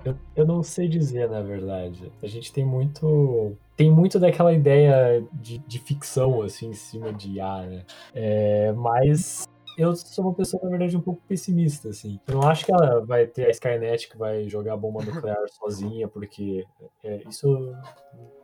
eu, 0.04 0.16
eu 0.36 0.46
não 0.46 0.62
sei 0.62 0.88
dizer, 0.88 1.28
na 1.28 1.42
verdade. 1.42 2.12
A 2.22 2.26
gente 2.26 2.52
tem 2.52 2.64
muito 2.64 3.56
tem 3.76 3.92
muito 3.92 4.18
daquela 4.18 4.52
ideia 4.52 5.24
de, 5.32 5.58
de 5.58 5.78
ficção, 5.78 6.42
assim, 6.42 6.70
em 6.70 6.74
cima 6.74 7.12
de 7.12 7.34
IA, 7.34 7.62
né? 7.62 7.84
É, 8.12 8.72
mas 8.72 9.48
eu 9.78 9.94
sou 9.94 10.24
uma 10.24 10.34
pessoa, 10.34 10.60
na 10.64 10.70
verdade, 10.70 10.96
um 10.96 11.00
pouco 11.00 11.22
pessimista, 11.28 11.90
assim. 11.90 12.18
Eu 12.26 12.34
não 12.34 12.48
acho 12.48 12.66
que 12.66 12.72
ela 12.72 13.00
vai 13.04 13.26
ter 13.28 13.46
a 13.46 13.50
Skynet 13.50 14.08
que 14.08 14.18
vai 14.18 14.48
jogar 14.48 14.76
bomba 14.76 15.04
nuclear 15.04 15.38
sozinha, 15.56 16.08
porque 16.08 16.66
é, 17.04 17.22
isso 17.28 17.72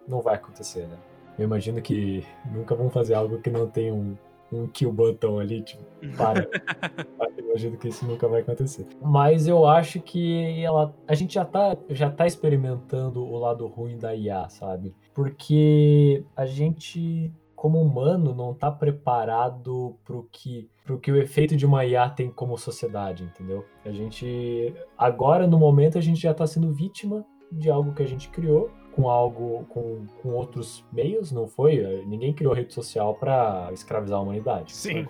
não 0.06 0.22
vai 0.22 0.36
acontecer, 0.36 0.86
né? 0.86 0.96
Eu 1.36 1.44
imagino 1.44 1.82
que 1.82 2.24
nunca 2.52 2.76
vão 2.76 2.88
fazer 2.88 3.14
algo 3.14 3.40
que 3.40 3.50
não 3.50 3.68
tenha 3.68 3.92
um, 3.92 4.16
um 4.52 4.68
kill 4.68 4.92
button 4.92 5.40
ali, 5.40 5.62
tipo, 5.62 5.82
para. 6.16 6.46
eu 7.36 7.44
imagino 7.46 7.76
que 7.76 7.88
isso 7.88 8.06
nunca 8.06 8.28
vai 8.28 8.42
acontecer. 8.42 8.86
Mas 9.02 9.48
eu 9.48 9.66
acho 9.66 10.00
que 10.00 10.62
ela, 10.62 10.94
a 11.08 11.14
gente 11.14 11.34
já 11.34 11.44
tá, 11.44 11.76
já 11.90 12.08
tá 12.08 12.28
experimentando 12.28 13.24
o 13.24 13.36
lado 13.36 13.66
ruim 13.66 13.98
da 13.98 14.14
IA, 14.14 14.48
sabe? 14.48 14.94
Porque 15.12 16.24
a 16.36 16.46
gente 16.46 17.32
como 17.56 17.80
humano 17.80 18.34
não 18.34 18.52
tá 18.52 18.70
preparado 18.70 19.96
pro 20.04 20.28
que 20.30 20.68
pro 20.84 20.98
que 20.98 21.10
o 21.10 21.16
efeito 21.16 21.56
de 21.56 21.64
uma 21.64 21.84
IA 21.84 22.08
tem 22.10 22.30
como 22.30 22.58
sociedade, 22.58 23.24
entendeu? 23.24 23.64
A 23.84 23.90
gente 23.90 24.74
agora 24.96 25.46
no 25.46 25.58
momento 25.58 25.98
a 25.98 26.00
gente 26.00 26.20
já 26.20 26.34
tá 26.34 26.46
sendo 26.46 26.72
vítima 26.72 27.24
de 27.50 27.70
algo 27.70 27.94
que 27.94 28.02
a 28.02 28.06
gente 28.06 28.28
criou 28.28 28.70
com 28.92 29.08
algo 29.08 29.64
com, 29.68 30.06
com 30.22 30.28
outros 30.30 30.84
meios, 30.92 31.32
não 31.32 31.48
foi? 31.48 32.04
Ninguém 32.06 32.32
criou 32.32 32.54
rede 32.54 32.72
social 32.72 33.14
para 33.14 33.68
escravizar 33.72 34.18
a 34.18 34.22
humanidade. 34.22 34.72
Sim. 34.72 35.04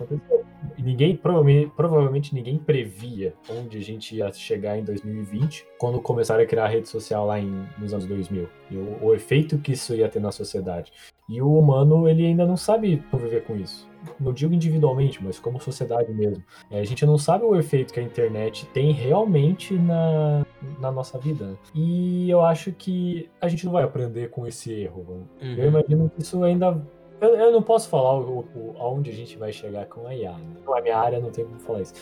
ninguém, 0.77 1.15
provavelmente, 1.15 1.71
provavelmente 1.75 2.33
ninguém 2.33 2.57
previa 2.57 3.35
onde 3.49 3.77
a 3.77 3.81
gente 3.81 4.15
ia 4.15 4.31
chegar 4.33 4.77
em 4.77 4.83
2020 4.83 5.65
quando 5.77 6.01
começaram 6.01 6.43
a 6.43 6.47
criar 6.47 6.65
a 6.65 6.69
rede 6.69 6.87
social 6.87 7.27
lá 7.27 7.39
em, 7.39 7.65
nos 7.77 7.93
anos 7.93 8.07
2000 8.07 8.49
e 8.71 8.77
o, 8.77 9.05
o 9.05 9.13
efeito 9.13 9.59
que 9.59 9.73
isso 9.73 9.93
ia 9.93 10.09
ter 10.09 10.19
na 10.19 10.31
sociedade. 10.31 10.91
E 11.29 11.41
o 11.41 11.57
humano, 11.57 12.07
ele 12.07 12.25
ainda 12.25 12.45
não 12.45 12.57
sabe 12.57 13.03
conviver 13.11 13.43
com 13.43 13.55
isso 13.55 13.87
não 14.19 14.33
digo 14.33 14.53
individualmente, 14.53 15.23
mas 15.23 15.39
como 15.39 15.59
sociedade 15.59 16.11
mesmo. 16.13 16.43
É, 16.69 16.79
a 16.79 16.83
gente 16.83 17.05
não 17.05 17.17
sabe 17.17 17.45
o 17.45 17.55
efeito 17.55 17.93
que 17.93 17.99
a 17.99 18.03
internet 18.03 18.65
tem 18.67 18.91
realmente 18.91 19.73
na, 19.73 20.45
na 20.79 20.91
nossa 20.91 21.17
vida. 21.17 21.45
Né? 21.45 21.57
E 21.73 22.29
eu 22.29 22.43
acho 22.43 22.71
que 22.71 23.29
a 23.39 23.47
gente 23.47 23.65
não 23.65 23.71
vai 23.71 23.83
aprender 23.83 24.29
com 24.29 24.45
esse 24.47 24.71
erro. 24.71 25.27
Uhum. 25.41 25.55
Eu 25.55 25.67
imagino 25.67 26.09
que 26.09 26.21
isso 26.21 26.43
ainda 26.43 26.81
eu, 27.21 27.35
eu 27.35 27.51
não 27.51 27.61
posso 27.61 27.87
falar 27.87 28.19
o, 28.19 28.39
o, 28.39 28.75
aonde 28.77 29.09
a 29.09 29.13
gente 29.13 29.37
vai 29.37 29.51
chegar 29.51 29.85
com 29.85 30.05
a 30.05 30.15
IA. 30.15 30.33
Né? 30.33 30.57
Não 30.65 30.77
é 30.77 30.81
minha 30.81 30.97
área, 30.97 31.19
não 31.19 31.31
tem 31.31 31.45
como 31.45 31.59
falar 31.59 31.81
isso. 31.81 31.93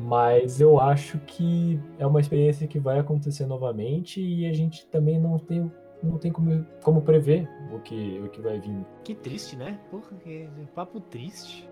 Mas 0.00 0.60
eu 0.60 0.80
acho 0.80 1.18
que 1.20 1.78
é 1.98 2.06
uma 2.06 2.20
experiência 2.20 2.66
que 2.66 2.78
vai 2.78 2.98
acontecer 2.98 3.46
novamente 3.46 4.20
e 4.20 4.46
a 4.46 4.52
gente 4.52 4.86
também 4.86 5.20
não 5.20 5.38
tem, 5.38 5.70
não 6.02 6.18
tem 6.18 6.32
como, 6.32 6.66
como 6.82 7.02
prever 7.02 7.48
o 7.72 7.78
que, 7.80 8.20
o 8.20 8.28
que 8.28 8.40
vai 8.40 8.58
vir. 8.58 8.84
Que 9.04 9.14
triste, 9.14 9.56
né? 9.56 9.78
Porra, 9.90 10.16
que 10.22 10.48
papo 10.74 11.00
triste. 11.00 11.68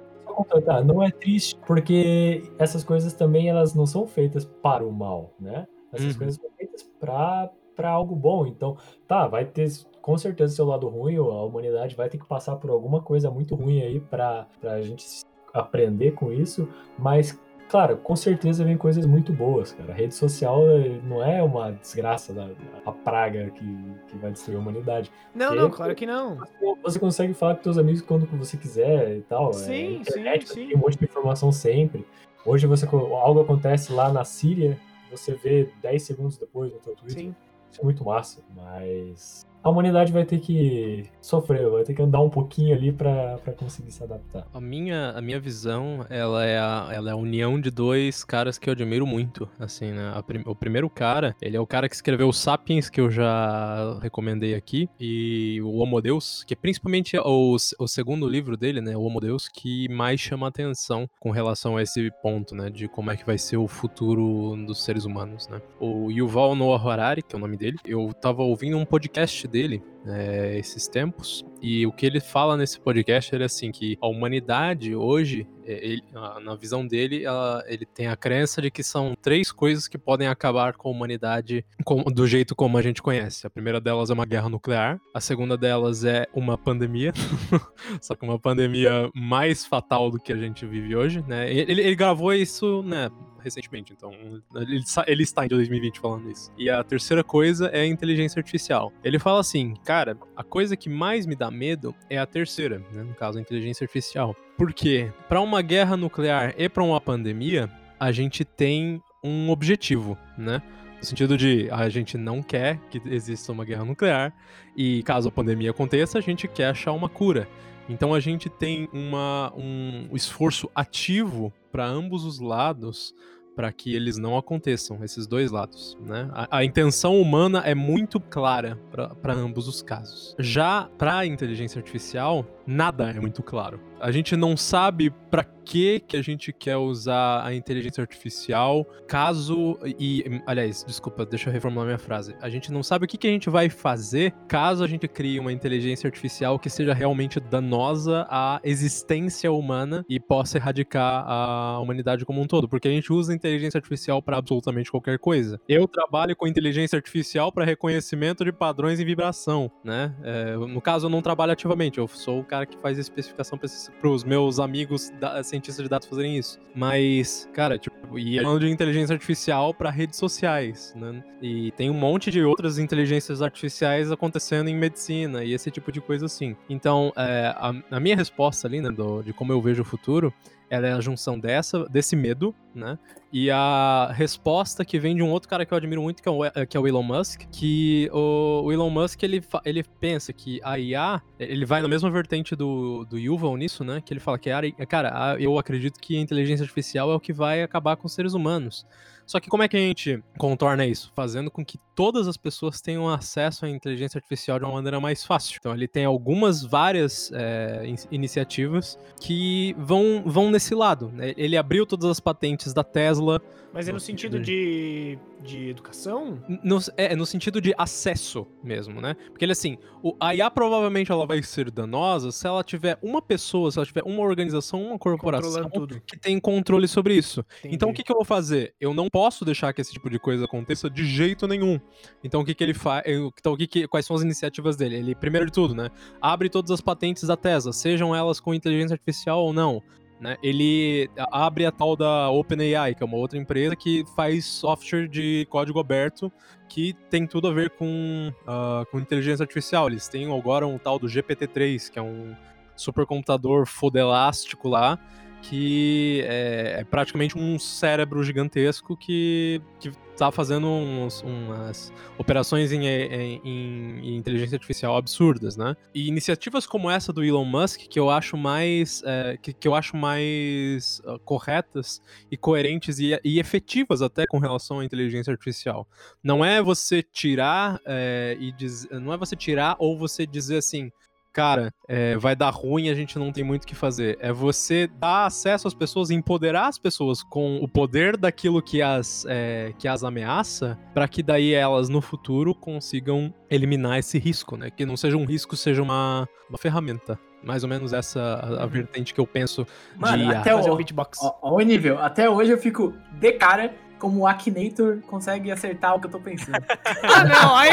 Tá, 0.64 0.82
não 0.82 1.02
é 1.02 1.10
triste, 1.10 1.56
porque 1.66 2.42
essas 2.58 2.84
coisas 2.84 3.12
também 3.12 3.48
elas 3.48 3.74
não 3.74 3.84
são 3.84 4.06
feitas 4.06 4.44
para 4.44 4.86
o 4.86 4.92
mal, 4.92 5.34
né? 5.40 5.66
Essas 5.92 6.12
uhum. 6.12 6.18
coisas 6.18 6.36
são 6.36 6.50
feitas 6.56 6.82
para 7.00 7.50
para 7.74 7.90
algo 7.90 8.14
bom. 8.14 8.46
Então, 8.46 8.76
tá, 9.08 9.26
vai 9.26 9.46
ter 9.46 9.70
com 10.02 10.16
certeza 10.18 10.54
seu 10.54 10.66
lado 10.66 10.88
ruim, 10.88 11.16
a 11.16 11.42
humanidade 11.42 11.96
vai 11.96 12.08
ter 12.08 12.18
que 12.18 12.26
passar 12.26 12.56
por 12.56 12.70
alguma 12.70 13.00
coisa 13.00 13.30
muito 13.30 13.54
ruim 13.54 13.80
aí 13.80 14.00
para 14.00 14.46
a 14.62 14.80
gente 14.82 15.22
aprender 15.52 16.12
com 16.12 16.32
isso, 16.32 16.68
mas 16.98 17.38
claro, 17.70 17.96
com 17.98 18.16
certeza 18.16 18.64
vem 18.64 18.76
coisas 18.76 19.06
muito 19.06 19.32
boas, 19.32 19.72
cara. 19.72 19.92
A 19.92 19.96
rede 19.96 20.14
social 20.14 20.68
eh, 20.68 21.00
não 21.04 21.22
é 21.22 21.40
uma 21.40 21.70
desgraça 21.70 22.32
da 22.32 22.50
a 22.84 22.92
praga 22.92 23.48
que, 23.50 23.64
que 24.08 24.18
vai 24.18 24.32
destruir 24.32 24.56
a 24.56 24.60
humanidade. 24.60 25.10
Não, 25.34 25.46
Porque 25.46 25.62
não, 25.62 25.70
claro 25.70 25.94
que 25.94 26.04
não. 26.04 26.38
Você 26.82 26.98
consegue 26.98 27.32
falar 27.32 27.54
com 27.54 27.62
seus 27.62 27.78
amigos 27.78 28.02
quando 28.02 28.26
você 28.26 28.56
quiser 28.56 29.16
e 29.16 29.22
tal. 29.22 29.52
Sim, 29.52 29.72
é, 29.72 29.92
internet, 29.92 30.48
sim, 30.48 30.54
sim. 30.54 30.66
Tem 30.68 30.76
um 30.76 30.80
monte 30.80 30.98
de 30.98 31.04
informação 31.04 31.52
sempre. 31.52 32.04
Hoje 32.44 32.66
você 32.66 32.86
algo 32.86 33.40
acontece 33.40 33.92
lá 33.92 34.12
na 34.12 34.24
Síria, 34.24 34.76
você 35.10 35.34
vê 35.34 35.70
10 35.80 36.02
segundos 36.02 36.36
depois 36.36 36.72
no 36.72 36.82
seu 36.82 36.96
Twitter. 36.96 37.22
Sim. 37.22 37.34
Isso 37.70 37.80
é 37.80 37.84
muito 37.84 38.04
massa, 38.04 38.42
mas 38.56 39.46
a 39.62 39.68
humanidade 39.70 40.12
vai 40.12 40.24
ter 40.24 40.38
que 40.38 41.04
sofrer, 41.20 41.68
vai 41.68 41.84
ter 41.84 41.94
que 41.94 42.02
andar 42.02 42.20
um 42.20 42.30
pouquinho 42.30 42.74
ali 42.74 42.92
para 42.92 43.38
conseguir 43.56 43.90
se 43.90 44.02
adaptar. 44.02 44.46
A 44.52 44.60
minha, 44.60 45.10
a 45.10 45.20
minha 45.20 45.38
visão, 45.38 46.04
ela 46.08 46.44
é, 46.44 46.58
a, 46.58 46.88
ela 46.92 47.10
é 47.10 47.12
a 47.12 47.16
união 47.16 47.60
de 47.60 47.70
dois 47.70 48.24
caras 48.24 48.58
que 48.58 48.68
eu 48.68 48.72
admiro 48.72 49.06
muito, 49.06 49.48
assim, 49.58 49.92
né? 49.92 50.12
Prim, 50.26 50.42
o 50.46 50.54
primeiro 50.54 50.88
cara, 50.88 51.36
ele 51.40 51.56
é 51.56 51.60
o 51.60 51.66
cara 51.66 51.88
que 51.88 51.94
escreveu 51.94 52.28
o 52.28 52.32
Sapiens, 52.32 52.88
que 52.88 53.00
eu 53.00 53.10
já 53.10 53.98
recomendei 54.00 54.54
aqui, 54.54 54.88
e 54.98 55.60
o 55.62 55.76
Homo 55.76 56.00
Deus, 56.00 56.44
que 56.44 56.54
é 56.54 56.56
principalmente 56.56 57.18
o, 57.18 57.56
o 57.78 57.88
segundo 57.88 58.28
livro 58.28 58.56
dele, 58.56 58.80
né, 58.80 58.96
o 58.96 59.02
Homo 59.02 59.20
Deus, 59.20 59.48
que 59.48 59.88
mais 59.88 60.20
chama 60.20 60.48
atenção 60.48 61.08
com 61.18 61.30
relação 61.30 61.76
a 61.76 61.82
esse 61.82 62.10
ponto, 62.22 62.54
né, 62.54 62.70
de 62.70 62.88
como 62.88 63.10
é 63.10 63.16
que 63.16 63.26
vai 63.26 63.36
ser 63.36 63.56
o 63.56 63.68
futuro 63.68 64.56
dos 64.66 64.82
seres 64.84 65.04
humanos, 65.04 65.48
né. 65.48 65.60
O 65.78 66.10
Yuval 66.10 66.54
Noah 66.54 66.82
Harari, 66.82 67.22
que 67.22 67.34
é 67.34 67.38
o 67.38 67.40
nome 67.40 67.56
dele, 67.56 67.76
eu 67.84 68.12
tava 68.14 68.42
ouvindo 68.42 68.78
um 68.78 68.84
podcast 68.84 69.46
dele 69.50 69.82
é, 70.06 70.58
esses 70.58 70.88
tempos. 70.88 71.44
E 71.60 71.86
o 71.86 71.92
que 71.92 72.06
ele 72.06 72.20
fala 72.20 72.56
nesse 72.56 72.80
podcast 72.80 73.34
é 73.34 73.44
assim 73.44 73.70
que 73.70 73.98
a 74.00 74.06
humanidade 74.06 74.94
hoje, 74.94 75.46
ele, 75.72 76.02
na 76.42 76.54
visão 76.54 76.86
dele, 76.86 77.24
ela, 77.24 77.62
ele 77.66 77.86
tem 77.86 78.06
a 78.06 78.16
crença 78.16 78.60
de 78.60 78.70
que 78.70 78.82
são 78.82 79.14
três 79.20 79.52
coisas 79.52 79.88
que 79.88 79.98
podem 79.98 80.28
acabar 80.28 80.74
com 80.74 80.88
a 80.88 80.92
humanidade 80.92 81.64
com, 81.84 82.02
do 82.02 82.26
jeito 82.26 82.54
como 82.54 82.78
a 82.78 82.82
gente 82.82 83.02
conhece. 83.02 83.46
A 83.46 83.50
primeira 83.50 83.80
delas 83.80 84.10
é 84.10 84.14
uma 84.14 84.26
guerra 84.26 84.48
nuclear, 84.48 85.00
a 85.14 85.20
segunda 85.20 85.56
delas 85.56 86.04
é 86.04 86.26
uma 86.34 86.56
pandemia, 86.56 87.12
só 88.00 88.14
que 88.14 88.24
uma 88.24 88.38
pandemia 88.38 89.10
mais 89.14 89.64
fatal 89.64 90.10
do 90.10 90.18
que 90.18 90.32
a 90.32 90.36
gente 90.36 90.66
vive 90.66 90.94
hoje, 90.96 91.24
né? 91.26 91.52
Ele, 91.52 91.80
ele 91.82 91.94
gravou 91.94 92.32
isso, 92.32 92.82
né? 92.82 93.10
recentemente, 93.40 93.92
então 93.92 94.12
ele, 94.54 94.82
ele, 95.06 95.22
está 95.22 95.44
em 95.44 95.48
2020 95.48 95.98
falando 95.98 96.30
isso. 96.30 96.52
E 96.56 96.70
a 96.70 96.82
terceira 96.84 97.24
coisa 97.24 97.66
é 97.68 97.80
a 97.80 97.86
inteligência 97.86 98.38
artificial. 98.38 98.92
Ele 99.02 99.18
fala 99.18 99.40
assim, 99.40 99.74
cara, 99.84 100.16
a 100.36 100.44
coisa 100.44 100.76
que 100.76 100.88
mais 100.88 101.26
me 101.26 101.34
dá 101.34 101.50
medo 101.50 101.94
é 102.08 102.18
a 102.18 102.26
terceira, 102.26 102.78
né, 102.92 103.02
no 103.02 103.14
caso 103.14 103.38
a 103.38 103.40
inteligência 103.40 103.84
artificial. 103.84 104.36
Porque 104.60 105.10
para 105.26 105.40
uma 105.40 105.62
guerra 105.62 105.96
nuclear 105.96 106.54
e 106.58 106.68
para 106.68 106.84
uma 106.84 107.00
pandemia, 107.00 107.70
a 107.98 108.12
gente 108.12 108.44
tem 108.44 109.02
um 109.24 109.48
objetivo, 109.48 110.18
né? 110.36 110.60
No 110.98 111.02
sentido 111.06 111.34
de 111.34 111.70
a 111.70 111.88
gente 111.88 112.18
não 112.18 112.42
quer 112.42 112.78
que 112.90 113.00
exista 113.06 113.52
uma 113.52 113.64
guerra 113.64 113.86
nuclear 113.86 114.34
e 114.76 115.02
caso 115.02 115.30
a 115.30 115.32
pandemia 115.32 115.70
aconteça, 115.70 116.18
a 116.18 116.20
gente 116.20 116.46
quer 116.46 116.66
achar 116.66 116.92
uma 116.92 117.08
cura. 117.08 117.48
Então 117.88 118.12
a 118.12 118.20
gente 118.20 118.50
tem 118.50 118.86
uma, 118.92 119.50
um 119.56 120.10
esforço 120.12 120.68
ativo 120.74 121.50
para 121.72 121.86
ambos 121.86 122.26
os 122.26 122.38
lados 122.38 123.14
para 123.60 123.72
que 123.72 123.94
eles 123.94 124.16
não 124.16 124.38
aconteçam, 124.38 125.04
esses 125.04 125.26
dois 125.26 125.50
lados. 125.50 125.96
Né? 126.00 126.30
A, 126.32 126.58
a 126.58 126.64
intenção 126.64 127.20
humana 127.20 127.62
é 127.64 127.74
muito 127.74 128.18
clara 128.18 128.78
para 128.90 129.34
ambos 129.34 129.68
os 129.68 129.82
casos. 129.82 130.34
Já 130.38 130.88
para 130.96 131.18
a 131.18 131.26
inteligência 131.26 131.78
artificial, 131.78 132.46
nada 132.70 133.10
é 133.10 133.18
muito 133.18 133.42
claro. 133.42 133.80
A 134.00 134.10
gente 134.10 134.36
não 134.36 134.56
sabe 134.56 135.10
para 135.30 135.44
que 135.44 136.00
que 136.00 136.16
a 136.16 136.22
gente 136.22 136.52
quer 136.52 136.76
usar 136.76 137.44
a 137.44 137.54
inteligência 137.54 138.00
artificial, 138.00 138.84
caso 139.06 139.78
e 139.84 140.40
aliás, 140.46 140.84
desculpa, 140.86 141.26
deixa 141.26 141.48
eu 141.48 141.52
reformular 141.52 141.86
minha 141.86 141.98
frase. 141.98 142.34
A 142.40 142.48
gente 142.48 142.72
não 142.72 142.82
sabe 142.82 143.04
o 143.04 143.08
que 143.08 143.18
que 143.18 143.26
a 143.26 143.30
gente 143.30 143.50
vai 143.50 143.68
fazer 143.68 144.32
caso 144.48 144.82
a 144.82 144.86
gente 144.86 145.06
crie 145.06 145.38
uma 145.38 145.52
inteligência 145.52 146.08
artificial 146.08 146.58
que 146.58 146.70
seja 146.70 146.94
realmente 146.94 147.38
danosa 147.38 148.26
à 148.30 148.60
existência 148.64 149.52
humana 149.52 150.04
e 150.08 150.18
possa 150.18 150.58
erradicar 150.58 151.24
a 151.26 151.78
humanidade 151.78 152.24
como 152.24 152.40
um 152.40 152.46
todo, 152.46 152.68
porque 152.68 152.88
a 152.88 152.90
gente 152.90 153.12
usa 153.12 153.32
a 153.32 153.36
inteligência 153.36 153.78
artificial 153.78 154.22
para 154.22 154.38
absolutamente 154.38 154.90
qualquer 154.90 155.18
coisa. 155.18 155.60
Eu 155.68 155.86
trabalho 155.86 156.34
com 156.34 156.46
inteligência 156.46 156.96
artificial 156.96 157.52
para 157.52 157.64
reconhecimento 157.64 158.44
de 158.44 158.52
padrões 158.52 158.98
em 158.98 159.04
vibração, 159.04 159.70
né? 159.84 160.14
É, 160.22 160.56
no 160.56 160.80
caso, 160.80 161.06
eu 161.06 161.10
não 161.10 161.20
trabalho 161.20 161.52
ativamente, 161.52 161.98
eu 161.98 162.08
sou 162.08 162.40
o 162.40 162.44
cara 162.44 162.59
que 162.66 162.76
faz 162.78 162.98
especificação 162.98 163.58
para 163.58 164.08
os 164.08 164.24
meus 164.24 164.58
amigos 164.58 165.10
da, 165.20 165.42
cientistas 165.42 165.82
de 165.82 165.88
dados 165.88 166.08
fazerem 166.08 166.36
isso. 166.36 166.58
Mas, 166.74 167.48
cara, 167.52 167.78
tipo, 167.78 168.18
e 168.18 168.38
é 168.38 168.42
falando 168.42 168.60
de 168.60 168.68
inteligência 168.68 169.12
artificial 169.12 169.74
para 169.74 169.90
redes 169.90 170.18
sociais, 170.18 170.94
né? 170.96 171.22
E 171.42 171.70
tem 171.72 171.90
um 171.90 171.94
monte 171.94 172.30
de 172.30 172.42
outras 172.42 172.78
inteligências 172.78 173.42
artificiais 173.42 174.10
acontecendo 174.12 174.68
em 174.68 174.76
medicina 174.76 175.44
e 175.44 175.52
esse 175.52 175.70
tipo 175.70 175.90
de 175.90 176.00
coisa 176.00 176.26
assim. 176.26 176.56
Então, 176.68 177.12
é, 177.16 177.54
a, 177.56 177.72
a, 177.90 178.00
minha 178.00 178.16
resposta 178.16 178.66
ali, 178.66 178.80
né, 178.80 178.90
do, 178.90 179.22
de 179.22 179.32
como 179.32 179.52
eu 179.52 179.60
vejo 179.60 179.82
o 179.82 179.84
futuro, 179.84 180.32
ela 180.68 180.86
é 180.86 180.92
a 180.92 181.00
junção 181.00 181.38
dessa, 181.38 181.84
desse 181.88 182.14
medo, 182.14 182.54
né? 182.74 182.98
E 183.32 183.50
a 183.50 184.10
resposta 184.12 184.84
que 184.84 184.98
vem 184.98 185.14
de 185.14 185.22
um 185.22 185.30
outro 185.30 185.48
cara 185.48 185.64
que 185.64 185.72
eu 185.72 185.78
admiro 185.78 186.02
muito, 186.02 186.22
que 186.22 186.28
é 186.28 186.32
o, 186.32 186.66
que 186.66 186.76
é 186.76 186.80
o 186.80 186.86
Elon 186.86 187.02
Musk, 187.02 187.42
que 187.52 188.10
o, 188.12 188.62
o, 188.64 188.72
Elon 188.72 188.90
Musk, 188.90 189.22
ele, 189.22 189.42
ele 189.64 189.82
pensa 189.82 190.32
que 190.32 190.60
a 190.62 190.78
IA, 190.78 191.22
ele 191.38 191.64
vai 191.64 191.80
na 191.80 191.88
mesma 191.88 192.10
vertente 192.10 192.56
do, 192.56 193.04
do 193.04 193.18
Yuval 193.18 193.56
nisso, 193.56 193.84
né? 193.84 194.00
Que 194.04 194.12
ele 194.12 194.20
fala 194.20 194.38
que, 194.38 194.50
cara, 194.86 195.36
eu 195.38 195.58
acredito 195.58 196.00
que 196.00 196.16
a 196.16 196.20
inteligência 196.20 196.64
artificial 196.64 197.10
é 197.12 197.14
o 197.14 197.20
que 197.20 197.32
vai 197.32 197.62
acabar 197.62 197.96
com 197.96 198.06
os 198.06 198.12
seres 198.12 198.34
humanos. 198.34 198.86
Só 199.30 199.38
que 199.38 199.48
como 199.48 199.62
é 199.62 199.68
que 199.68 199.76
a 199.76 199.80
gente 199.80 200.20
contorna 200.36 200.84
isso? 200.84 201.12
Fazendo 201.14 201.52
com 201.52 201.64
que 201.64 201.78
todas 201.94 202.26
as 202.26 202.36
pessoas 202.36 202.80
tenham 202.80 203.08
acesso 203.08 203.64
à 203.64 203.70
inteligência 203.70 204.18
artificial 204.18 204.58
de 204.58 204.64
uma 204.64 204.74
maneira 204.74 204.98
mais 204.98 205.24
fácil. 205.24 205.56
Então 205.60 205.72
ele 205.72 205.86
tem 205.86 206.04
algumas 206.04 206.64
várias 206.64 207.30
é, 207.32 207.84
in 207.86 207.94
iniciativas 208.10 208.98
que 209.20 209.72
vão, 209.78 210.24
vão 210.26 210.50
nesse 210.50 210.74
lado. 210.74 211.12
Né? 211.14 211.32
Ele 211.36 211.56
abriu 211.56 211.86
todas 211.86 212.10
as 212.10 212.18
patentes 212.18 212.59
da 212.68 212.84
Tesla. 212.84 213.40
Mas 213.72 213.88
é 213.88 213.92
no 213.92 214.00
sentido 214.00 214.40
de 214.40 215.18
de 215.42 215.70
educação? 215.70 216.38
No, 216.62 216.78
é, 216.96 217.16
no 217.16 217.24
sentido 217.24 217.60
de 217.60 217.74
acesso 217.78 218.46
mesmo, 218.62 219.00
né? 219.00 219.14
Porque 219.30 219.44
ele 219.44 219.52
assim, 219.52 219.78
o, 220.02 220.14
a 220.20 220.34
IA 220.34 220.50
provavelmente 220.50 221.10
ela 221.10 221.26
vai 221.26 221.42
ser 221.42 221.70
danosa 221.70 222.30
se 222.30 222.46
ela 222.46 222.62
tiver 222.62 222.98
uma 223.02 223.22
pessoa, 223.22 223.70
se 223.70 223.78
ela 223.78 223.86
tiver 223.86 224.02
uma 224.04 224.22
organização, 224.22 224.82
uma 224.82 224.98
corporação 224.98 225.70
que 226.06 226.18
tem 226.18 226.38
controle 226.38 226.86
sobre 226.86 227.14
isso. 227.14 227.44
Entendi. 227.60 227.74
Então 227.74 227.90
o 227.90 227.94
que, 227.94 228.02
que 228.02 228.12
eu 228.12 228.16
vou 228.16 228.24
fazer? 228.24 228.74
Eu 228.80 228.92
não 228.92 229.08
posso 229.08 229.44
deixar 229.44 229.72
que 229.72 229.80
esse 229.80 229.92
tipo 229.92 230.10
de 230.10 230.18
coisa 230.18 230.44
aconteça 230.44 230.90
de 230.90 231.04
jeito 231.04 231.48
nenhum. 231.48 231.80
Então 232.22 232.42
o 232.42 232.44
que, 232.44 232.54
que 232.54 232.62
ele 232.62 232.74
faz? 232.74 233.02
Então, 233.06 233.52
o 233.52 233.56
que, 233.56 233.66
que 233.66 233.88
quais 233.88 234.04
são 234.04 234.14
as 234.14 234.22
iniciativas 234.22 234.76
dele? 234.76 234.96
Ele, 234.96 235.14
primeiro 235.14 235.46
de 235.46 235.52
tudo, 235.52 235.74
né? 235.74 235.90
Abre 236.20 236.48
todas 236.48 236.70
as 236.70 236.80
patentes 236.80 237.24
da 237.24 237.36
Tesla, 237.36 237.72
sejam 237.72 238.14
elas 238.14 238.40
com 238.40 238.52
inteligência 238.52 238.94
artificial 238.94 239.42
ou 239.42 239.52
não. 239.52 239.82
Né? 240.20 240.36
Ele 240.42 241.08
abre 241.32 241.64
a 241.64 241.72
tal 241.72 241.96
da 241.96 242.28
OpenAI, 242.30 242.94
que 242.94 243.02
é 243.02 243.06
uma 243.06 243.16
outra 243.16 243.38
empresa 243.38 243.74
que 243.74 244.04
faz 244.14 244.44
software 244.44 245.08
de 245.08 245.46
código 245.48 245.80
aberto 245.80 246.30
que 246.68 246.94
tem 247.10 247.26
tudo 247.26 247.48
a 247.48 247.52
ver 247.52 247.70
com, 247.70 248.32
uh, 248.42 248.86
com 248.90 249.00
inteligência 249.00 249.42
artificial. 249.42 249.88
Eles 249.88 250.06
têm 250.08 250.32
agora 250.32 250.66
um 250.66 250.78
tal 250.78 250.98
do 250.98 251.08
GPT-3, 251.08 251.90
que 251.90 251.98
é 251.98 252.02
um 252.02 252.34
supercomputador 252.76 253.66
fodelástico 253.66 254.68
lá, 254.68 254.98
que 255.42 256.22
é, 256.26 256.80
é 256.80 256.84
praticamente 256.84 257.36
um 257.36 257.58
cérebro 257.58 258.22
gigantesco 258.22 258.96
que, 258.96 259.60
que 259.78 259.90
tá 260.20 260.30
fazendo 260.30 260.66
uns, 260.66 261.22
umas 261.22 261.90
operações 262.18 262.72
em, 262.72 262.86
em, 262.86 263.40
em, 263.42 264.16
inteligência 264.16 264.56
artificial 264.56 264.94
absurdas, 264.96 265.56
né? 265.56 265.74
E 265.94 266.08
iniciativas 266.08 266.66
como 266.66 266.90
essa 266.90 267.10
do 267.10 267.24
Elon 267.24 267.46
Musk, 267.46 267.80
que 267.88 267.98
eu 267.98 268.10
acho 268.10 268.36
mais, 268.36 269.02
é, 269.06 269.38
que, 269.40 269.54
que, 269.54 269.66
eu 269.66 269.74
acho 269.74 269.96
mais 269.96 271.00
uh, 271.06 271.18
corretas 271.20 272.02
e 272.30 272.36
coerentes 272.36 272.98
e, 272.98 273.18
e, 273.24 273.40
efetivas 273.40 274.02
até 274.02 274.26
com 274.26 274.38
relação 274.38 274.80
à 274.80 274.84
inteligência 274.84 275.30
artificial. 275.30 275.88
Não 276.22 276.44
é 276.44 276.62
você 276.62 277.02
tirar 277.02 277.80
é, 277.86 278.36
e 278.38 278.52
diz, 278.52 278.86
não 278.90 279.14
é 279.14 279.16
você 279.16 279.34
tirar 279.34 279.76
ou 279.78 279.96
você 279.96 280.26
dizer 280.26 280.58
assim, 280.58 280.92
cara, 281.32 281.72
é, 281.88 282.16
vai 282.16 282.34
dar 282.34 282.50
ruim, 282.50 282.88
a 282.88 282.94
gente 282.94 283.18
não 283.18 283.32
tem 283.32 283.44
muito 283.44 283.64
o 283.64 283.66
que 283.66 283.74
fazer. 283.74 284.18
É 284.20 284.32
você 284.32 284.86
dar 284.86 285.26
acesso 285.26 285.68
às 285.68 285.74
pessoas, 285.74 286.10
empoderar 286.10 286.68
as 286.68 286.78
pessoas 286.78 287.22
com 287.22 287.58
o 287.58 287.68
poder 287.68 288.16
daquilo 288.16 288.62
que 288.62 288.82
as, 288.82 289.24
é, 289.28 289.72
que 289.78 289.88
as 289.88 290.04
ameaça, 290.04 290.78
para 290.94 291.06
que 291.08 291.22
daí 291.22 291.52
elas 291.52 291.88
no 291.88 292.00
futuro 292.00 292.54
consigam 292.54 293.32
eliminar 293.50 293.98
esse 293.98 294.18
risco, 294.18 294.56
né? 294.56 294.70
Que 294.70 294.84
não 294.84 294.96
seja 294.96 295.16
um 295.16 295.24
risco, 295.24 295.56
seja 295.56 295.82
uma, 295.82 296.28
uma 296.48 296.58
ferramenta. 296.58 297.18
Mais 297.42 297.62
ou 297.62 297.70
menos 297.70 297.92
essa 297.92 298.20
a, 298.20 298.64
a 298.64 298.66
vertente 298.66 299.14
que 299.14 299.20
eu 299.20 299.26
penso 299.26 299.66
Mano, 299.96 300.26
de 300.26 300.34
até 300.34 300.54
o, 300.54 300.76
beatbox. 300.76 301.18
Ó, 301.22 301.38
ó, 301.40 301.54
o 301.54 301.60
nível. 301.60 301.98
Até 301.98 302.28
hoje 302.28 302.50
eu 302.50 302.58
fico 302.58 302.94
de 303.12 303.32
cara 303.32 303.74
como 303.98 304.20
o 304.20 304.26
Akinator 304.26 304.98
consegue 305.06 305.50
acertar 305.50 305.94
o 305.94 306.00
que 306.00 306.06
eu 306.06 306.10
tô 306.10 306.20
pensando. 306.20 306.56
ah, 307.02 307.24
não, 307.24 307.56
aí. 307.56 307.70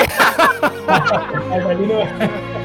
Mas 1.50 1.66
ali 1.66 1.86
não 1.86 2.02
é. 2.02 2.57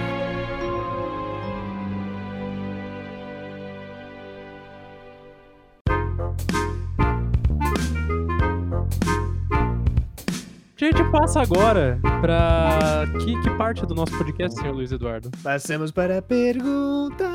Passa 11.22 11.40
agora 11.40 12.00
para 12.20 13.04
que, 13.20 13.40
que 13.42 13.50
parte 13.56 13.86
do 13.86 13.94
nosso 13.94 14.10
podcast, 14.18 14.58
senhor 14.58 14.74
Luiz 14.74 14.90
Eduardo? 14.90 15.30
Passamos 15.40 15.92
para 15.92 16.20
perguntas. 16.20 17.28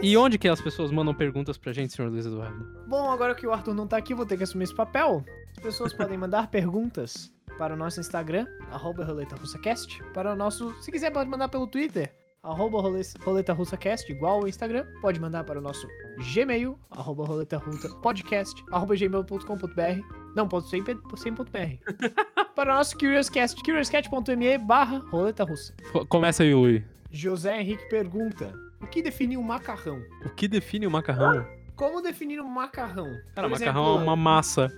E 0.00 0.16
onde 0.16 0.38
que 0.38 0.48
as 0.48 0.60
pessoas 0.60 0.92
mandam 0.92 1.12
perguntas 1.12 1.58
pra 1.58 1.72
gente, 1.72 1.92
senhor 1.92 2.08
Luiz 2.08 2.24
Eduardo? 2.24 2.64
Bom, 2.86 3.10
agora 3.10 3.34
que 3.34 3.44
o 3.44 3.52
Arthur 3.52 3.74
não 3.74 3.88
tá 3.88 3.96
aqui, 3.96 4.14
vou 4.14 4.24
ter 4.24 4.36
que 4.36 4.44
assumir 4.44 4.62
esse 4.62 4.74
papel. 4.76 5.24
As 5.56 5.60
pessoas 5.60 5.92
podem 5.92 6.16
mandar 6.16 6.52
perguntas 6.52 7.32
para 7.58 7.74
o 7.74 7.76
nosso 7.76 7.98
Instagram, 7.98 8.46
arroba 8.70 9.04
RoletaRussaCast. 9.04 10.00
Para 10.14 10.32
o 10.32 10.36
nosso. 10.36 10.72
Se 10.80 10.92
quiser, 10.92 11.10
pode 11.10 11.28
mandar 11.28 11.48
pelo 11.48 11.66
Twitter, 11.66 12.14
arroba 12.42 12.80
Roleta 13.24 13.52
RussaCast, 13.52 14.10
igual 14.10 14.42
o 14.42 14.48
Instagram. 14.48 14.84
Pode 15.00 15.20
mandar 15.20 15.44
para 15.44 15.58
o 15.58 15.62
nosso 15.62 15.86
Gmail, 16.34 16.78
arroba 16.90 17.24
Roleta 17.24 17.60
Podcast, 18.02 18.62
arroba 18.72 18.96
gmail.com.br. 18.96 20.16
Não, 20.34 20.48
ponto 20.48 20.68
sem, 20.68 20.82
sem 21.16 21.34
ponto 21.34 21.52
.br. 21.52 21.78
para 22.54 22.72
o 22.72 22.76
nosso 22.76 22.96
CuriousCast, 22.98 23.62
curiouscat.me 23.62 24.58
barra 24.58 24.98
roleta 25.10 25.44
russa. 25.44 25.74
Começa 26.08 26.42
aí, 26.42 26.52
Luiz. 26.52 26.82
José 27.10 27.60
Henrique 27.60 27.88
pergunta, 27.88 28.52
o 28.80 28.86
que 28.86 29.02
define 29.02 29.36
um 29.36 29.42
macarrão? 29.42 30.02
O 30.24 30.30
que 30.30 30.48
define 30.48 30.86
um 30.86 30.90
macarrão? 30.90 31.46
Como 31.76 32.00
definir 32.00 32.40
um 32.40 32.48
macarrão? 32.48 33.06
Cara, 33.34 33.48
por 33.48 33.58
macarrão 33.58 33.84
exemplo, 33.84 34.00
é 34.00 34.02
uma 34.02 34.16
massa. 34.16 34.72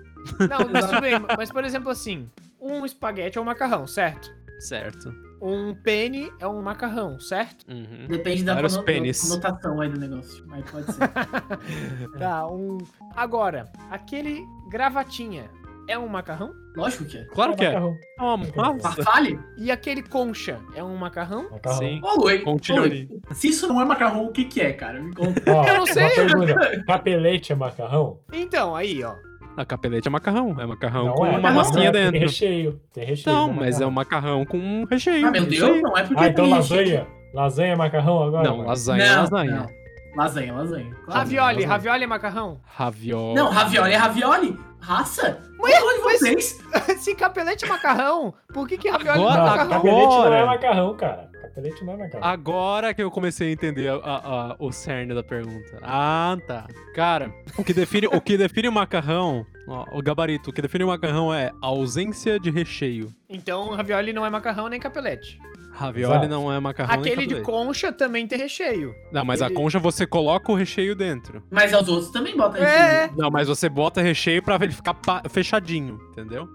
Não, 0.49 0.69
mas 0.73 0.87
tudo 0.87 1.01
bem, 1.01 1.15
mas 1.37 1.51
por 1.51 1.65
exemplo 1.65 1.91
assim, 1.91 2.29
um 2.61 2.85
espaguete 2.85 3.39
é 3.39 3.41
um 3.41 3.45
macarrão, 3.45 3.87
certo? 3.87 4.35
Certo. 4.59 5.24
Um 5.41 5.75
pene 5.75 6.33
é 6.41 6.47
um 6.47 6.63
macarrão, 6.63 7.19
certo? 7.21 7.67
Uhum. 7.71 8.07
Depende 8.09 8.45
da 8.45 8.55
Vários 8.55 8.77
conotação 8.77 9.81
aí 9.81 9.89
do 9.89 10.01
negócio, 10.01 10.45
mas 10.47 10.71
pode 10.71 10.93
ser. 10.93 11.09
tá, 12.19 12.47
um... 12.47 12.79
Agora, 13.15 13.71
aquele 13.91 14.45
gravatinha 14.71 15.51
é 15.87 15.99
um 15.99 16.09
macarrão? 16.09 16.53
Lógico 16.77 17.05
que 17.05 17.19
é. 17.19 17.25
Claro 17.27 17.55
que 17.55 17.65
é. 17.65 17.69
Macarrão. 17.69 17.97
É 18.19 18.23
uma 18.23 18.73
massa. 18.75 19.03
Farfalle? 19.03 19.39
E 19.59 19.71
aquele 19.71 20.03
concha 20.03 20.59
é 20.75 20.83
um 20.83 20.97
macarrão? 20.97 21.51
Macarrão. 21.51 21.79
Sim. 21.79 22.01
Ô, 22.03 22.23
Luiz, 22.23 22.43
Contilhone. 22.43 23.09
se 23.33 23.49
isso 23.49 23.69
não 23.69 23.81
é 23.81 23.85
macarrão, 23.85 24.25
o 24.25 24.33
que 24.33 24.45
que 24.45 24.61
é, 24.61 24.73
cara? 24.73 25.01
Me 25.01 25.15
conta. 25.15 25.43
Ó, 25.53 25.65
Eu 25.65 25.75
não 25.79 25.87
sei. 25.87 26.05
uma. 26.35 26.85
Capelete 26.87 27.53
é 27.53 27.55
macarrão? 27.55 28.19
Então, 28.33 28.75
aí, 28.75 29.03
ó. 29.05 29.15
A 29.57 29.65
capelete 29.65 30.09
é 30.09 30.11
macarrão. 30.11 30.57
É 30.59 30.67
macarrão 30.67 31.07
Não 31.07 31.15
com 31.15 31.27
é. 31.27 31.31
uma 31.39 31.49
Não, 31.51 31.57
massinha 31.57 31.81
não 31.81 31.89
é, 31.89 31.93
dentro. 31.93 32.13
Tem 32.13 32.21
recheio. 32.21 32.81
Tem 32.93 33.05
recheio. 33.05 33.37
Não, 33.37 33.47
não 33.49 33.55
mas 33.55 33.81
é 33.81 33.87
um 33.87 33.91
macarrão 33.91 34.45
com 34.45 34.59
um 34.59 34.85
recheio. 34.85 35.27
Ah, 35.27 35.31
meu 35.31 35.47
Deus, 35.47 35.81
não 35.83 35.97
é 35.97 36.03
porque 36.03 36.23
Ah, 36.25 36.29
então 36.29 36.45
tem 36.45 36.55
recheio. 36.55 36.81
lasanha. 36.81 37.07
Lasanha 37.33 37.73
é 37.73 37.77
macarrão 37.77 38.23
agora? 38.23 38.49
Não, 38.49 38.61
lasanha 38.63 39.03
é 39.05 39.17
lasanha. 39.17 39.51
não. 39.57 39.85
Lasanha, 40.17 40.53
lasanha. 40.55 40.91
Claro. 41.05 41.19
Ravioli, 41.21 41.55
lasanha. 41.55 41.69
ravioli 41.69 42.05
é 42.05 42.07
macarrão? 42.07 42.61
Ravioli. 42.65 43.35
Não, 43.35 43.51
ravioli 43.51 43.93
é 43.93 43.97
ravioli. 43.97 44.57
Raça? 44.81 45.41
Ué, 45.65 45.83
Onde 45.83 46.03
mas- 46.05 46.21
vocês? 46.21 46.61
Se 47.03 47.15
capelete 47.15 47.65
é 47.65 47.69
macarrão, 47.69 48.35
por 48.53 48.69
que 48.69 48.77
que 48.79 48.89
ravioli 48.89 49.19
Agora- 49.21 49.37
não 49.37 49.47
é 49.47 49.51
macarrão? 49.51 49.71
capelete 49.71 50.07
não 50.17 50.35
é 50.35 50.45
macarrão, 50.47 50.97
cara. 50.97 51.31
Capelete 51.43 51.85
não 51.85 51.93
é 51.93 51.97
macarrão. 51.97 52.25
Agora 52.27 52.95
que 52.95 53.03
eu 53.03 53.11
comecei 53.11 53.49
a 53.49 53.53
entender 53.53 53.89
a- 53.89 53.95
a- 53.97 54.51
a- 54.53 54.57
o 54.59 54.73
cerne 54.73 55.15
da 55.15 55.23
pergunta. 55.23 55.79
Ah, 55.83 56.37
tá. 56.47 56.67
Cara, 56.95 57.33
o 57.57 57.63
que 57.65 57.73
define 57.73 58.07
o, 58.09 58.21
que 58.21 58.37
define 58.37 58.69
o 58.69 58.73
macarrão, 58.73 59.47
ó, 59.69 59.85
o 59.93 60.03
gabarito, 60.03 60.51
o 60.51 60.53
que 60.53 60.61
define 60.63 60.85
o 60.85 60.89
macarrão 60.89 61.33
é 61.33 61.53
ausência 61.63 62.39
de 62.41 62.51
recheio. 62.51 63.13
Então, 63.29 63.71
ravioli 63.71 64.13
não 64.13 64.25
é 64.27 64.31
macarrão 64.31 64.69
nem 64.69 64.81
capelete. 64.81 65.39
Ravioli 65.75 66.13
Exato. 66.15 66.29
não 66.29 66.53
é 66.53 66.61
macarrão 66.61 66.95
Aquele 66.95 67.27
de 67.27 67.41
concha 67.41 67.93
também 67.93 68.27
tem 68.27 68.39
recheio. 68.39 68.95
Não, 69.13 69.25
mas 69.25 69.43
a 69.43 69.51
concha 69.51 69.79
você 69.81 70.07
coloca 70.07 70.53
o 70.53 70.55
recheio 70.55 70.95
dentro. 70.95 71.43
Mas 71.51 71.75
aos 71.75 71.89
outros 71.89 72.11
também 72.11 72.37
botam 72.37 72.63
É. 72.63 73.01
recheio. 73.07 73.17
Não, 73.19 73.31
mas 73.31 73.49
você 73.49 73.69
bota 73.69 74.01
recheio 74.01 74.43
pra 74.43 74.55
ele 74.57 74.73
ficar 74.73 74.97
fechadinho, 75.29 76.01
entendeu? 76.13 76.49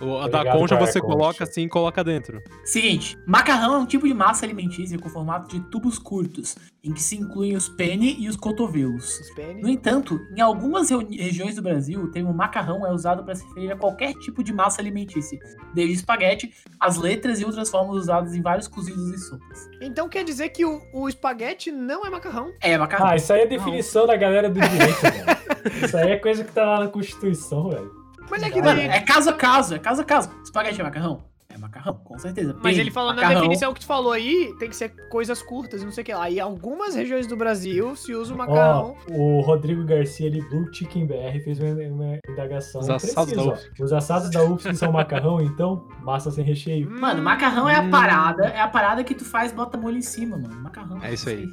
O, 0.00 0.18
a 0.18 0.28
da 0.28 0.44
concha 0.52 0.74
qual 0.74 0.80
é 0.80 0.82
a 0.82 0.86
você 0.86 1.00
concha. 1.00 1.12
coloca 1.16 1.44
assim 1.44 1.62
e 1.62 1.68
coloca 1.68 2.04
dentro. 2.04 2.42
Seguinte, 2.64 3.18
macarrão 3.26 3.74
é 3.74 3.78
um 3.78 3.86
tipo 3.86 4.06
de 4.06 4.12
massa 4.12 4.44
alimentícia 4.44 4.98
com 4.98 5.08
formato 5.08 5.48
de 5.48 5.60
tubos 5.68 5.98
curtos, 5.98 6.56
em 6.84 6.92
que 6.92 7.02
se 7.02 7.16
incluem 7.16 7.56
os 7.56 7.68
pene 7.68 8.16
e 8.18 8.28
os 8.28 8.36
cotovelos. 8.36 9.18
Os 9.20 9.30
pênis. 9.30 9.62
No 9.62 9.68
entanto, 9.68 10.20
em 10.36 10.40
algumas 10.40 10.90
regiões 10.90 11.56
do 11.56 11.62
Brasil, 11.62 12.00
o 12.00 12.10
termo 12.10 12.32
macarrão 12.32 12.86
é 12.86 12.92
usado 12.92 13.24
para 13.24 13.34
se 13.34 13.44
referir 13.46 13.72
a 13.72 13.76
qualquer 13.76 14.12
tipo 14.14 14.42
de 14.44 14.52
massa 14.52 14.80
alimentícia, 14.80 15.38
desde 15.74 15.94
espaguete, 15.94 16.52
as 16.78 16.96
letras 16.96 17.40
e 17.40 17.44
outras 17.44 17.70
formas 17.70 17.96
usadas 17.96 18.34
em 18.34 18.42
vários 18.42 18.68
cozidos 18.68 19.08
e 19.10 19.18
sopas. 19.18 19.68
Então 19.80 20.08
quer 20.08 20.24
dizer 20.24 20.50
que 20.50 20.64
o, 20.64 20.80
o 20.92 21.08
espaguete 21.08 21.70
não 21.70 22.04
é 22.04 22.10
macarrão. 22.10 22.52
É, 22.60 22.76
macarrão. 22.76 23.06
Ah, 23.06 23.16
isso 23.16 23.32
aí 23.32 23.42
é 23.42 23.46
definição 23.46 24.06
da 24.06 24.16
galera 24.16 24.48
do 24.50 24.60
direito, 24.60 25.00
velho. 25.00 25.84
Isso 25.84 25.96
aí 25.96 26.10
é 26.12 26.16
coisa 26.16 26.44
que 26.44 26.52
tá 26.52 26.64
lá 26.64 26.80
na 26.80 26.88
Constituição, 26.88 27.70
velho. 27.70 28.05
Mas 28.30 28.42
é 28.42 28.50
que 28.50 28.60
Mano, 28.62 28.80
é 28.80 29.00
caso 29.00 29.30
a 29.30 29.32
caso, 29.32 29.74
é 29.74 29.78
caso 29.78 30.00
a 30.02 30.04
caso. 30.04 30.30
Espaguete 30.42 30.80
é 30.80 30.84
macarrão? 30.84 31.22
É 31.48 31.58
macarrão, 31.58 31.94
com 32.04 32.18
certeza. 32.18 32.54
Mas 32.62 32.76
ele 32.76 32.90
falou 32.90 33.10
na 33.14 33.16
macarrão. 33.22 33.40
definição 33.40 33.72
que 33.72 33.80
tu 33.80 33.86
falou 33.86 34.12
aí, 34.12 34.54
tem 34.58 34.68
que 34.68 34.76
ser 34.76 34.90
coisas 35.08 35.40
curtas 35.40 35.80
e 35.80 35.84
não 35.86 35.92
sei 35.92 36.02
o 36.02 36.04
que 36.04 36.12
lá. 36.12 36.28
E 36.28 36.36
em 36.36 36.40
algumas 36.40 36.94
regiões 36.94 37.26
do 37.26 37.34
Brasil 37.34 37.96
se 37.96 38.12
usa 38.14 38.32
o 38.34 38.36
Ó, 38.36 38.38
macarrão. 38.38 38.96
o 39.08 39.40
Rodrigo 39.40 39.82
Garcia 39.84 40.28
ali, 40.28 40.42
Blue 40.50 40.68
Chicken 40.70 41.06
BR, 41.06 41.40
fez 41.42 41.58
uma, 41.58 41.70
uma 41.70 42.18
indagação 42.28 42.82
Os 42.82 42.90
assados 42.90 43.32
precisa, 43.32 43.70
da. 43.78 43.84
Os 43.84 43.92
assados 43.92 44.30
da 44.30 44.44
UFSC 44.44 44.74
são 44.74 44.92
macarrão, 44.92 45.40
então? 45.40 45.88
Massa 46.02 46.30
sem 46.30 46.44
recheio. 46.44 46.90
Mano, 46.90 47.22
macarrão 47.22 47.66
é 47.70 47.76
a 47.76 47.80
Hum. 47.80 47.90
parada, 47.90 48.44
é 48.48 48.60
a 48.60 48.68
parada 48.68 49.02
que 49.02 49.14
tu 49.14 49.24
faz, 49.24 49.50
bota 49.50 49.78
molho 49.78 49.96
em 49.96 50.02
cima, 50.02 50.36
mano. 50.36 50.54
Macarrão. 50.62 51.02
É 51.02 51.14
isso 51.14 51.30
aí. 51.30 51.46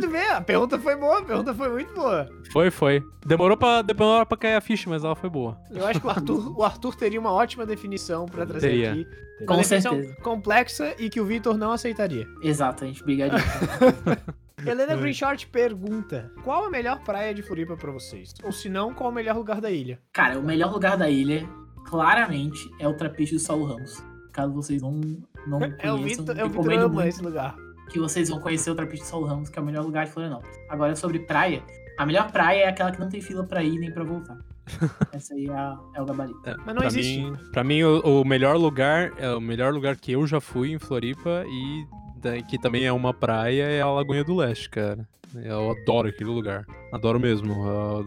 Tu 0.00 0.10
ver, 0.10 0.30
a 0.32 0.40
pergunta 0.40 0.78
foi 0.78 0.96
boa, 0.96 1.20
a 1.20 1.24
pergunta 1.24 1.54
foi 1.54 1.68
muito 1.68 1.94
boa. 1.94 2.28
Foi, 2.52 2.70
foi. 2.70 3.02
Demorou 3.24 3.56
pra, 3.56 3.80
demorou 3.82 4.26
pra 4.26 4.36
cair 4.36 4.56
a 4.56 4.60
ficha, 4.60 4.90
mas 4.90 5.04
ela 5.04 5.14
foi 5.14 5.30
boa. 5.30 5.56
Eu 5.70 5.86
acho 5.86 6.00
que 6.00 6.06
o 6.06 6.10
Arthur, 6.10 6.58
o 6.58 6.64
Arthur 6.64 6.96
teria 6.96 7.20
uma 7.20 7.32
ótima 7.32 7.64
definição 7.64 8.26
pra 8.26 8.44
trazer 8.44 8.68
Teria. 8.70 8.90
aqui. 8.92 9.06
Com 9.46 9.54
uma 9.54 9.62
definição 9.62 9.92
certeza. 9.94 10.16
complexa 10.20 10.94
e 10.98 11.08
que 11.08 11.20
o 11.20 11.24
Vitor 11.24 11.56
não 11.56 11.70
aceitaria. 11.70 12.26
Exato, 12.42 12.82
a 12.82 12.86
gente 12.88 13.04
brigaria. 13.04 13.38
Helena 14.66 14.94
É. 14.94 14.96
Greenshort 14.96 15.46
pergunta: 15.46 16.32
Qual 16.42 16.64
a 16.64 16.70
melhor 16.70 16.98
praia 17.04 17.32
de 17.32 17.42
Floripa 17.42 17.76
pra 17.76 17.92
vocês? 17.92 18.34
Ou 18.42 18.50
se 18.50 18.68
não, 18.68 18.92
qual 18.92 19.10
o 19.10 19.14
melhor 19.14 19.36
lugar 19.36 19.60
da 19.60 19.70
ilha? 19.70 20.00
Cara, 20.12 20.38
o 20.38 20.42
melhor 20.42 20.72
lugar 20.72 20.96
da 20.96 21.08
ilha, 21.08 21.48
claramente, 21.86 22.68
é 22.80 22.88
o 22.88 22.94
trapiche 22.94 23.34
do 23.34 23.40
Saulo 23.40 23.66
Ramos. 23.66 24.02
Caso 24.32 24.52
vocês 24.52 24.82
não, 24.82 25.00
não 25.46 25.62
É 25.78 25.92
o 25.92 25.98
conheçam, 25.98 26.24
é 26.36 26.44
o 26.44 26.48
Vitor 26.48 26.72
ama 26.72 26.88
muito 26.88 27.08
esse 27.08 27.22
lugar. 27.22 27.54
Que 27.88 27.98
vocês 27.98 28.28
vão 28.28 28.40
conhecer 28.40 28.70
o 28.70 28.74
trapiche 28.74 29.02
Saulo 29.04 29.26
Ramos, 29.26 29.48
que 29.48 29.58
é 29.58 29.62
o 29.62 29.64
melhor 29.64 29.84
lugar 29.84 30.06
de 30.06 30.12
Florianópolis. 30.12 30.56
Agora, 30.68 30.94
sobre 30.96 31.18
praia, 31.20 31.62
a 31.96 32.04
melhor 32.06 32.30
praia 32.30 32.64
é 32.64 32.68
aquela 32.68 32.90
que 32.92 33.00
não 33.00 33.08
tem 33.08 33.20
fila 33.20 33.44
pra 33.44 33.62
ir 33.62 33.78
nem 33.78 33.90
pra 33.92 34.04
voltar. 34.04 34.36
Essa 35.12 35.34
aí 35.34 35.46
é, 35.46 35.52
a- 35.52 35.78
é 35.94 36.02
o 36.02 36.04
gabarito. 36.04 36.40
É, 36.44 36.54
Mas 36.58 36.66
não 36.66 36.74
pra 36.76 36.86
existe. 36.86 37.20
Mim, 37.22 37.36
pra 37.52 37.64
mim, 37.64 37.82
o, 37.82 38.20
o 38.20 38.24
melhor 38.24 38.56
lugar, 38.56 39.12
é 39.16 39.30
o 39.30 39.40
melhor 39.40 39.72
lugar 39.72 39.96
que 39.96 40.12
eu 40.12 40.26
já 40.26 40.40
fui 40.40 40.70
em 40.72 40.78
Floripa 40.78 41.44
e 41.46 41.86
da- 42.20 42.40
que 42.42 42.58
também 42.58 42.84
é 42.84 42.92
uma 42.92 43.14
praia 43.14 43.62
é 43.64 43.80
a 43.80 43.90
Lagoinha 43.90 44.24
do 44.24 44.36
Leste, 44.36 44.68
cara. 44.68 45.08
Eu 45.44 45.70
adoro 45.72 46.08
aquele 46.08 46.30
lugar. 46.30 46.64
Adoro 46.92 47.20
mesmo. 47.20 47.52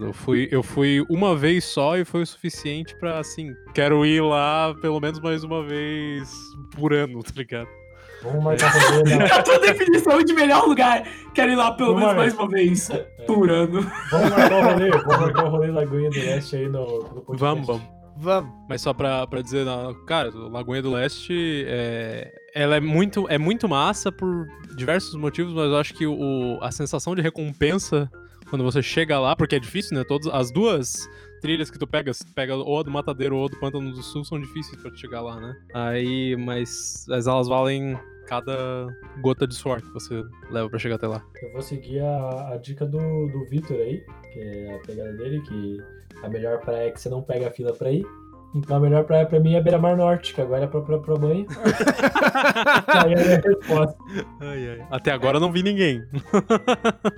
Eu, 0.02 0.12
fui, 0.12 0.48
eu 0.52 0.64
fui 0.64 1.06
uma 1.08 1.36
vez 1.36 1.64
só 1.64 1.96
e 1.96 2.04
foi 2.04 2.24
o 2.24 2.26
suficiente 2.26 2.96
pra, 2.96 3.20
assim, 3.20 3.54
quero 3.76 4.04
ir 4.04 4.22
lá 4.22 4.74
pelo 4.82 5.00
menos 5.00 5.20
mais 5.20 5.44
uma 5.44 5.64
vez 5.64 6.32
por 6.76 6.94
ano, 6.94 7.22
tá 7.22 7.32
ligado? 7.36 7.68
Vamos 8.24 8.44
marcar 8.44 8.72
rolê 8.72 9.16
na... 9.16 9.26
A 9.26 9.44
tua 9.44 9.60
definição 9.60 10.24
de 10.24 10.34
melhor 10.34 10.68
lugar. 10.68 11.04
Quero 11.34 11.52
ir 11.52 11.56
lá 11.56 11.72
pelo 11.72 11.94
Vamos 11.96 12.02
menos 12.02 12.18
mais 12.18 12.34
uma 12.34 12.48
vez 12.48 12.90
por 13.26 13.50
ano. 13.50 13.82
Vamos 14.12 14.30
marcar 14.30 14.58
o 14.58 14.72
rolê, 14.72 14.90
vamos 14.92 15.20
marcar 15.20 15.46
o 15.46 15.50
rolê 15.50 15.72
Lagoinha 15.72 16.10
do 16.10 16.20
Leste 16.20 16.56
aí 16.56 16.70
no, 16.70 16.86
no 16.86 17.22
podcast. 17.22 17.40
Vamos, 17.40 17.68
vamos. 17.68 17.84
Vamos. 18.18 18.52
Mas 18.70 18.82
só 18.82 18.94
pra, 18.94 19.26
pra 19.26 19.42
dizer, 19.42 19.66
cara, 20.06 20.30
Lagoinha 20.34 20.84
do 20.84 20.92
Leste, 20.92 21.66
é, 21.68 22.32
ela 22.54 22.76
é 22.76 22.80
muito, 22.80 23.26
é 23.30 23.38
muito 23.38 23.68
massa 23.68 24.12
por 24.12 24.46
diversos 24.76 25.16
motivos, 25.16 25.54
mas 25.54 25.66
eu 25.66 25.78
acho 25.78 25.94
que 25.94 26.06
o, 26.06 26.60
a 26.62 26.72
sensação 26.72 27.16
de 27.16 27.22
recompensa 27.22 28.10
quando 28.50 28.64
você 28.64 28.84
chega 28.84 29.18
lá, 29.18 29.36
porque 29.36 29.56
é 29.56 29.60
difícil, 29.60 29.98
né? 29.98 30.04
Todas 30.04 30.28
as 30.28 30.52
duas 30.52 31.10
trilhas 31.42 31.70
que 31.70 31.80
tu 31.80 31.88
pega, 31.88 32.12
pega 32.36 32.56
ou 32.56 32.80
a 32.80 32.84
do 32.84 32.92
Matadeiro 32.92 33.36
ou 33.36 33.46
a 33.46 33.50
do 33.50 33.60
Pântano 33.60 33.92
do 33.92 34.04
Sul, 34.04 34.24
são 34.24 34.40
difíceis 34.40 34.80
pra 34.82 34.92
te 34.92 35.00
chegar 35.00 35.22
lá, 35.22 35.40
né? 35.40 35.56
Aí, 35.74 36.36
mas, 36.38 37.06
mas 37.10 37.28
elas 37.28 37.48
valem 37.48 38.00
cada 38.28 38.88
gota 39.20 39.46
de 39.46 39.56
suor 39.56 39.82
que 39.82 39.92
você 39.92 40.24
leva 40.50 40.70
pra 40.70 40.80
chegar 40.80 40.96
até 40.96 41.08
lá. 41.08 41.22
Eu 41.42 41.52
vou 41.52 41.62
seguir 41.62 42.00
a, 42.00 42.54
a 42.54 42.58
dica 42.58 42.86
do, 42.86 43.28
do 43.28 43.46
Vitor 43.50 43.76
aí, 43.76 44.02
que 44.32 44.40
é 44.40 44.76
a 44.76 44.80
pegada 44.80 45.12
dele, 45.14 45.42
que 45.42 45.78
a 46.24 46.30
melhor 46.30 46.60
praia 46.60 46.88
é 46.88 46.92
que 46.92 47.02
você 47.02 47.10
não 47.10 47.22
pega 47.22 47.48
a 47.48 47.52
fila 47.52 47.74
pra 47.74 47.92
ir. 47.92 48.06
Então 48.54 48.78
a 48.78 48.80
melhor 48.80 49.06
praia 49.06 49.26
pra 49.26 49.40
mim 49.40 49.56
é 49.56 49.62
Beira 49.62 49.78
Mar 49.80 49.96
Norte, 49.96 50.34
que 50.34 50.42
agora 50.42 50.66
é 50.66 50.68
pra, 50.68 50.82
pra, 50.82 51.00
pra 51.00 51.16
mãe. 51.18 51.46
aí 52.88 53.14
é 53.14 53.22
a 53.22 53.26
minha 53.26 53.42
resposta. 53.42 53.98
Até 54.90 55.12
agora 55.12 55.38
eu 55.38 55.42
não 55.42 55.52
vi 55.52 55.64
ninguém. 55.64 56.04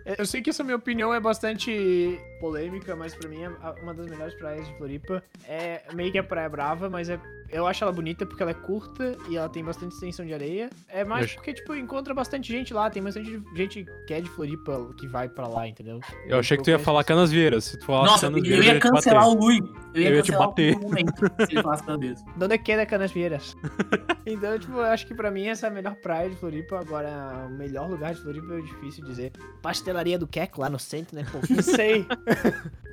É, 0.05 0.21
Eu 0.21 0.25
sei 0.25 0.41
que 0.41 0.49
essa 0.51 0.63
minha 0.63 0.75
opinião 0.75 1.13
é 1.13 1.19
bastante 1.19 2.19
polêmica, 2.39 2.95
mas 2.95 3.15
pra 3.15 3.27
mim 3.27 3.43
é 3.43 3.49
uma 3.81 3.93
das 3.93 4.07
melhores 4.07 4.33
praias 4.35 4.67
de 4.67 4.77
Floripa. 4.77 5.23
É 5.47 5.81
meio 5.93 6.11
que 6.11 6.17
a 6.17 6.23
Praia 6.23 6.49
Brava, 6.49 6.89
mas 6.89 7.09
é, 7.09 7.19
eu 7.49 7.65
acho 7.65 7.83
ela 7.83 7.91
bonita 7.93 8.25
porque 8.25 8.43
ela 8.43 8.51
é 8.51 8.55
curta 8.55 9.15
e 9.29 9.37
ela 9.37 9.49
tem 9.49 9.63
bastante 9.63 9.93
extensão 9.93 10.25
de 10.25 10.33
areia. 10.33 10.69
É 10.89 11.03
mais 11.03 11.33
porque, 11.33 11.53
tipo, 11.53 11.73
encontra 11.75 12.13
bastante 12.13 12.51
gente 12.51 12.73
lá. 12.73 12.89
Tem 12.89 13.01
bastante 13.01 13.41
gente 13.55 13.85
que 14.07 14.13
é 14.13 14.21
de 14.21 14.29
Floripa 14.29 14.93
que 14.99 15.07
vai 15.07 15.29
pra 15.29 15.47
lá, 15.47 15.67
entendeu? 15.67 15.99
Eu 16.27 16.39
achei 16.39 16.57
que 16.57 16.63
tu 16.63 16.69
ia 16.69 16.79
falar 16.79 17.03
Canas 17.03 17.31
Vieiras. 17.31 17.65
Se 17.65 17.79
tu 17.79 17.85
falasse 17.85 18.11
Nossa, 18.11 18.27
Canas 18.29 18.49
eu 18.49 18.63
ia 18.63 18.79
cancelar 18.79 19.27
o 19.27 19.33
Lui. 19.33 19.59
Eu 19.93 20.01
ia, 20.01 20.09
Eu 20.09 20.15
ia 20.15 20.21
te 20.21 20.31
bater. 20.31 20.77
O 21.25 21.29
momento 21.31 21.45
se 21.47 21.53
ele 21.53 21.63
falasse 21.63 21.83
pra 21.83 21.97
Deus. 21.97 22.23
Donde 22.37 22.57
queda 22.57 22.85
Canasvieiras. 22.85 23.55
então, 24.25 24.57
tipo, 24.59 24.73
eu 24.73 24.83
acho 24.85 25.05
que 25.07 25.13
pra 25.13 25.31
mim 25.31 25.47
essa 25.47 25.67
é 25.67 25.69
a 25.69 25.73
melhor 25.73 25.95
praia 25.95 26.29
de 26.29 26.35
Floripa. 26.35 26.79
Agora, 26.79 27.47
o 27.47 27.53
melhor 27.53 27.89
lugar 27.89 28.13
de 28.13 28.21
Floripa 28.21 28.53
é 28.53 28.61
difícil 28.61 29.03
dizer. 29.05 29.31
Pastelaria 29.61 30.17
do 30.17 30.27
Queco, 30.27 30.61
lá 30.61 30.69
no 30.69 30.79
centro, 30.79 31.15
né? 31.15 31.25
Pô, 31.31 31.39
não 31.53 31.61
sei. 31.63 32.05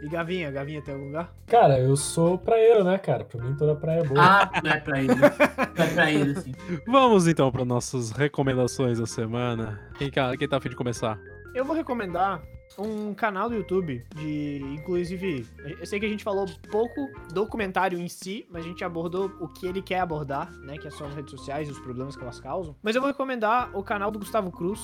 e 0.03 0.09
Gavinha? 0.09 0.51
Gavinha 0.51 0.83
tem 0.83 0.95
algum 0.95 1.07
lugar? 1.07 1.33
Cara, 1.47 1.79
eu 1.79 1.97
sou 1.97 2.39
praieiro, 2.39 2.85
né, 2.85 2.99
cara? 2.99 3.25
Pra 3.25 3.43
mim 3.43 3.55
toda 3.57 3.75
praia 3.75 4.01
é 4.01 4.05
boa. 4.05 4.21
Ah, 4.21 4.61
não 4.63 4.71
é 4.71 4.81
pra 4.81 4.99
ele. 5.01 5.15
Não 5.15 5.85
é 5.85 5.89
pra 5.95 6.11
ele, 6.11 6.39
assim. 6.39 6.53
Vamos 6.87 7.27
então 7.27 7.51
para 7.51 7.65
nossas 7.65 8.11
recomendações 8.13 8.99
da 8.99 9.07
semana. 9.07 9.81
Quem, 9.99 10.11
ca- 10.11 10.37
quem 10.37 10.49
tá 10.49 10.57
afim 10.59 10.69
de 10.69 10.77
começar? 10.77 11.19
Eu 11.55 11.65
vou 11.65 11.75
recomendar 11.75 12.41
um 12.81 13.15
canal 13.15 13.49
do 13.49 13.55
YouTube 13.55 14.05
de, 14.15 14.61
inclusive, 14.75 15.47
eu 15.79 15.87
sei 15.87 16.01
que 16.01 16.07
a 16.07 16.09
gente 16.09 16.25
falou 16.25 16.47
pouco 16.71 17.09
documentário 17.33 17.99
em 17.99 18.09
si, 18.09 18.47
mas 18.51 18.65
a 18.65 18.69
gente 18.69 18.85
abordou 18.85 19.33
o 19.41 19.49
que 19.49 19.67
ele 19.67 19.83
quer 19.83 20.01
abordar, 20.01 20.51
né, 20.61 20.79
que 20.79 20.91
são 20.91 21.07
as 21.07 21.15
redes 21.15 21.31
sociais 21.31 21.69
e 21.69 21.71
os 21.73 21.79
problemas 21.79 22.17
que 22.17 22.23
elas 22.23 22.41
causam. 22.41 22.75
Mas 22.83 22.95
eu 22.95 23.01
vou 23.01 23.11
recomendar 23.11 23.71
o 23.77 23.83
canal 23.83 24.11
do 24.11 24.19
Gustavo 24.19 24.51
Cruz, 24.51 24.81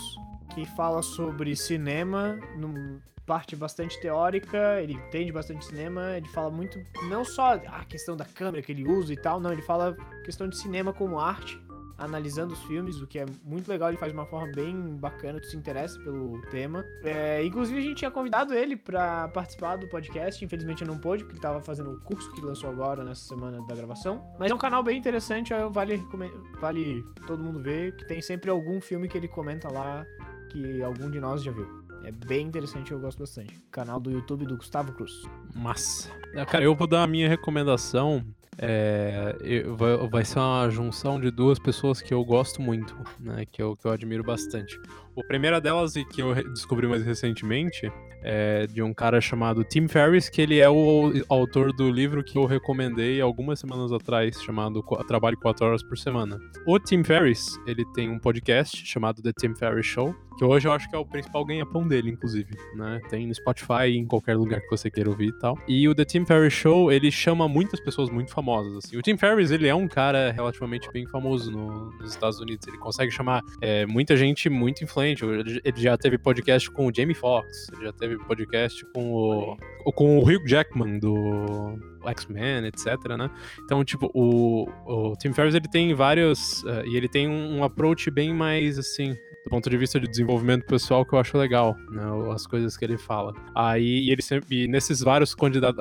que 0.54 0.64
fala 0.64 1.02
sobre 1.02 1.54
cinema, 1.56 2.38
num 2.56 3.00
parte 3.26 3.56
bastante 3.56 4.00
teórica, 4.00 4.80
ele 4.80 4.92
entende 4.92 5.32
bastante 5.32 5.64
cinema, 5.64 6.16
ele 6.16 6.28
fala 6.28 6.48
muito, 6.48 6.78
não 7.08 7.24
só 7.24 7.54
a 7.54 7.84
questão 7.84 8.16
da 8.16 8.24
câmera 8.24 8.62
que 8.62 8.70
ele 8.70 8.88
usa 8.88 9.12
e 9.12 9.16
tal, 9.16 9.40
não, 9.40 9.52
ele 9.52 9.62
fala 9.62 9.96
questão 10.24 10.48
de 10.48 10.56
cinema 10.56 10.92
como 10.92 11.18
arte, 11.18 11.60
analisando 11.98 12.52
os 12.52 12.62
filmes, 12.64 13.00
o 13.00 13.06
que 13.06 13.18
é 13.18 13.26
muito 13.44 13.68
legal, 13.68 13.88
ele 13.88 13.98
faz 13.98 14.12
de 14.12 14.18
uma 14.18 14.26
forma 14.26 14.50
bem 14.52 14.96
bacana, 14.96 15.40
tu 15.40 15.46
se 15.46 15.56
interessa 15.56 15.98
pelo 16.00 16.40
tema. 16.50 16.84
É, 17.02 17.44
inclusive, 17.44 17.78
a 17.78 17.82
gente 17.82 17.96
tinha 17.96 18.10
convidado 18.10 18.52
ele 18.54 18.76
pra 18.76 19.28
participar 19.28 19.76
do 19.76 19.88
podcast, 19.88 20.44
infelizmente 20.44 20.82
eu 20.82 20.88
não 20.88 20.98
pôde, 20.98 21.24
porque 21.24 21.36
ele 21.36 21.42
tava 21.42 21.60
fazendo 21.60 21.92
o 21.92 22.00
curso 22.00 22.30
que 22.32 22.40
lançou 22.40 22.70
agora, 22.70 23.04
nessa 23.04 23.26
semana 23.26 23.64
da 23.66 23.74
gravação. 23.74 24.24
Mas 24.38 24.50
é 24.50 24.54
um 24.54 24.58
canal 24.58 24.82
bem 24.82 24.98
interessante, 24.98 25.52
vale, 25.70 26.02
vale 26.60 27.02
todo 27.26 27.42
mundo 27.42 27.60
ver, 27.62 27.96
que 27.96 28.06
tem 28.06 28.20
sempre 28.20 28.50
algum 28.50 28.80
filme 28.80 29.08
que 29.08 29.16
ele 29.16 29.28
comenta 29.28 29.70
lá, 29.72 30.04
que 30.50 30.82
algum 30.82 31.10
de 31.10 31.20
nós 31.20 31.42
já 31.42 31.52
viu. 31.52 31.86
É 32.04 32.12
bem 32.12 32.46
interessante, 32.46 32.92
eu 32.92 33.00
gosto 33.00 33.18
bastante. 33.18 33.52
Canal 33.70 33.98
do 33.98 34.12
YouTube 34.12 34.46
do 34.46 34.56
Gustavo 34.56 34.92
Cruz. 34.92 35.12
Massa. 35.52 36.08
Cara, 36.48 36.62
eu 36.62 36.72
vou 36.72 36.86
dar 36.86 37.02
a 37.02 37.06
minha 37.06 37.28
recomendação. 37.28 38.24
É, 38.58 39.36
eu- 39.40 39.76
vai, 39.76 39.96
vai 40.08 40.24
ser 40.24 40.38
uma 40.38 40.68
junção 40.70 41.20
de 41.20 41.30
duas 41.30 41.58
pessoas 41.58 42.00
que 42.00 42.12
eu 42.14 42.24
gosto 42.24 42.60
muito, 42.62 42.96
né? 43.20 43.44
Que 43.50 43.62
eu, 43.62 43.76
que 43.76 43.86
eu 43.86 43.90
admiro 43.90 44.24
bastante. 44.24 44.78
A 45.18 45.26
primeira 45.26 45.60
delas, 45.60 45.96
e 45.96 46.04
que 46.04 46.20
eu 46.22 46.34
descobri 46.52 46.86
mais 46.86 47.04
recentemente, 47.04 47.90
é 48.22 48.66
de 48.66 48.82
um 48.82 48.92
cara 48.92 49.20
chamado 49.20 49.62
Tim 49.62 49.86
Ferriss, 49.86 50.28
que 50.28 50.42
ele 50.42 50.58
é 50.58 50.68
o 50.68 51.12
autor 51.28 51.72
do 51.72 51.90
livro 51.90 52.24
que 52.24 52.36
eu 52.36 52.44
recomendei 52.44 53.20
algumas 53.20 53.60
semanas 53.60 53.92
atrás, 53.92 54.40
chamado 54.42 54.82
Trabalho 55.06 55.36
4 55.38 55.64
Horas 55.66 55.82
por 55.82 55.96
Semana. 55.96 56.38
O 56.66 56.78
Tim 56.78 57.04
Ferriss, 57.04 57.58
ele 57.66 57.84
tem 57.94 58.10
um 58.10 58.18
podcast 58.18 58.84
chamado 58.84 59.22
The 59.22 59.30
Tim 59.38 59.54
Ferriss 59.54 59.86
Show, 59.86 60.14
que 60.36 60.44
hoje 60.44 60.66
eu 60.68 60.72
acho 60.72 60.88
que 60.90 60.94
é 60.96 60.98
o 60.98 61.06
principal 61.06 61.44
ganha-pão 61.46 61.86
dele, 61.88 62.10
inclusive, 62.10 62.50
né? 62.74 63.00
Tem 63.08 63.26
no 63.26 63.34
Spotify, 63.34 63.96
em 63.96 64.04
qualquer 64.04 64.36
lugar 64.36 64.60
que 64.60 64.68
você 64.68 64.90
queira 64.90 65.08
ouvir 65.08 65.28
e 65.28 65.38
tal. 65.38 65.56
E 65.66 65.88
o 65.88 65.94
The 65.94 66.04
Tim 66.04 66.26
Ferriss 66.26 66.52
Show, 66.52 66.92
ele 66.92 67.10
chama 67.10 67.48
muitas 67.48 67.80
pessoas 67.80 68.10
muito 68.10 68.32
famosas, 68.32 68.76
assim. 68.84 68.96
O 68.98 69.02
Tim 69.02 69.16
Ferriss, 69.16 69.50
ele 69.50 69.66
é 69.68 69.74
um 69.74 69.88
cara 69.88 70.30
relativamente 70.32 70.90
bem 70.92 71.06
famoso 71.06 71.50
no- 71.50 71.90
nos 71.92 72.10
Estados 72.10 72.38
Unidos. 72.40 72.66
Ele 72.66 72.76
consegue 72.76 73.10
chamar 73.10 73.42
é, 73.62 73.86
muita 73.86 74.14
gente 74.16 74.50
muito 74.50 74.82
influente. 74.84 75.05
Ele, 75.12 75.60
ele 75.64 75.80
já 75.80 75.96
teve 75.96 76.18
podcast 76.18 76.70
com 76.70 76.86
o 76.86 76.92
Jamie 76.94 77.14
Foxx, 77.14 77.66
já 77.82 77.92
teve 77.92 78.18
podcast 78.18 78.84
com 78.92 79.12
o, 79.12 79.92
com 79.92 80.18
o 80.18 80.22
Hugh 80.22 80.46
Jackman 80.46 80.98
do 80.98 81.78
X-Men, 82.04 82.66
etc, 82.66 82.86
né? 83.18 83.30
Então, 83.64 83.84
tipo, 83.84 84.10
o, 84.14 84.68
o 84.86 85.16
Tim 85.16 85.32
Ferriss, 85.32 85.54
ele 85.54 85.68
tem 85.68 85.94
vários... 85.94 86.64
eh, 86.66 86.84
e 86.86 86.96
ele 86.96 87.08
tem 87.08 87.28
um, 87.28 87.58
um 87.58 87.64
approach 87.64 88.10
bem 88.10 88.32
mais, 88.32 88.78
assim, 88.78 89.14
do 89.46 89.50
ponto 89.50 89.70
de 89.70 89.76
vista 89.76 90.00
de 90.00 90.08
desenvolvimento 90.08 90.66
pessoal 90.66 91.06
que 91.06 91.14
eu 91.14 91.20
acho 91.20 91.38
legal, 91.38 91.76
né? 91.88 92.02
As 92.34 92.48
coisas 92.48 92.76
que 92.76 92.84
ele 92.84 92.98
fala. 92.98 93.32
Aí, 93.54 94.10
ele 94.10 94.20
sempre... 94.20 94.64
E 94.64 94.66
nesses 94.66 95.00
vários 95.00 95.36
candidatos... 95.36 95.80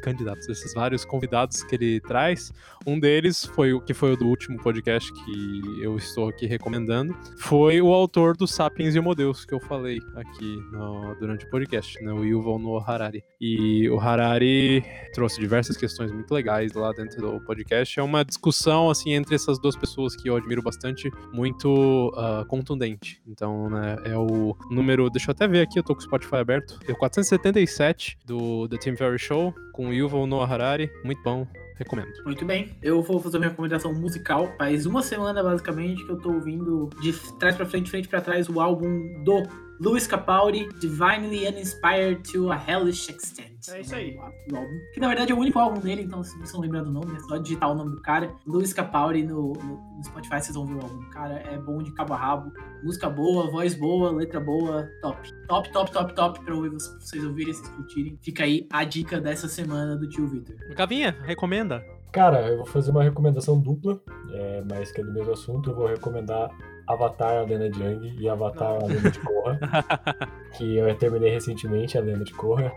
candidatos, 0.00 0.48
esses 0.48 0.72
vários 0.72 1.04
convidados 1.04 1.64
que 1.64 1.74
ele 1.74 2.00
traz, 2.00 2.52
um 2.86 3.00
deles 3.00 3.44
foi 3.44 3.72
o 3.72 3.80
que 3.80 3.92
foi 3.92 4.12
o 4.12 4.16
do 4.16 4.28
último 4.28 4.62
podcast 4.62 5.12
que 5.12 5.62
eu 5.82 5.96
estou 5.96 6.28
aqui 6.28 6.46
recomendando, 6.46 7.12
foi 7.36 7.82
o 7.82 7.92
autor 7.92 8.36
do 8.36 8.46
Sapiens 8.46 8.94
e 8.94 9.00
Homo 9.00 9.12
Deus, 9.12 9.44
que 9.44 9.52
eu 9.52 9.60
falei 9.60 9.98
aqui 10.14 10.56
no- 10.70 11.16
durante 11.16 11.46
o 11.46 11.50
podcast, 11.50 12.00
né? 12.04 12.12
O 12.12 12.24
Yuval 12.24 12.60
Noah 12.60 12.92
Harari. 12.92 13.24
E 13.40 13.90
o 13.90 13.98
Harari 13.98 14.84
trouxe 15.12 15.40
diversas 15.40 15.76
questões 15.76 16.12
muito 16.12 16.32
legais 16.32 16.74
lá 16.74 16.92
dentro 16.92 17.20
do 17.20 17.40
podcast. 17.40 17.98
É 17.98 18.02
uma 18.04 18.24
discussão, 18.24 18.88
assim, 18.88 19.14
entre 19.14 19.34
essas 19.34 19.58
duas 19.58 19.74
pessoas 19.74 20.14
que 20.14 20.30
eu 20.30 20.36
admiro 20.36 20.62
bastante, 20.62 21.10
muito 21.32 22.12
ah, 22.16 22.44
contundente. 22.46 22.99
Então, 23.26 23.68
né, 23.70 23.96
é 24.04 24.16
o 24.16 24.56
número... 24.70 25.08
Deixa 25.10 25.30
eu 25.30 25.32
até 25.32 25.46
ver 25.46 25.62
aqui, 25.62 25.78
eu 25.78 25.82
tô 25.82 25.94
com 25.94 26.00
o 26.00 26.04
Spotify 26.04 26.36
aberto. 26.36 26.78
É 26.86 26.92
o 26.92 26.96
477 26.96 28.18
do 28.24 28.68
The 28.68 28.76
Tim 28.76 28.96
Ferriss 28.96 29.22
Show, 29.22 29.54
com 29.72 29.92
Yuval 29.92 30.26
Noah 30.26 30.52
Harari. 30.52 30.90
Muito 31.04 31.22
bom, 31.22 31.46
recomendo. 31.76 32.12
Muito 32.24 32.44
bem. 32.44 32.76
Eu 32.82 33.02
vou 33.02 33.20
fazer 33.20 33.38
minha 33.38 33.50
recomendação 33.50 33.92
musical. 33.94 34.52
Faz 34.58 34.86
uma 34.86 35.02
semana, 35.02 35.42
basicamente, 35.42 36.04
que 36.04 36.12
eu 36.12 36.18
tô 36.18 36.32
ouvindo 36.32 36.90
de 37.00 37.12
trás 37.38 37.56
pra 37.56 37.66
frente, 37.66 37.90
frente 37.90 38.08
pra 38.08 38.20
trás, 38.20 38.48
o 38.48 38.60
álbum 38.60 39.22
do 39.24 39.42
Louis 39.80 40.06
Capaldi, 40.06 40.68
Divinely 40.78 41.48
Uninspired 41.48 42.22
to 42.30 42.52
a 42.52 42.56
Hellish 42.56 43.10
Extent. 43.10 43.48
É 43.70 43.80
isso 43.80 43.94
aí. 43.94 44.14
O 44.14 44.56
álbum, 44.56 44.78
que 44.92 45.00
na 45.00 45.08
verdade 45.08 45.32
é 45.32 45.34
o 45.34 45.38
único 45.38 45.58
álbum 45.58 45.80
dele, 45.80 46.02
então 46.02 46.22
se 46.22 46.36
vocês 46.36 46.52
não 46.52 46.60
lembram 46.60 46.84
do 46.84 46.90
nome, 46.90 47.16
é 47.16 47.20
só 47.20 47.38
digitar 47.38 47.70
o 47.70 47.74
nome 47.74 47.92
do 47.92 48.02
cara. 48.02 48.30
Louis 48.46 48.74
Capaldi 48.74 49.22
no, 49.22 49.54
no, 49.54 49.96
no 49.96 50.04
Spotify, 50.04 50.40
vocês 50.40 50.54
vão 50.54 50.66
ver 50.66 50.74
o 50.74 50.82
álbum. 50.82 51.00
Cara, 51.10 51.34
é 51.50 51.56
bom 51.56 51.82
de 51.82 51.94
cabo 51.94 52.12
a 52.12 52.16
rabo. 52.18 52.52
Música 52.82 53.08
boa, 53.08 53.50
voz 53.50 53.74
boa, 53.74 54.10
letra 54.10 54.38
boa, 54.38 54.86
top. 55.00 55.32
Top, 55.48 55.72
top, 55.72 55.92
top, 55.92 56.14
top, 56.14 56.40
pra 56.44 56.54
vocês 56.54 57.24
ouvirem, 57.24 57.54
vocês 57.54 57.68
curtirem. 57.68 58.18
Fica 58.22 58.44
aí 58.44 58.66
a 58.70 58.84
dica 58.84 59.18
dessa 59.18 59.48
semana 59.48 59.96
do 59.96 60.06
tio 60.06 60.28
Victor. 60.28 60.56
Gavinha, 60.74 61.16
recomenda. 61.22 61.82
Cara, 62.12 62.48
eu 62.48 62.58
vou 62.58 62.66
fazer 62.66 62.90
uma 62.90 63.04
recomendação 63.04 63.58
dupla, 63.58 64.00
é, 64.32 64.62
mas 64.68 64.90
que 64.92 65.00
é 65.00 65.04
do 65.04 65.12
mesmo 65.12 65.32
assunto. 65.32 65.70
Eu 65.70 65.76
vou 65.76 65.86
recomendar 65.86 66.50
Avatar, 66.92 67.38
a 67.38 67.42
Lenda 67.42 67.70
de 67.70 67.82
Yang 67.82 68.16
e 68.22 68.28
Avatar, 68.28 68.76
a 68.82 68.86
Lenda 68.86 69.10
de 69.10 69.18
Korra, 69.20 69.58
que 70.56 70.76
eu 70.76 70.94
terminei 70.96 71.30
recentemente, 71.30 71.96
a 71.96 72.00
Lenda 72.00 72.24
de 72.24 72.32
Korra. 72.34 72.72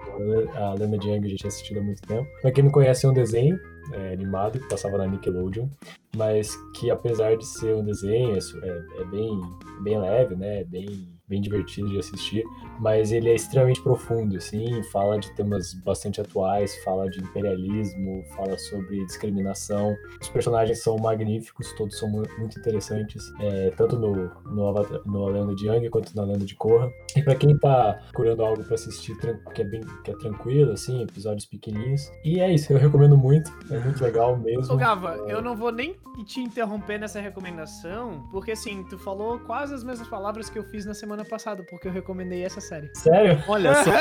A 0.55 0.73
Lenda 0.73 0.97
de 0.97 1.09
Yang 1.09 1.25
eu 1.25 1.31
já 1.31 1.37
tinha 1.37 1.47
assistido 1.49 1.79
há 1.79 1.83
muito 1.83 2.01
tempo. 2.01 2.27
Pra 2.41 2.51
quem 2.51 2.63
não 2.63 2.71
conhece, 2.71 3.05
é 3.05 3.09
um 3.09 3.13
desenho 3.13 3.59
é, 3.93 4.13
animado 4.13 4.59
que 4.59 4.69
passava 4.69 4.97
na 4.97 5.07
Nickelodeon, 5.07 5.67
mas 6.15 6.55
que 6.75 6.89
apesar 6.89 7.35
de 7.35 7.45
ser 7.45 7.75
um 7.75 7.83
desenho, 7.83 8.35
é, 8.35 8.39
é- 8.67 9.01
é 9.01 9.05
bem, 9.05 9.41
bem 9.81 9.99
leve, 9.99 10.35
né? 10.35 10.61
É 10.61 10.63
bem 10.63 11.12
bem 11.27 11.41
divertido 11.41 11.89
de 11.89 11.99
assistir, 11.99 12.43
mas 12.79 13.11
ele 13.11 13.29
é 13.29 13.35
extremamente 13.35 13.81
profundo, 13.81 14.35
assim, 14.37 14.83
fala 14.91 15.17
de 15.17 15.33
temas 15.35 15.73
bastante 15.73 16.19
atuais, 16.19 16.75
fala 16.83 17.09
de 17.09 17.19
imperialismo, 17.19 18.23
fala 18.35 18.57
sobre 18.57 19.05
discriminação. 19.05 19.95
Os 20.21 20.29
personagens 20.29 20.83
são 20.83 20.97
magníficos, 20.97 21.73
todos 21.73 21.97
são 21.97 22.09
muito 22.09 22.59
interessantes, 22.59 23.23
é, 23.39 23.71
tanto 23.71 23.97
no, 23.97 24.31
no, 24.45 24.67
Avatar, 24.67 25.01
no 25.05 25.25
Lenda 25.27 25.55
de 25.55 25.67
Yang 25.67 25.89
quanto 25.89 26.15
na 26.15 26.23
Lenda 26.23 26.45
de 26.45 26.55
Korra. 26.55 26.91
E 27.15 27.21
para 27.21 27.35
quem 27.35 27.57
tá 27.57 27.99
procurando 28.11 28.43
algo 28.43 28.63
para 28.63 28.75
assistir 28.75 29.15
que 29.53 29.61
é 29.61 29.65
bem 29.65 29.81
que 30.03 30.11
é 30.11 30.15
tranquilo, 30.17 30.71
assim, 30.71 31.01
episódios 31.01 31.45
pequenininhos. 31.45 32.11
E 32.23 32.39
é 32.39 32.53
isso, 32.53 32.71
eu 32.73 32.77
recomendo 32.77 33.17
muito, 33.17 33.51
é 33.71 33.79
muito 33.79 34.03
legal 34.03 34.37
mesmo. 34.37 34.73
Ô 34.73 34.77
Gava, 34.77 35.15
eu 35.27 35.41
não 35.41 35.55
vou 35.55 35.71
nem 35.71 35.95
te 36.25 36.39
interromper 36.39 36.97
nessa 36.97 37.19
recomendação, 37.19 38.27
porque 38.31 38.51
assim, 38.51 38.83
tu 38.83 38.97
falou 38.97 39.39
quase 39.39 39.73
as 39.73 39.83
mesmas 39.83 40.07
palavras 40.07 40.49
que 40.49 40.57
eu 40.57 40.63
fiz 40.63 40.85
na 40.85 40.93
semana 40.93 41.12
passada, 41.23 41.63
porque 41.69 41.87
eu 41.87 41.91
recomendei 41.91 42.43
essa 42.43 42.59
série. 42.59 42.89
Sério? 42.95 43.43
Olha 43.47 43.75
só. 43.83 43.91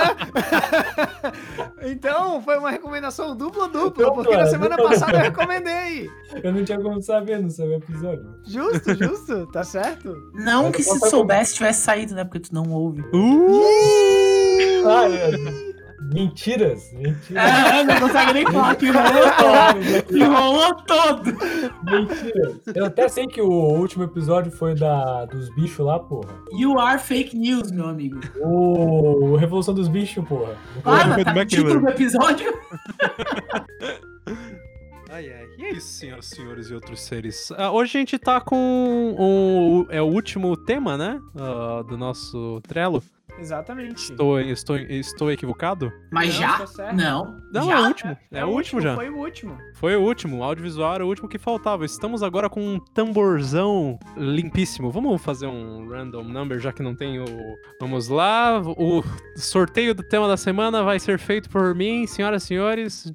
então, 1.82 2.40
foi 2.40 2.56
uma 2.56 2.70
recomendação 2.70 3.36
dupla-dupla, 3.36 4.12
porque 4.14 4.36
na 4.36 4.46
semana 4.46 4.76
passada 4.76 5.18
eu 5.18 5.22
recomendei. 5.22 6.10
Eu 6.42 6.52
não 6.52 6.64
tinha 6.64 6.80
como 6.80 7.02
saber 7.02 7.40
no 7.40 7.50
seu 7.50 7.72
episódio. 7.72 8.24
Justo, 8.46 8.94
justo, 8.94 9.46
tá 9.48 9.62
certo? 9.62 10.16
Não 10.32 10.64
Mas 10.64 10.76
que 10.76 10.82
se 10.82 11.10
soubesse 11.10 11.54
tivesse 11.54 11.82
saído, 11.82 12.14
né? 12.14 12.24
Porque 12.24 12.40
tu 12.40 12.54
não 12.54 12.70
ouve. 12.70 13.02
Uh! 13.12 14.88
Ah, 14.88 15.08
é. 15.08 15.71
Mentiras, 16.12 16.92
mentiras. 16.92 17.44
É, 17.44 17.84
não 17.84 18.00
consegue 18.00 18.32
nem 18.34 18.44
falar 18.44 18.74
que 18.76 18.90
rolou 18.90 19.30
todo. 19.38 20.02
Que 20.06 20.24
rolou 20.24 20.74
todo. 20.74 21.24
Mentiras. 21.84 22.60
Eu 22.74 22.86
até 22.86 23.08
sei 23.08 23.26
que 23.26 23.40
o 23.40 23.48
último 23.48 24.04
episódio 24.04 24.52
foi 24.52 24.74
da, 24.74 25.24
dos 25.26 25.54
bichos 25.54 25.84
lá, 25.84 25.98
porra. 25.98 26.32
You 26.52 26.78
are 26.78 27.00
fake 27.00 27.36
news, 27.36 27.70
meu 27.70 27.86
amigo. 27.86 28.20
O 28.40 29.36
Revolução 29.36 29.74
dos 29.74 29.88
Bichos, 29.88 30.24
porra. 30.26 30.56
Ah, 30.84 31.24
tá 31.24 31.34
no 31.34 31.44
título 31.44 31.80
do 31.80 31.88
episódio. 31.88 32.52
Ai, 35.14 35.30
ai. 35.30 35.46
E 35.58 35.64
é 35.66 35.72
isso, 35.72 35.88
senhoras 35.88 36.24
e 36.24 36.34
senhores 36.34 36.70
e 36.70 36.74
outros 36.74 37.02
seres. 37.02 37.50
Uh, 37.50 37.70
hoje 37.72 37.98
a 37.98 38.00
gente 38.00 38.18
tá 38.18 38.40
com 38.40 39.14
o, 39.18 39.86
é 39.90 40.00
o 40.00 40.06
último 40.06 40.56
tema, 40.56 40.96
né? 40.96 41.20
Uh, 41.34 41.84
do 41.84 41.98
nosso 41.98 42.62
Trello. 42.62 43.02
Exatamente. 43.42 44.12
Estou, 44.12 44.40
estou, 44.40 44.76
estou 44.76 45.30
equivocado? 45.32 45.92
Mas 46.12 46.28
não, 46.28 46.40
já? 46.40 46.66
Tá 46.66 46.92
não. 46.92 47.42
Não, 47.52 47.66
já? 47.66 47.72
é 47.72 47.80
o 47.80 47.86
último. 47.88 48.10
É, 48.10 48.16
é, 48.30 48.38
é 48.38 48.44
o 48.44 48.48
último, 48.48 48.80
já. 48.80 48.94
Foi 48.94 49.10
o 49.10 49.16
último. 49.16 49.58
Foi 49.74 49.96
o 49.96 50.00
último. 50.00 50.38
O 50.38 50.44
audiovisual 50.44 50.94
era 50.94 51.04
o 51.04 51.08
último 51.08 51.28
que 51.28 51.38
faltava. 51.38 51.84
Estamos 51.84 52.22
agora 52.22 52.48
com 52.48 52.60
um 52.60 52.78
tamborzão 52.78 53.98
limpíssimo. 54.16 54.92
Vamos 54.92 55.20
fazer 55.20 55.48
um 55.48 55.88
random 55.88 56.22
number, 56.22 56.60
já 56.60 56.72
que 56.72 56.84
não 56.84 56.94
tem 56.94 57.18
o. 57.18 57.26
Vamos 57.80 58.06
lá. 58.06 58.60
O 58.60 59.02
sorteio 59.34 59.92
do 59.92 60.04
tema 60.04 60.28
da 60.28 60.36
semana 60.36 60.84
vai 60.84 61.00
ser 61.00 61.18
feito 61.18 61.50
por 61.50 61.74
mim, 61.74 62.06
senhoras 62.06 62.44
e 62.44 62.46
senhores. 62.46 63.12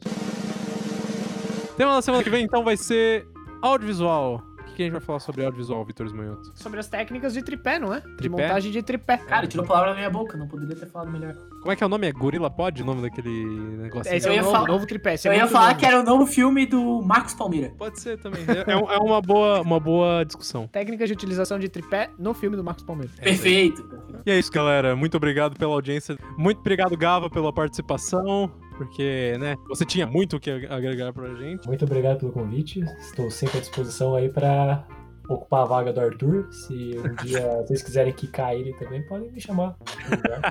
O 1.72 1.74
tema 1.78 1.94
da 1.94 2.02
semana 2.02 2.22
que 2.22 2.30
vem, 2.30 2.44
então, 2.44 2.66
vai 2.66 2.76
ser 2.76 3.26
audiovisual 3.62 4.47
que 4.78 4.84
a 4.84 4.86
gente 4.86 4.94
vai 4.94 5.02
falar 5.02 5.20
sobre 5.20 5.44
audiovisual, 5.44 5.84
Vitor 5.84 6.06
Esmanhoto? 6.06 6.52
Sobre 6.54 6.80
as 6.80 6.88
técnicas 6.88 7.34
de 7.34 7.42
tripé, 7.42 7.80
não 7.80 7.92
é? 7.92 8.00
Tripé? 8.00 8.22
De 8.22 8.30
montagem 8.30 8.72
de 8.72 8.84
tripé. 8.84 9.18
Cara, 9.18 9.48
tirou 9.48 9.66
a 9.66 9.68
palavra 9.68 9.90
da 9.90 9.96
minha 9.96 10.10
boca, 10.10 10.38
não 10.38 10.48
poderia 10.48 10.76
ter 10.76 10.86
falado 10.86 11.12
melhor. 11.12 11.34
Como 11.34 11.72
é 11.72 11.76
que 11.76 11.84
é 11.84 11.88
o 11.88 11.90
nome? 11.90 12.08
É 12.08 12.12
Gorila 12.12 12.50
Pod, 12.50 12.84
o 12.84 12.86
nome 12.86 13.02
daquele 13.02 13.44
negócio? 13.78 14.14
Esse 14.14 14.28
é, 14.28 14.32
o 14.32 14.36
novo, 14.38 14.52
falar... 14.52 14.68
novo 14.68 14.86
tripé. 14.86 15.16
eu 15.26 15.32
é 15.32 15.38
ia 15.38 15.48
falar 15.48 15.70
novo. 15.70 15.80
que 15.80 15.86
era 15.86 16.00
o 16.00 16.04
novo 16.04 16.28
filme 16.28 16.68
do 16.68 17.02
Marcos 17.02 17.34
Palmeira. 17.34 17.74
Pode 17.76 18.00
ser 18.00 18.20
também. 18.20 18.42
É, 18.48 18.72
é, 18.72 18.74
é 18.74 18.98
uma, 19.00 19.20
boa, 19.20 19.62
uma 19.62 19.80
boa 19.80 20.24
discussão. 20.24 20.68
Técnicas 20.68 21.10
de 21.10 21.14
utilização 21.14 21.58
de 21.58 21.68
tripé 21.68 22.12
no 22.20 22.36
filme 22.36 22.56
do 22.56 22.64
Marcos 22.64 22.84
Palmeira. 22.84 23.12
Perfeito. 23.20 23.84
E 24.28 24.32
é 24.32 24.38
isso, 24.38 24.52
galera. 24.52 24.96
Muito 24.96 25.18
obrigado 25.18 25.58
pela 25.58 25.74
audiência. 25.74 26.16
Muito 26.38 26.60
obrigado, 26.60 26.96
Gava, 26.96 27.32
pela 27.32 27.52
participação 27.52 28.52
porque, 28.78 29.36
né, 29.40 29.56
você 29.68 29.86
tinha 29.86 30.06
muito 30.06 30.38
o 30.38 30.40
que 30.40 30.50
agregar 30.50 31.12
pra 31.12 31.34
gente. 31.36 31.68
Muito 31.68 31.86
obrigado 31.86 32.20
pelo 32.20 32.32
convite. 32.32 32.82
Estou 33.00 33.30
sempre 33.32 33.58
à 33.58 33.62
disposição 33.62 34.16
aí 34.16 34.30
para 34.30 34.86
ocupar 35.28 35.64
a 35.64 35.66
vaga 35.66 35.92
do 35.92 36.00
Arthur. 36.00 36.48
Se 36.52 36.96
um 36.98 37.16
dia 37.24 37.64
vocês 37.66 37.82
quiserem 37.82 38.14
quicar 38.14 38.54
ele 38.54 38.74
também, 38.74 39.02
podem 39.04 39.32
me 39.32 39.42
chamar. 39.42 39.76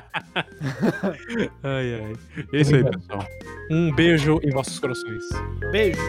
ai, 1.62 1.94
ai. 1.94 2.12
É 2.52 2.60
isso 2.60 2.74
aí, 2.74 2.84
pessoal. 2.84 3.24
Um 3.70 3.94
beijo 3.94 4.40
em 4.42 4.50
vossos 4.50 4.78
corações. 4.78 5.24
Beijo. 5.70 6.00